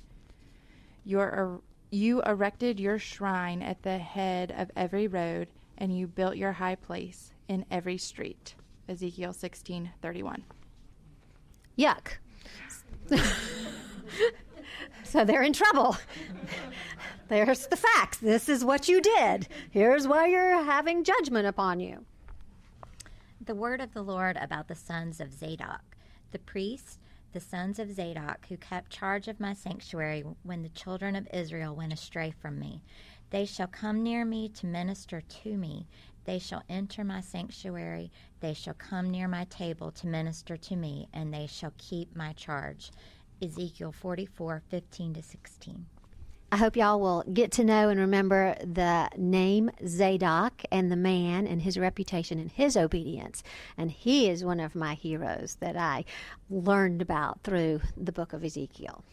Your, 1.04 1.26
er, 1.28 1.62
you 1.92 2.22
erected 2.24 2.80
your 2.80 3.00
shrine 3.00 3.62
at 3.62 3.84
the 3.84 3.98
head 3.98 4.54
of 4.56 4.72
every 4.76 5.08
road, 5.08 5.48
and 5.78 5.96
you 5.96 6.08
built 6.08 6.36
your 6.38 6.54
high 6.54 6.76
place 6.76 7.34
in 7.48 7.66
every 7.72 7.98
street. 7.98 8.56
Ezekiel 8.90 9.34
sixteen 9.34 9.92
thirty 10.02 10.24
one. 10.24 10.44
Yuck. 11.78 12.18
so 15.06 15.24
they're 15.24 15.44
in 15.44 15.54
trouble. 15.54 15.96
There's 17.28 17.68
the 17.68 17.78
facts. 17.78 18.18
This 18.18 18.50
is 18.50 18.66
what 18.66 18.88
you 18.88 19.02
did. 19.02 19.48
Here's 19.72 20.08
why 20.08 20.28
you're 20.28 20.64
having 20.64 21.04
judgment 21.04 21.48
upon 21.48 21.80
you. 21.80 22.06
The 23.44 23.56
word 23.56 23.82
of 23.82 23.94
the 23.94 24.04
Lord 24.04 24.38
about 24.38 24.68
the 24.68 24.76
sons 24.76 25.20
of 25.20 25.34
Zadok, 25.34 25.96
the 26.32 26.40
priests, 26.40 27.00
the 27.34 27.40
sons 27.40 27.80
of 27.80 27.92
Zadok, 27.92 28.46
who 28.48 28.58
kept 28.58 28.92
charge 28.92 29.28
of 29.28 29.40
my 29.40 29.54
sanctuary 29.54 30.24
when 30.44 30.64
the 30.64 30.70
children 30.70 31.16
of 31.16 31.28
Israel 31.34 31.76
went 31.76 31.94
astray 31.94 32.32
from 32.32 32.60
me. 32.60 32.82
They 33.30 33.46
shall 33.46 33.68
come 33.68 34.04
near 34.04 34.24
me 34.24 34.50
to 34.50 34.66
minister 34.66 35.22
to 35.22 35.58
me. 35.58 35.88
They 36.26 36.40
shall 36.40 36.64
enter 36.70 37.04
my 37.04 37.22
sanctuary. 37.22 38.12
They 38.40 38.54
shall 38.54 38.74
come 38.76 39.10
near 39.10 39.28
my 39.28 39.46
table 39.46 39.92
to 39.92 40.08
minister 40.08 40.58
to 40.58 40.76
me, 40.76 41.08
and 41.14 41.34
they 41.34 41.48
shall 41.48 41.74
keep 41.78 42.16
my 42.16 42.34
charge. 42.34 42.92
Ezekiel 43.42 43.92
44 43.92 44.62
15 44.70 45.14
to 45.16 45.22
16. 45.22 45.86
I 46.52 46.58
hope 46.58 46.78
y'all 46.78 47.02
will 47.02 47.24
get 47.34 47.52
to 47.54 47.66
know 47.66 47.90
and 47.90 48.00
remember 48.00 48.56
the 48.62 49.10
name 49.18 49.72
Zadok 49.86 50.62
and 50.72 50.90
the 50.90 50.96
man 50.96 51.48
and 51.48 51.62
his 51.62 51.78
reputation 51.78 52.40
and 52.40 52.50
his 52.50 52.78
obedience. 52.78 53.44
And 53.78 53.92
he 53.92 54.30
is 54.30 54.46
one 54.46 54.62
of 54.62 54.74
my 54.74 54.94
heroes 54.94 55.58
that 55.60 55.76
I 55.76 56.06
learned 56.50 57.02
about 57.02 57.42
through 57.42 57.82
the 57.98 58.14
book 58.14 58.32
of 58.32 58.44
Ezekiel. 58.44 59.04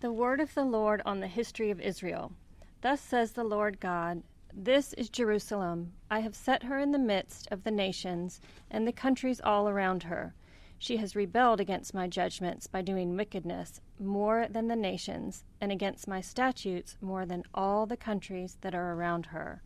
The 0.00 0.12
word 0.12 0.38
of 0.38 0.54
the 0.54 0.64
Lord 0.64 1.02
on 1.04 1.18
the 1.18 1.26
history 1.26 1.72
of 1.72 1.80
Israel. 1.80 2.30
Thus 2.80 3.00
says 3.00 3.32
the 3.32 3.42
Lord 3.42 3.80
God 3.80 4.22
This 4.54 4.92
is 4.92 5.08
Jerusalem. 5.08 5.92
I 6.08 6.20
have 6.20 6.36
set 6.36 6.62
her 6.62 6.78
in 6.78 6.92
the 6.92 7.00
midst 7.00 7.48
of 7.50 7.64
the 7.64 7.72
nations 7.72 8.40
and 8.70 8.86
the 8.86 8.92
countries 8.92 9.40
all 9.42 9.68
around 9.68 10.04
her. 10.04 10.34
She 10.80 10.98
has 10.98 11.16
rebelled 11.16 11.60
against 11.60 11.92
my 11.92 12.06
judgments 12.06 12.68
by 12.68 12.82
doing 12.82 13.16
wickedness 13.16 13.80
more 13.98 14.46
than 14.48 14.68
the 14.68 14.76
nations, 14.76 15.44
and 15.60 15.72
against 15.72 16.06
my 16.06 16.20
statutes 16.20 16.96
more 17.00 17.26
than 17.26 17.42
all 17.52 17.84
the 17.84 17.96
countries 17.96 18.58
that 18.60 18.76
are 18.76 18.92
around 18.94 19.26
her. 19.26 19.62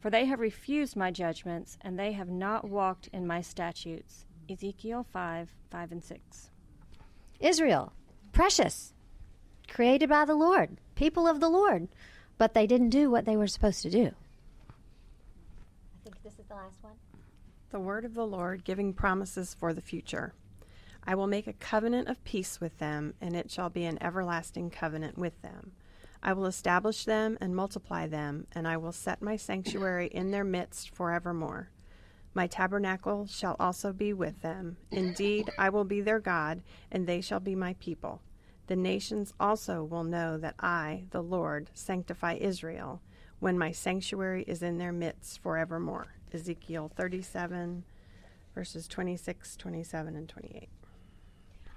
For 0.00 0.10
they 0.10 0.26
have 0.26 0.38
refused 0.38 0.96
my 0.96 1.10
judgments, 1.10 1.78
and 1.80 1.98
they 1.98 2.12
have 2.12 2.28
not 2.28 2.68
walked 2.68 3.08
in 3.12 3.26
my 3.26 3.40
statutes. 3.40 4.26
Ezekiel 4.50 5.06
5 5.10 5.54
5 5.70 5.92
and 5.92 6.04
6. 6.04 6.50
Israel, 7.40 7.92
precious, 8.32 8.92
created 9.66 10.10
by 10.10 10.26
the 10.26 10.34
Lord, 10.34 10.76
people 10.94 11.26
of 11.26 11.40
the 11.40 11.48
Lord, 11.48 11.88
but 12.36 12.52
they 12.52 12.66
didn't 12.66 12.90
do 12.90 13.10
what 13.10 13.24
they 13.24 13.36
were 13.36 13.46
supposed 13.46 13.80
to 13.82 13.90
do. 13.90 14.12
I 14.68 16.04
think 16.04 16.22
this 16.22 16.38
is 16.38 16.46
the 16.48 16.54
last 16.54 16.82
one. 16.82 16.94
The 17.70 17.80
word 17.80 18.04
of 18.04 18.14
the 18.14 18.26
Lord 18.26 18.64
giving 18.64 18.92
promises 18.92 19.54
for 19.54 19.72
the 19.72 19.80
future. 19.80 20.34
I 21.10 21.16
will 21.16 21.26
make 21.26 21.48
a 21.48 21.54
covenant 21.54 22.06
of 22.06 22.22
peace 22.22 22.60
with 22.60 22.78
them, 22.78 23.14
and 23.20 23.34
it 23.34 23.50
shall 23.50 23.68
be 23.68 23.84
an 23.84 24.00
everlasting 24.00 24.70
covenant 24.70 25.18
with 25.18 25.42
them. 25.42 25.72
I 26.22 26.32
will 26.34 26.46
establish 26.46 27.04
them 27.04 27.36
and 27.40 27.56
multiply 27.56 28.06
them, 28.06 28.46
and 28.52 28.68
I 28.68 28.76
will 28.76 28.92
set 28.92 29.20
my 29.20 29.34
sanctuary 29.34 30.06
in 30.06 30.30
their 30.30 30.44
midst 30.44 30.94
forevermore. 30.94 31.68
My 32.32 32.46
tabernacle 32.46 33.26
shall 33.26 33.56
also 33.58 33.92
be 33.92 34.12
with 34.12 34.40
them. 34.40 34.76
Indeed, 34.92 35.50
I 35.58 35.68
will 35.68 35.82
be 35.82 36.00
their 36.00 36.20
God, 36.20 36.62
and 36.92 37.08
they 37.08 37.20
shall 37.20 37.40
be 37.40 37.56
my 37.56 37.74
people. 37.80 38.22
The 38.68 38.76
nations 38.76 39.34
also 39.40 39.82
will 39.82 40.04
know 40.04 40.38
that 40.38 40.54
I, 40.60 41.06
the 41.10 41.24
Lord, 41.24 41.70
sanctify 41.74 42.34
Israel, 42.34 43.02
when 43.40 43.58
my 43.58 43.72
sanctuary 43.72 44.44
is 44.46 44.62
in 44.62 44.78
their 44.78 44.92
midst 44.92 45.42
forevermore. 45.42 46.14
Ezekiel 46.32 46.88
37, 46.94 47.82
verses 48.54 48.86
26, 48.86 49.56
27, 49.56 50.14
and 50.14 50.28
28. 50.28 50.68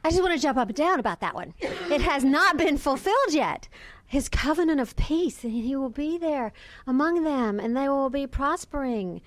I 0.04 0.10
just 0.10 0.22
want 0.22 0.34
to 0.34 0.42
jump 0.42 0.58
up 0.58 0.68
and 0.68 0.76
down 0.76 1.00
about 1.00 1.22
that 1.22 1.34
one. 1.34 1.54
It 1.62 2.02
has 2.02 2.24
not 2.24 2.58
been 2.58 2.78
fulfilled 2.78 3.32
yet. 3.32 3.70
His 4.06 4.28
covenant 4.30 4.80
of 4.82 4.96
peace, 4.96 5.44
and 5.44 5.54
he 5.54 5.76
will 5.76 5.90
be 5.90 6.18
there 6.18 6.52
among 6.86 7.24
them, 7.24 7.60
and 7.60 7.76
they 7.76 7.88
will 7.88 8.10
be 8.10 8.28
prospering. 8.28 9.22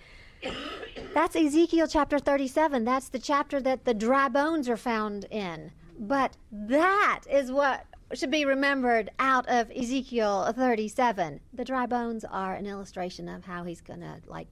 That's 1.15 1.35
Ezekiel 1.35 1.89
chapter 1.89 2.19
37. 2.19 2.85
That's 2.85 3.09
the 3.09 3.19
chapter 3.19 3.61
that 3.61 3.85
the 3.85 3.95
dry 3.95 4.29
bones 4.29 4.69
are 4.69 4.77
found 4.77 5.25
in. 5.31 5.73
But 5.99 6.37
that 6.53 7.23
is 7.31 7.51
what 7.51 7.87
should 8.13 8.31
be 8.31 8.45
remembered 8.45 9.11
out 9.19 9.49
of 9.49 9.71
Ezekiel 9.71 10.53
37. 10.55 11.41
The 11.53 11.65
dry 11.65 11.87
bones 11.87 12.25
are 12.25 12.55
an 12.55 12.67
illustration 12.67 13.29
of 13.29 13.45
how 13.45 13.65
he's 13.65 13.81
going 13.81 14.01
to 14.01 14.21
like 14.27 14.49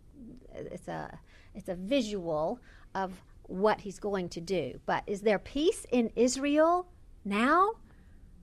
it's 0.55 0.89
a 0.89 1.18
it's 1.55 1.68
a 1.68 1.75
visual 1.75 2.59
of 2.95 3.12
what 3.47 3.83
he's 3.83 3.99
going 3.99 4.29
to 4.31 4.41
do. 4.41 4.81
But 4.87 5.05
is 5.07 5.23
there 5.23 5.39
peace 5.39 5.87
in 5.91 6.11
Israel 6.17 6.89
now? 7.25 7.73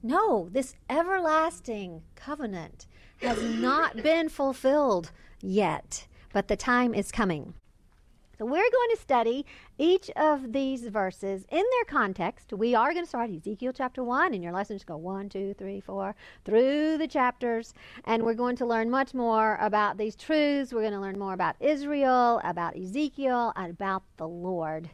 No, 0.04 0.50
this 0.52 0.76
everlasting 0.90 2.02
covenant 2.16 2.88
has 3.22 3.42
not 3.44 4.02
been 4.02 4.30
fulfilled 4.30 5.12
yet, 5.42 6.08
but 6.34 6.48
the 6.48 6.56
time 6.56 6.94
is 6.94 7.12
coming. 7.12 7.54
So 8.42 8.46
we're 8.46 8.72
going 8.72 8.90
to 8.96 8.98
study 9.00 9.46
each 9.78 10.10
of 10.16 10.52
these 10.52 10.88
verses 10.88 11.46
in 11.52 11.60
their 11.60 11.86
context. 11.86 12.52
We 12.52 12.74
are 12.74 12.92
going 12.92 13.06
to 13.06 13.08
start 13.08 13.30
Ezekiel 13.30 13.72
chapter 13.72 14.04
1, 14.04 14.34
and 14.34 14.42
your 14.42 14.52
lessons 14.52 14.84
go 14.84 14.98
1, 14.98 15.30
2, 15.30 15.54
3, 15.54 15.80
4, 15.80 16.16
through 16.44 16.98
the 16.98 17.08
chapters. 17.08 17.76
And 18.04 18.24
we're 18.24 18.34
going 18.34 18.56
to 18.56 18.66
learn 18.66 18.90
much 18.90 19.14
more 19.14 19.60
about 19.62 20.00
these 20.00 20.16
truths. 20.16 20.74
We're 20.74 20.82
going 20.82 20.94
to 20.94 21.00
learn 21.00 21.20
more 21.20 21.36
about 21.36 21.56
Israel, 21.60 22.42
about 22.44 22.76
Ezekiel, 22.76 23.54
and 23.56 23.70
about 23.70 24.02
the 24.18 24.28
Lord. 24.28 24.90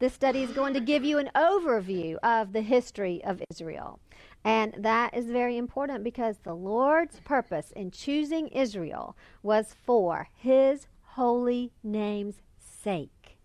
This 0.00 0.14
study 0.14 0.42
is 0.42 0.50
going 0.50 0.74
to 0.74 0.80
give 0.80 1.04
you 1.04 1.18
an 1.18 1.30
overview 1.36 2.16
of 2.24 2.52
the 2.52 2.62
history 2.62 3.22
of 3.22 3.40
Israel. 3.48 4.00
And 4.44 4.74
that 4.76 5.16
is 5.16 5.26
very 5.26 5.56
important 5.56 6.02
because 6.02 6.38
the 6.38 6.54
Lord's 6.54 7.20
purpose 7.20 7.70
in 7.76 7.92
choosing 7.92 8.48
Israel 8.48 9.16
was 9.44 9.76
for 9.86 10.30
his 10.34 10.88
holy 11.10 11.70
name's 11.84 12.40
sake. 12.82 13.38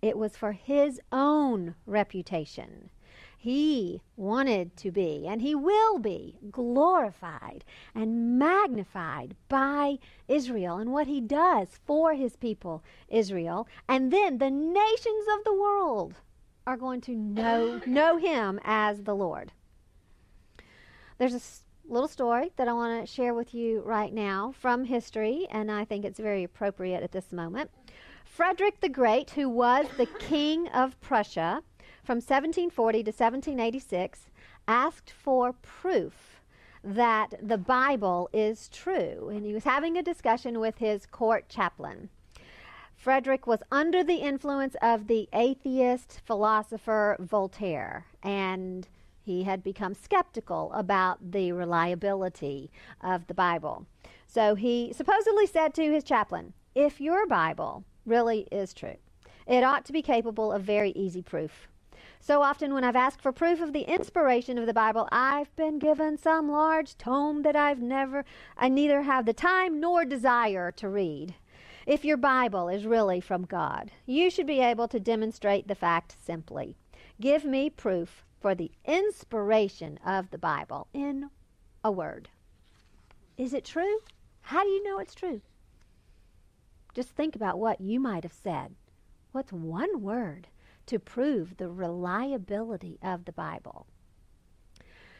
It 0.00 0.16
was 0.16 0.36
for 0.36 0.52
his 0.52 1.00
own 1.10 1.74
reputation. 1.86 2.90
He 3.40 4.02
wanted 4.16 4.76
to 4.78 4.90
be, 4.90 5.26
and 5.28 5.40
he 5.40 5.54
will 5.54 5.98
be, 5.98 6.38
glorified 6.50 7.64
and 7.94 8.38
magnified 8.38 9.36
by 9.48 9.98
Israel 10.26 10.76
and 10.78 10.92
what 10.92 11.06
he 11.06 11.20
does 11.20 11.78
for 11.86 12.14
his 12.14 12.36
people, 12.36 12.82
Israel. 13.08 13.68
And 13.88 14.12
then 14.12 14.38
the 14.38 14.50
nations 14.50 15.26
of 15.36 15.44
the 15.44 15.54
world 15.54 16.14
are 16.66 16.76
going 16.76 17.00
to 17.02 17.14
know, 17.14 17.80
know 17.86 18.16
him 18.16 18.58
as 18.64 19.04
the 19.04 19.14
Lord. 19.14 19.52
There's 21.18 21.34
a 21.34 21.92
little 21.92 22.08
story 22.08 22.52
that 22.56 22.68
I 22.68 22.72
want 22.72 23.00
to 23.00 23.12
share 23.12 23.34
with 23.34 23.54
you 23.54 23.80
right 23.80 24.12
now 24.12 24.52
from 24.58 24.84
history, 24.84 25.46
and 25.50 25.70
I 25.70 25.84
think 25.84 26.04
it's 26.04 26.20
very 26.20 26.44
appropriate 26.44 27.02
at 27.02 27.12
this 27.12 27.32
moment. 27.32 27.70
Frederick 28.38 28.80
the 28.80 28.88
Great, 28.88 29.30
who 29.30 29.48
was 29.48 29.88
the 29.96 30.06
king 30.06 30.68
of 30.68 31.00
Prussia 31.00 31.60
from 32.04 32.18
1740 32.18 33.02
to 33.02 33.08
1786, 33.08 34.30
asked 34.68 35.10
for 35.10 35.54
proof 35.54 36.40
that 36.84 37.34
the 37.42 37.58
Bible 37.58 38.30
is 38.32 38.68
true, 38.68 39.28
and 39.28 39.44
he 39.44 39.52
was 39.52 39.64
having 39.64 39.96
a 39.98 40.04
discussion 40.04 40.60
with 40.60 40.78
his 40.78 41.04
court 41.04 41.48
chaplain. 41.48 42.10
Frederick 42.94 43.48
was 43.48 43.58
under 43.72 44.04
the 44.04 44.18
influence 44.18 44.76
of 44.80 45.08
the 45.08 45.28
atheist 45.32 46.20
philosopher 46.24 47.16
Voltaire, 47.18 48.06
and 48.22 48.86
he 49.20 49.42
had 49.42 49.64
become 49.64 49.94
skeptical 49.94 50.70
about 50.74 51.32
the 51.32 51.50
reliability 51.50 52.70
of 53.00 53.26
the 53.26 53.34
Bible. 53.34 53.84
So 54.28 54.54
he 54.54 54.92
supposedly 54.92 55.48
said 55.48 55.74
to 55.74 55.92
his 55.92 56.04
chaplain, 56.04 56.52
If 56.76 57.00
your 57.00 57.26
Bible 57.26 57.82
really 58.08 58.48
is 58.50 58.72
true, 58.74 58.96
it 59.46 59.62
ought 59.62 59.84
to 59.84 59.92
be 59.92 60.02
capable 60.02 60.52
of 60.52 60.62
very 60.62 60.90
easy 60.90 61.22
proof. 61.22 61.68
So 62.20 62.42
often, 62.42 62.74
when 62.74 62.84
I've 62.84 62.96
asked 62.96 63.22
for 63.22 63.32
proof 63.32 63.60
of 63.60 63.72
the 63.72 63.82
inspiration 63.82 64.58
of 64.58 64.66
the 64.66 64.74
Bible, 64.74 65.08
I've 65.12 65.54
been 65.54 65.78
given 65.78 66.18
some 66.18 66.50
large 66.50 66.98
tome 66.98 67.42
that 67.42 67.54
I've 67.54 67.80
never, 67.80 68.24
I 68.56 68.68
neither 68.68 69.02
have 69.02 69.24
the 69.24 69.32
time 69.32 69.78
nor 69.78 70.04
desire 70.04 70.72
to 70.72 70.88
read. 70.88 71.34
If 71.86 72.04
your 72.04 72.16
Bible 72.16 72.68
is 72.68 72.84
really 72.84 73.20
from 73.20 73.44
God, 73.44 73.90
you 74.04 74.30
should 74.30 74.46
be 74.46 74.60
able 74.60 74.88
to 74.88 75.00
demonstrate 75.00 75.68
the 75.68 75.74
fact 75.74 76.16
simply. 76.20 76.76
Give 77.20 77.44
me 77.44 77.70
proof 77.70 78.24
for 78.40 78.54
the 78.54 78.70
inspiration 78.84 79.98
of 80.04 80.30
the 80.30 80.38
Bible 80.38 80.88
in 80.92 81.30
a 81.82 81.90
word. 81.90 82.28
Is 83.36 83.54
it 83.54 83.64
true? 83.64 84.00
How 84.42 84.64
do 84.64 84.68
you 84.68 84.82
know 84.84 84.98
it's 84.98 85.14
true? 85.14 85.40
Just 86.98 87.10
think 87.10 87.36
about 87.36 87.60
what 87.60 87.80
you 87.80 88.00
might 88.00 88.24
have 88.24 88.32
said. 88.32 88.74
What's 89.30 89.52
one 89.52 90.02
word 90.02 90.48
to 90.86 90.98
prove 90.98 91.56
the 91.56 91.70
reliability 91.70 92.98
of 93.00 93.24
the 93.24 93.30
Bible? 93.30 93.86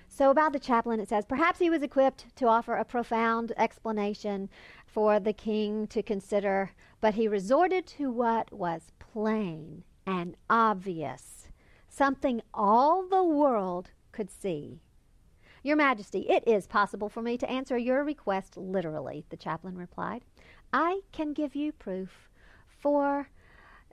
So, 0.09 0.31
about 0.31 0.53
the 0.53 0.59
chaplain, 0.59 0.99
it 0.99 1.09
says, 1.09 1.24
perhaps 1.24 1.61
he 1.61 1.70
was 1.70 1.85
equipped 1.85 2.35
to 2.35 2.49
offer 2.49 2.74
a 2.74 2.85
profound 2.85 3.53
explanation 3.57 4.49
for 4.89 5.20
the 5.20 5.33
king 5.33 5.87
to 5.87 6.03
consider, 6.03 6.72
but 7.01 7.14
he 7.14 7.29
resorted 7.29 7.87
to 7.87 8.11
what 8.11 8.53
was 8.53 8.91
plain 8.99 9.85
and 10.05 10.37
obvious 10.51 11.47
something 11.89 12.43
all 12.53 13.07
the 13.07 13.22
world 13.22 13.93
could 14.11 14.33
see. 14.33 14.81
Your 15.62 15.76
Majesty, 15.76 16.29
it 16.29 16.43
is 16.45 16.66
possible 16.66 17.09
for 17.09 17.22
me 17.22 17.39
to 17.39 17.49
answer 17.49 17.79
your 17.79 18.03
request 18.03 18.57
literally, 18.57 19.26
the 19.29 19.37
chaplain 19.37 19.79
replied. 19.79 20.24
I 20.73 21.01
can 21.12 21.33
give 21.33 21.55
you 21.55 21.73
proof 21.73 22.31
for 22.66 23.31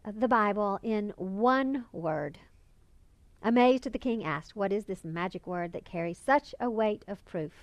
the 0.05 0.28
Bible 0.28 0.80
in 0.84 1.13
one 1.17 1.86
word. 1.91 2.39
Amazed, 3.41 3.84
the 3.86 3.99
king 3.99 4.23
asked, 4.23 4.55
What 4.55 4.73
is 4.73 4.86
this 4.86 5.03
magic 5.05 5.47
word 5.47 5.71
that 5.73 5.86
carries 5.86 6.17
such 6.17 6.53
a 6.59 6.69
weight 6.69 7.05
of 7.07 7.23
proof? 7.26 7.53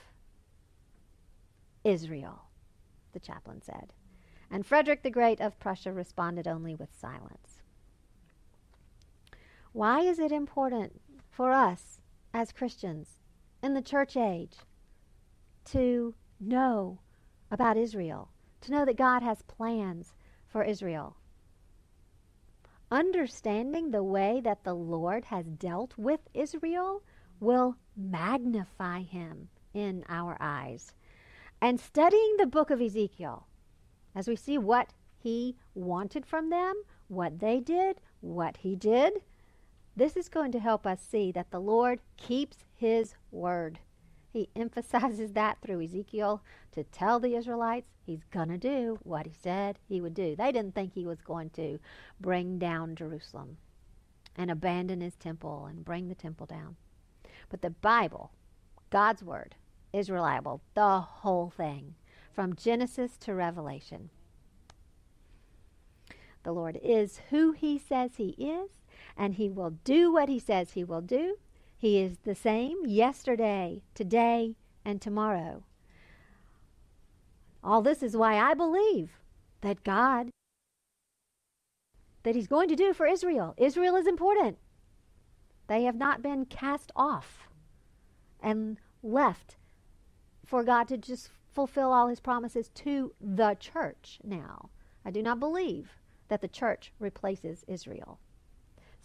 Israel, 1.84 2.42
the 3.12 3.20
chaplain 3.20 3.60
said. 3.62 3.92
And 4.50 4.64
Frederick 4.64 5.02
the 5.02 5.10
Great 5.10 5.40
of 5.40 5.58
Prussia 5.58 5.92
responded 5.92 6.46
only 6.46 6.74
with 6.74 6.94
silence. 6.94 7.62
Why 9.72 10.00
is 10.00 10.18
it 10.18 10.32
important 10.32 11.00
for 11.30 11.52
us 11.52 12.00
as 12.34 12.52
Christians 12.52 13.18
in 13.62 13.74
the 13.74 13.82
church 13.82 14.16
age 14.16 14.58
to 15.66 16.14
know 16.38 16.98
about 17.50 17.76
Israel, 17.76 18.31
to 18.62 18.72
know 18.72 18.84
that 18.84 18.96
God 18.96 19.22
has 19.22 19.42
plans 19.42 20.14
for 20.46 20.62
Israel? 20.62 21.16
Understanding 22.90 23.90
the 23.90 24.02
way 24.02 24.40
that 24.44 24.64
the 24.64 24.74
Lord 24.74 25.26
has 25.26 25.46
dealt 25.46 25.96
with 25.96 26.20
Israel 26.34 27.02
will 27.40 27.76
magnify 27.96 29.02
him 29.02 29.48
in 29.74 30.04
our 30.08 30.36
eyes. 30.40 30.92
And 31.60 31.80
studying 31.80 32.36
the 32.38 32.46
book 32.46 32.70
of 32.70 32.80
Ezekiel, 32.80 33.46
as 34.14 34.28
we 34.28 34.36
see 34.36 34.58
what 34.58 34.92
he 35.18 35.56
wanted 35.74 36.26
from 36.26 36.50
them, 36.50 36.74
what 37.08 37.38
they 37.38 37.60
did, 37.60 38.00
what 38.20 38.58
he 38.58 38.76
did, 38.76 39.22
this 39.96 40.16
is 40.16 40.28
going 40.28 40.52
to 40.52 40.58
help 40.60 40.86
us 40.86 41.00
see 41.00 41.32
that 41.32 41.50
the 41.50 41.60
Lord 41.60 42.00
keeps 42.16 42.64
his 42.74 43.14
word. 43.30 43.78
He 44.32 44.48
emphasizes 44.56 45.32
that 45.32 45.58
through 45.60 45.82
Ezekiel 45.82 46.42
to 46.72 46.84
tell 46.84 47.20
the 47.20 47.36
Israelites 47.36 47.88
he's 48.04 48.24
going 48.30 48.48
to 48.48 48.58
do 48.58 48.98
what 49.02 49.26
he 49.26 49.32
said 49.32 49.78
he 49.88 50.00
would 50.00 50.14
do. 50.14 50.34
They 50.34 50.52
didn't 50.52 50.74
think 50.74 50.94
he 50.94 51.06
was 51.06 51.20
going 51.20 51.50
to 51.50 51.78
bring 52.20 52.58
down 52.58 52.96
Jerusalem 52.96 53.58
and 54.36 54.50
abandon 54.50 55.00
his 55.00 55.16
temple 55.16 55.66
and 55.66 55.84
bring 55.84 56.08
the 56.08 56.14
temple 56.14 56.46
down. 56.46 56.76
But 57.50 57.60
the 57.60 57.70
Bible, 57.70 58.32
God's 58.90 59.22
word, 59.22 59.56
is 59.92 60.08
reliable, 60.08 60.62
the 60.74 61.00
whole 61.00 61.50
thing, 61.50 61.94
from 62.32 62.56
Genesis 62.56 63.18
to 63.18 63.34
Revelation. 63.34 64.08
The 66.44 66.52
Lord 66.52 66.78
is 66.82 67.20
who 67.30 67.52
he 67.52 67.78
says 67.78 68.16
he 68.16 68.30
is 68.30 68.70
and 69.16 69.34
he 69.34 69.50
will 69.50 69.70
do 69.84 70.12
what 70.12 70.28
he 70.28 70.38
says 70.38 70.72
he 70.72 70.84
will 70.84 71.02
do. 71.02 71.36
He 71.82 71.98
is 71.98 72.18
the 72.18 72.36
same 72.36 72.86
yesterday, 72.86 73.82
today, 73.92 74.54
and 74.84 75.02
tomorrow. 75.02 75.64
All 77.64 77.82
this 77.82 78.04
is 78.04 78.16
why 78.16 78.38
I 78.38 78.54
believe 78.54 79.18
that 79.62 79.82
God 79.82 80.30
that 82.22 82.36
he's 82.36 82.46
going 82.46 82.68
to 82.68 82.76
do 82.76 82.92
for 82.92 83.04
Israel. 83.04 83.56
Israel 83.56 83.96
is 83.96 84.06
important. 84.06 84.58
They 85.66 85.82
have 85.82 85.96
not 85.96 86.22
been 86.22 86.44
cast 86.44 86.92
off 86.94 87.48
and 88.40 88.78
left 89.02 89.56
for 90.46 90.62
God 90.62 90.86
to 90.86 90.96
just 90.96 91.30
fulfill 91.52 91.92
all 91.92 92.06
his 92.06 92.20
promises 92.20 92.68
to 92.76 93.12
the 93.20 93.56
church 93.58 94.20
now. 94.22 94.70
I 95.04 95.10
do 95.10 95.20
not 95.20 95.40
believe 95.40 95.96
that 96.28 96.42
the 96.42 96.46
church 96.46 96.92
replaces 97.00 97.64
Israel. 97.66 98.20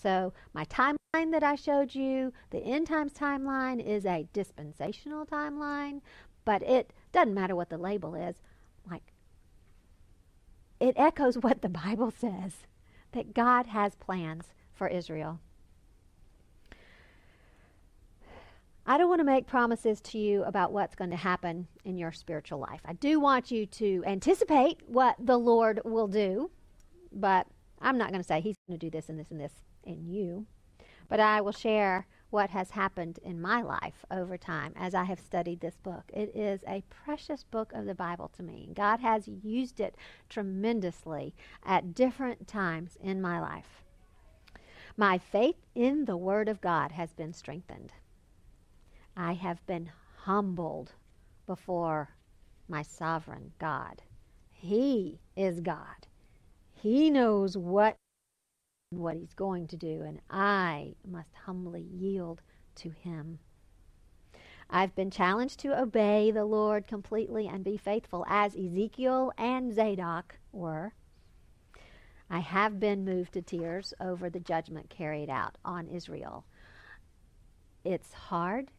So, 0.02 0.34
my 0.54 0.64
timeline 0.66 1.32
that 1.32 1.43
I 1.43 1.56
showed 1.56 1.95
you, 1.95 2.32
the 2.52 2.60
end 2.60 2.88
times 2.88 3.14
timeline, 3.14 3.84
is 3.84 4.06
a 4.06 4.28
dispensational 4.32 5.26
timeline, 5.26 6.02
but 6.45 6.62
it 6.62 6.93
doesn't 7.12 7.34
matter 7.34 7.56
what 7.56 7.70
the 7.70 7.78
label 7.78 8.14
is. 8.14 8.36
Like, 8.89 9.14
it 10.80 10.93
echoes 10.98 11.38
what 11.41 11.62
the 11.62 11.70
Bible 11.70 12.12
says 12.12 12.68
that 13.14 13.34
God 13.34 13.68
has 13.68 13.95
plans 13.95 14.45
for 14.74 14.88
Israel. 14.88 15.39
I 18.89 18.98
don't 18.98 19.10
want 19.10 19.20
to 19.20 19.26
make 19.26 19.48
promises 19.48 20.00
to 20.02 20.18
you 20.18 20.43
about 20.43 20.72
what's 20.72 20.95
going 20.95 21.10
to 21.10 21.18
happen 21.18 21.68
in 21.84 21.98
your 21.98 22.14
spiritual 22.14 22.60
life. 22.60 22.80
I 22.86 22.93
do 22.93 23.20
want 23.20 23.52
you 23.52 23.66
to 23.66 24.04
anticipate 24.06 24.78
what 24.88 25.16
the 25.20 25.38
Lord 25.38 25.82
will 25.84 26.08
do, 26.08 26.52
but 27.12 27.48
I'm 27.82 27.98
not 27.98 28.12
going 28.12 28.22
to 28.22 28.28
say 28.28 28.39
He's 28.39 28.56
going 28.68 28.80
to 28.80 28.86
do 28.86 28.89
this 28.89 29.10
and 29.10 29.20
this 29.20 29.30
and 29.30 29.41
this 29.41 29.52
in 29.88 30.06
you, 30.06 30.46
but 31.10 31.20
I 31.20 31.42
will 31.42 31.52
share 31.52 32.08
what 32.30 32.50
has 32.50 32.72
happened 32.72 33.20
in 33.24 33.42
my 33.42 33.62
life 33.62 34.06
over 34.12 34.38
time 34.38 34.74
as 34.76 34.94
I 34.94 35.06
have 35.06 35.20
studied 35.20 35.62
this 35.62 35.78
book. 35.78 36.04
It 36.14 36.36
is 36.36 36.62
a 36.68 36.84
precious 36.90 37.44
book 37.44 37.72
of 37.74 37.86
the 37.86 37.96
Bible 37.96 38.30
to 38.36 38.44
me. 38.44 38.70
God 38.74 39.00
has 39.00 39.28
used 39.28 39.80
it 39.80 39.96
tremendously 40.30 41.34
at 41.66 41.96
different 41.96 42.48
times 42.48 42.98
in 43.02 43.22
my 43.22 43.40
life. 43.40 43.84
My 44.98 45.18
faith 45.18 45.56
in 45.74 46.06
the 46.06 46.18
Word 46.18 46.50
of 46.50 46.60
God 46.60 46.92
has 46.92 47.14
been 47.14 47.34
strengthened. 47.34 47.94
I 49.16 49.34
have 49.34 49.66
been 49.66 49.92
humbled 50.24 50.94
before 51.46 52.10
my 52.68 52.82
sovereign 52.82 53.54
God. 53.60 54.02
He 54.52 55.22
is 55.36 55.62
God. 55.62 56.08
He 56.74 57.10
knows 57.10 57.58
what 57.58 57.98
what 58.90 59.18
he's 59.18 59.34
going 59.34 59.68
to 59.68 59.76
do, 59.76 60.02
and 60.02 60.20
I 60.30 60.96
must 61.06 61.34
humbly 61.46 61.82
yield 61.82 62.42
to 62.76 62.90
him. 62.90 63.40
I've 64.70 64.96
been 64.96 65.12
challenged 65.12 65.60
to 65.62 65.80
obey 65.80 66.32
the 66.32 66.46
Lord 66.46 66.88
completely 66.88 67.48
and 67.48 67.64
be 67.64 67.78
faithful, 67.78 68.26
as 68.28 68.56
Ezekiel 68.56 69.32
and 69.38 69.74
Zadok 69.74 70.40
were. 70.52 70.94
I 72.30 72.40
have 72.40 72.80
been 72.80 73.06
moved 73.06 73.34
to 73.34 73.42
tears 73.42 73.94
over 74.02 74.30
the 74.30 74.40
judgment 74.42 74.90
carried 74.90 75.30
out 75.30 75.58
on 75.64 75.88
Israel. 75.88 76.46
it's 77.86 78.12
hard. 78.14 78.70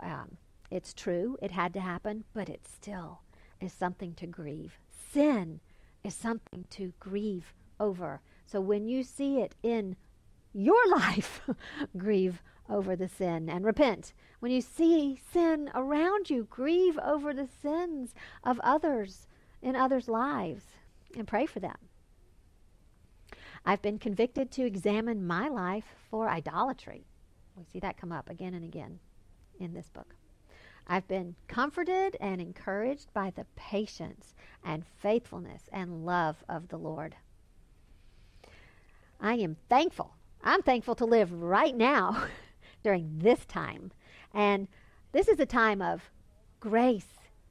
Um, 0.00 0.38
it's 0.70 0.92
true. 0.92 1.36
It 1.40 1.52
had 1.52 1.72
to 1.74 1.80
happen, 1.80 2.24
but 2.34 2.48
it 2.48 2.66
still 2.66 3.20
is 3.60 3.72
something 3.72 4.14
to 4.14 4.26
grieve. 4.26 4.78
Sin 5.12 5.60
is 6.02 6.14
something 6.14 6.64
to 6.70 6.92
grieve 6.98 7.54
over. 7.78 8.20
So 8.46 8.60
when 8.60 8.86
you 8.86 9.02
see 9.02 9.40
it 9.40 9.54
in 9.62 9.96
your 10.54 10.88
life, 10.90 11.42
grieve 11.96 12.42
over 12.68 12.96
the 12.96 13.08
sin 13.08 13.48
and 13.48 13.64
repent. 13.64 14.12
When 14.40 14.52
you 14.52 14.60
see 14.60 15.20
sin 15.32 15.70
around 15.74 16.30
you, 16.30 16.46
grieve 16.48 16.98
over 16.98 17.34
the 17.34 17.48
sins 17.48 18.14
of 18.42 18.60
others 18.60 19.26
in 19.62 19.76
others' 19.76 20.08
lives 20.08 20.64
and 21.16 21.26
pray 21.26 21.46
for 21.46 21.60
them. 21.60 21.76
I've 23.64 23.82
been 23.82 23.98
convicted 23.98 24.50
to 24.52 24.64
examine 24.64 25.26
my 25.26 25.48
life 25.48 25.96
for 26.08 26.28
idolatry. 26.28 27.06
We 27.56 27.64
see 27.64 27.80
that 27.80 27.96
come 27.96 28.12
up 28.12 28.30
again 28.30 28.54
and 28.54 28.64
again 28.64 29.00
in 29.58 29.74
this 29.74 29.88
book. 29.88 30.14
I've 30.86 31.08
been 31.08 31.34
comforted 31.48 32.16
and 32.20 32.40
encouraged 32.40 33.12
by 33.12 33.30
the 33.30 33.46
patience 33.56 34.36
and 34.64 34.86
faithfulness 34.86 35.68
and 35.72 36.06
love 36.06 36.44
of 36.48 36.68
the 36.68 36.76
Lord. 36.76 37.16
I 39.20 39.34
am 39.34 39.56
thankful. 39.68 40.16
I'm 40.42 40.62
thankful 40.62 40.94
to 40.96 41.04
live 41.04 41.32
right 41.32 41.76
now 41.76 42.24
during 42.82 43.18
this 43.18 43.44
time. 43.46 43.92
And 44.32 44.68
this 45.12 45.28
is 45.28 45.40
a 45.40 45.46
time 45.46 45.80
of 45.80 46.10
grace 46.60 47.08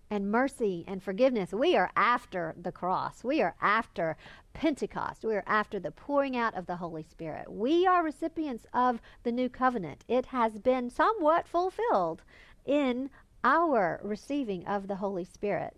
and 0.10 0.32
mercy 0.32 0.86
and 0.88 1.02
forgiveness. 1.02 1.52
We 1.52 1.76
are 1.76 1.92
after 1.96 2.56
the 2.62 2.72
cross. 2.72 3.24
We 3.24 3.42
are 3.42 3.56
after 3.62 4.18
Pentecost. 4.54 5.26
We 5.26 5.36
are 5.36 5.44
after 5.48 5.80
the 5.80 5.92
pouring 5.92 6.38
out 6.38 6.56
of 6.56 6.68
the 6.68 6.78
Holy 6.78 7.04
Spirit. 7.04 7.52
We 7.52 7.88
are 7.88 8.04
recipients 8.04 8.66
of 8.74 9.02
the 9.24 9.32
new 9.32 9.50
covenant. 9.50 10.06
It 10.08 10.28
has 10.28 10.60
been 10.60 10.90
somewhat 10.90 11.48
fulfilled 11.48 12.24
in 12.66 13.10
our 13.44 14.00
receiving 14.04 14.66
of 14.68 14.88
the 14.88 14.96
Holy 14.96 15.26
Spirit. 15.26 15.76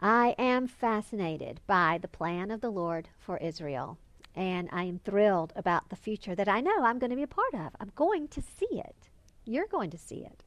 I 0.00 0.34
am 0.38 0.66
fascinated 0.66 1.60
by 1.66 1.98
the 2.00 2.08
plan 2.08 2.50
of 2.50 2.60
the 2.60 2.70
Lord 2.70 3.08
for 3.18 3.38
Israel, 3.38 3.96
and 4.34 4.68
I 4.70 4.84
am 4.84 4.98
thrilled 4.98 5.54
about 5.56 5.88
the 5.88 5.96
future 5.96 6.34
that 6.34 6.48
I 6.48 6.60
know 6.60 6.82
I'm 6.82 6.98
going 6.98 7.10
to 7.10 7.16
be 7.16 7.22
a 7.22 7.26
part 7.26 7.54
of. 7.54 7.74
I'm 7.80 7.92
going 7.94 8.28
to 8.28 8.42
see 8.42 8.68
it. 8.70 9.08
You're 9.46 9.66
going 9.66 9.88
to 9.90 9.98
see 9.98 10.16
it. 10.16 10.44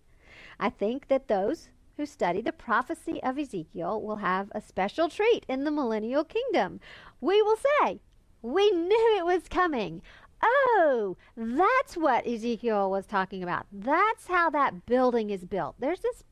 I 0.60 0.70
think 0.70 1.08
that 1.08 1.28
those 1.28 1.70
who 1.98 2.06
study 2.06 2.42
the 2.42 2.52
prophecy 2.52 3.22
of 3.24 3.40
Ezekiel 3.40 4.00
will 4.02 4.18
have 4.18 4.52
a 4.54 4.62
special 4.62 5.10
treat 5.10 5.46
in 5.50 5.64
the 5.64 5.72
millennial 5.72 6.24
kingdom. 6.24 6.80
We 7.20 7.42
will 7.42 7.58
say, 7.82 8.02
We 8.44 8.70
knew 8.70 9.18
it 9.18 9.26
was 9.26 9.50
coming. 9.50 10.04
Oh, 10.44 11.18
that's 11.36 11.98
what 11.98 12.28
Ezekiel 12.28 12.92
was 12.92 13.08
talking 13.08 13.42
about. 13.42 13.66
That's 13.72 14.28
how 14.28 14.52
that 14.52 14.86
building 14.86 15.32
is 15.32 15.44
built. 15.44 15.76
There's 15.80 16.02
this 16.02 16.24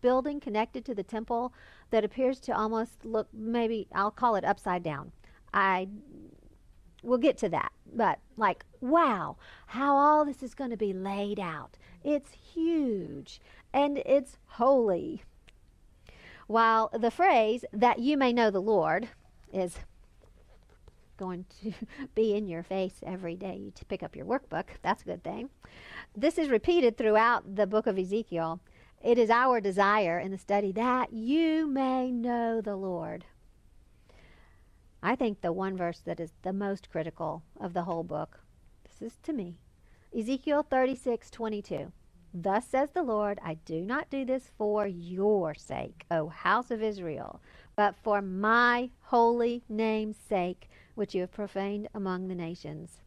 building 0.00 0.40
connected 0.40 0.84
to 0.84 0.94
the 0.94 1.02
temple 1.02 1.52
that 1.90 2.04
appears 2.04 2.40
to 2.40 2.56
almost 2.56 3.04
look 3.04 3.28
maybe 3.32 3.88
I'll 3.94 4.10
call 4.10 4.36
it 4.36 4.44
upside 4.44 4.82
down. 4.82 5.12
I 5.52 5.88
we'll 7.02 7.18
get 7.18 7.38
to 7.38 7.48
that. 7.48 7.72
But 7.92 8.18
like, 8.36 8.64
wow, 8.80 9.36
how 9.66 9.96
all 9.96 10.24
this 10.24 10.42
is 10.42 10.54
going 10.54 10.70
to 10.70 10.76
be 10.76 10.92
laid 10.92 11.40
out. 11.40 11.76
It's 12.04 12.32
huge 12.32 13.40
and 13.72 13.98
it's 13.98 14.38
holy. 14.46 15.22
While 16.46 16.90
the 16.92 17.10
phrase 17.10 17.64
that 17.72 18.00
you 18.00 18.16
may 18.16 18.32
know 18.32 18.50
the 18.50 18.60
Lord 18.60 19.08
is 19.52 19.78
going 21.16 21.44
to 21.62 21.72
be 22.14 22.34
in 22.34 22.48
your 22.48 22.62
face 22.62 23.00
every 23.04 23.36
day 23.36 23.56
you 23.56 23.72
pick 23.88 24.02
up 24.02 24.16
your 24.16 24.26
workbook. 24.26 24.64
That's 24.82 25.02
a 25.02 25.06
good 25.06 25.22
thing. 25.22 25.50
This 26.16 26.38
is 26.38 26.48
repeated 26.48 26.96
throughout 26.96 27.54
the 27.56 27.66
book 27.66 27.86
of 27.86 27.98
Ezekiel. 27.98 28.60
It 29.02 29.16
is 29.16 29.30
our 29.30 29.62
desire 29.62 30.18
in 30.18 30.30
the 30.30 30.36
study 30.36 30.72
that 30.72 31.10
you 31.10 31.66
may 31.66 32.10
know 32.10 32.60
the 32.60 32.76
Lord. 32.76 33.24
I 35.02 35.16
think 35.16 35.40
the 35.40 35.52
one 35.52 35.74
verse 35.74 36.00
that 36.00 36.20
is 36.20 36.32
the 36.42 36.52
most 36.52 36.90
critical 36.90 37.42
of 37.58 37.72
the 37.72 37.84
whole 37.84 38.04
book, 38.04 38.40
this 38.84 39.00
is 39.00 39.18
to 39.22 39.32
me, 39.32 39.56
Ezekiel 40.14 40.62
36 40.68 41.30
22. 41.30 41.92
Thus 42.34 42.66
says 42.66 42.90
the 42.90 43.02
Lord, 43.02 43.38
I 43.42 43.54
do 43.54 43.80
not 43.80 44.10
do 44.10 44.26
this 44.26 44.50
for 44.58 44.86
your 44.86 45.54
sake, 45.54 46.04
O 46.10 46.28
house 46.28 46.70
of 46.70 46.82
Israel, 46.82 47.40
but 47.76 47.96
for 47.96 48.20
my 48.20 48.90
holy 49.00 49.64
name's 49.66 50.18
sake, 50.18 50.68
which 50.94 51.14
you 51.14 51.22
have 51.22 51.32
profaned 51.32 51.88
among 51.94 52.28
the 52.28 52.34
nations. 52.34 53.00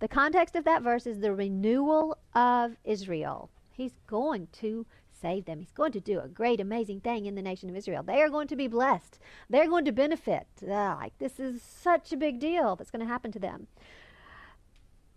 The 0.00 0.08
context 0.08 0.54
of 0.54 0.64
that 0.64 0.82
verse 0.82 1.06
is 1.06 1.20
the 1.20 1.34
renewal 1.34 2.18
of 2.34 2.76
Israel. 2.84 3.48
He's 3.72 3.98
going 4.06 4.48
to 4.60 4.84
save 5.20 5.44
them. 5.44 5.60
He's 5.60 5.72
going 5.72 5.92
to 5.92 6.00
do 6.00 6.20
a 6.20 6.28
great, 6.28 6.60
amazing 6.60 7.00
thing 7.00 7.26
in 7.26 7.34
the 7.34 7.42
nation 7.42 7.68
of 7.68 7.76
Israel. 7.76 8.02
They 8.02 8.22
are 8.22 8.30
going 8.30 8.48
to 8.48 8.56
be 8.56 8.68
blessed. 8.68 9.18
They're 9.48 9.68
going 9.68 9.84
to 9.84 9.92
benefit. 9.92 10.46
Ah, 10.68 10.96
like 11.00 11.18
this 11.18 11.38
is 11.38 11.62
such 11.62 12.12
a 12.12 12.16
big 12.16 12.38
deal 12.38 12.76
that's 12.76 12.90
going 12.90 13.04
to 13.04 13.12
happen 13.12 13.32
to 13.32 13.38
them 13.38 13.68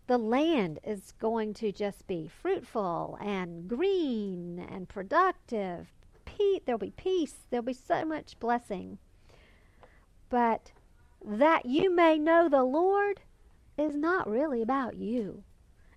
the 0.08 0.18
land 0.18 0.80
is 0.84 1.14
going 1.20 1.54
to 1.54 1.72
just 1.72 2.06
be 2.08 2.28
fruitful 2.28 3.18
and 3.22 3.68
green 3.68 4.60
and 4.60 4.90
productive. 4.90 5.88
Pe- 6.26 6.60
there'll 6.66 6.80
be 6.80 6.92
peace. 6.92 7.36
There'll 7.50 7.64
be 7.64 7.74
so 7.74 8.04
much 8.04 8.40
blessing. 8.40 8.98
But 10.30 10.72
that 11.24 11.66
you 11.66 11.94
may 11.94 12.18
know 12.18 12.50
the 12.50 12.64
Lord 12.64 13.22
is 13.78 13.96
not 13.96 14.30
really 14.30 14.62
about 14.62 14.98
you. 14.98 15.44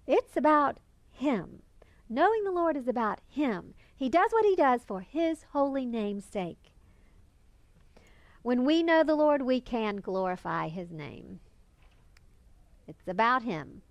It's 0.07 0.37
about 0.37 0.79
Him. 1.11 1.63
Knowing 2.09 2.45
the 2.45 2.53
Lord 2.53 2.77
is 2.77 2.87
about 2.87 3.21
Him. 3.29 3.75
He 3.97 4.09
does 4.09 4.31
what 4.33 4.45
He 4.45 4.55
does 4.55 4.83
for 4.85 5.01
His 5.01 5.45
holy 5.53 5.87
name's 5.87 6.25
sake. 6.25 6.73
When 8.43 8.65
we 8.65 8.83
know 8.83 9.03
the 9.03 9.15
Lord, 9.17 9.43
we 9.43 9.61
can 9.61 9.97
glorify 9.97 10.69
His 10.69 10.93
name. 10.93 11.41
It's 12.87 13.09
about 13.09 13.43
Him 13.43 13.83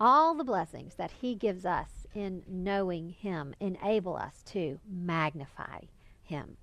all 0.00 0.34
the 0.34 0.44
blessings 0.44 0.94
that 0.96 1.10
He 1.20 1.34
gives 1.34 1.64
us 1.64 2.06
in 2.14 2.42
knowing 2.48 3.10
Him 3.10 3.54
enable 3.60 4.16
us 4.16 4.42
to 4.46 4.78
magnify 4.88 5.80
Him. 6.22 6.56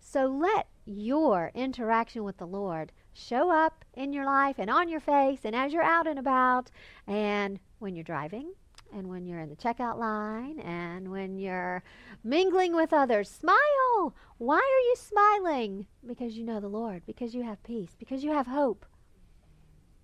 So 0.00 0.26
let 0.26 0.68
your 0.84 1.50
interaction 1.54 2.24
with 2.24 2.38
the 2.38 2.46
Lord 2.46 2.92
show 3.12 3.50
up 3.50 3.84
in 3.94 4.12
your 4.12 4.24
life 4.24 4.56
and 4.58 4.70
on 4.70 4.88
your 4.88 5.00
face 5.00 5.40
and 5.44 5.54
as 5.54 5.72
you're 5.72 5.82
out 5.82 6.06
and 6.06 6.18
about 6.18 6.70
and 7.06 7.58
when 7.78 7.94
you're 7.94 8.04
driving 8.04 8.52
and 8.92 9.08
when 9.08 9.26
you're 9.26 9.40
in 9.40 9.48
the 9.48 9.56
checkout 9.56 9.98
line 9.98 10.58
and 10.60 11.10
when 11.10 11.38
you're 11.38 11.82
mingling 12.24 12.74
with 12.74 12.92
others. 12.92 13.28
Smile! 13.30 14.14
Why 14.38 14.56
are 14.56 14.86
you 14.88 14.94
smiling? 14.96 15.86
Because 16.06 16.36
you 16.36 16.44
know 16.44 16.60
the 16.60 16.68
Lord, 16.68 17.02
because 17.06 17.34
you 17.34 17.42
have 17.42 17.62
peace, 17.62 17.96
because 17.98 18.24
you 18.24 18.32
have 18.32 18.46
hope. 18.46 18.86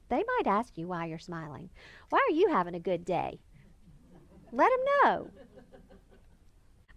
They 0.09 0.23
might 0.37 0.47
ask 0.47 0.77
you 0.77 0.87
why 0.87 1.07
you're 1.07 1.19
smiling. 1.19 1.71
Why 2.11 2.19
are 2.29 2.35
you 2.35 2.49
having 2.51 2.75
a 2.75 2.81
good 2.81 3.05
day? 3.05 3.41
Let 4.53 4.71
them 4.71 4.85
know. 5.03 5.31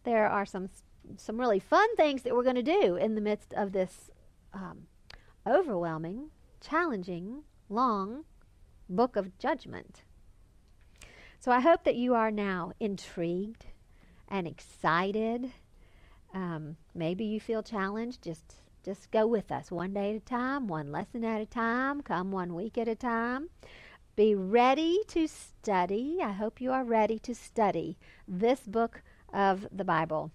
There 0.03 0.27
are 0.27 0.45
some 0.45 0.69
some 1.15 1.39
really 1.39 1.59
fun 1.59 1.95
things 1.95 2.23
that 2.23 2.35
we're 2.35 2.43
going 2.43 2.55
to 2.55 2.61
do 2.61 2.97
in 2.97 3.15
the 3.15 3.21
midst 3.21 3.53
of 3.53 3.71
this 3.71 4.11
um, 4.53 4.87
overwhelming, 5.45 6.31
challenging, 6.59 7.43
long 7.69 8.25
book 8.89 9.15
of 9.15 9.37
judgment. 9.37 10.03
So 11.39 11.51
I 11.51 11.59
hope 11.59 11.83
that 11.83 11.95
you 11.95 12.13
are 12.15 12.31
now 12.31 12.73
intrigued 12.79 13.65
and 14.27 14.47
excited. 14.47 15.51
Um, 16.33 16.77
maybe 16.93 17.25
you 17.25 17.39
feel 17.39 17.63
challenged. 17.63 18.21
Just 18.23 18.55
just 18.83 19.11
go 19.11 19.27
with 19.27 19.51
us 19.51 19.69
one 19.69 19.93
day 19.93 20.11
at 20.11 20.15
a 20.15 20.25
time, 20.25 20.67
one 20.67 20.91
lesson 20.91 21.25
at 21.25 21.41
a 21.41 21.45
time, 21.45 22.01
come 22.01 22.31
one 22.31 22.55
week 22.55 22.77
at 22.77 22.87
a 22.87 22.95
time. 22.95 23.49
Be 24.15 24.33
ready 24.33 25.01
to 25.09 25.27
study. 25.27 26.19
I 26.23 26.31
hope 26.31 26.61
you 26.61 26.71
are 26.71 26.83
ready 26.83 27.19
to 27.19 27.35
study 27.35 27.97
this 28.27 28.61
book 28.61 29.03
of 29.33 29.67
the 29.71 29.83
Bible. 29.83 30.31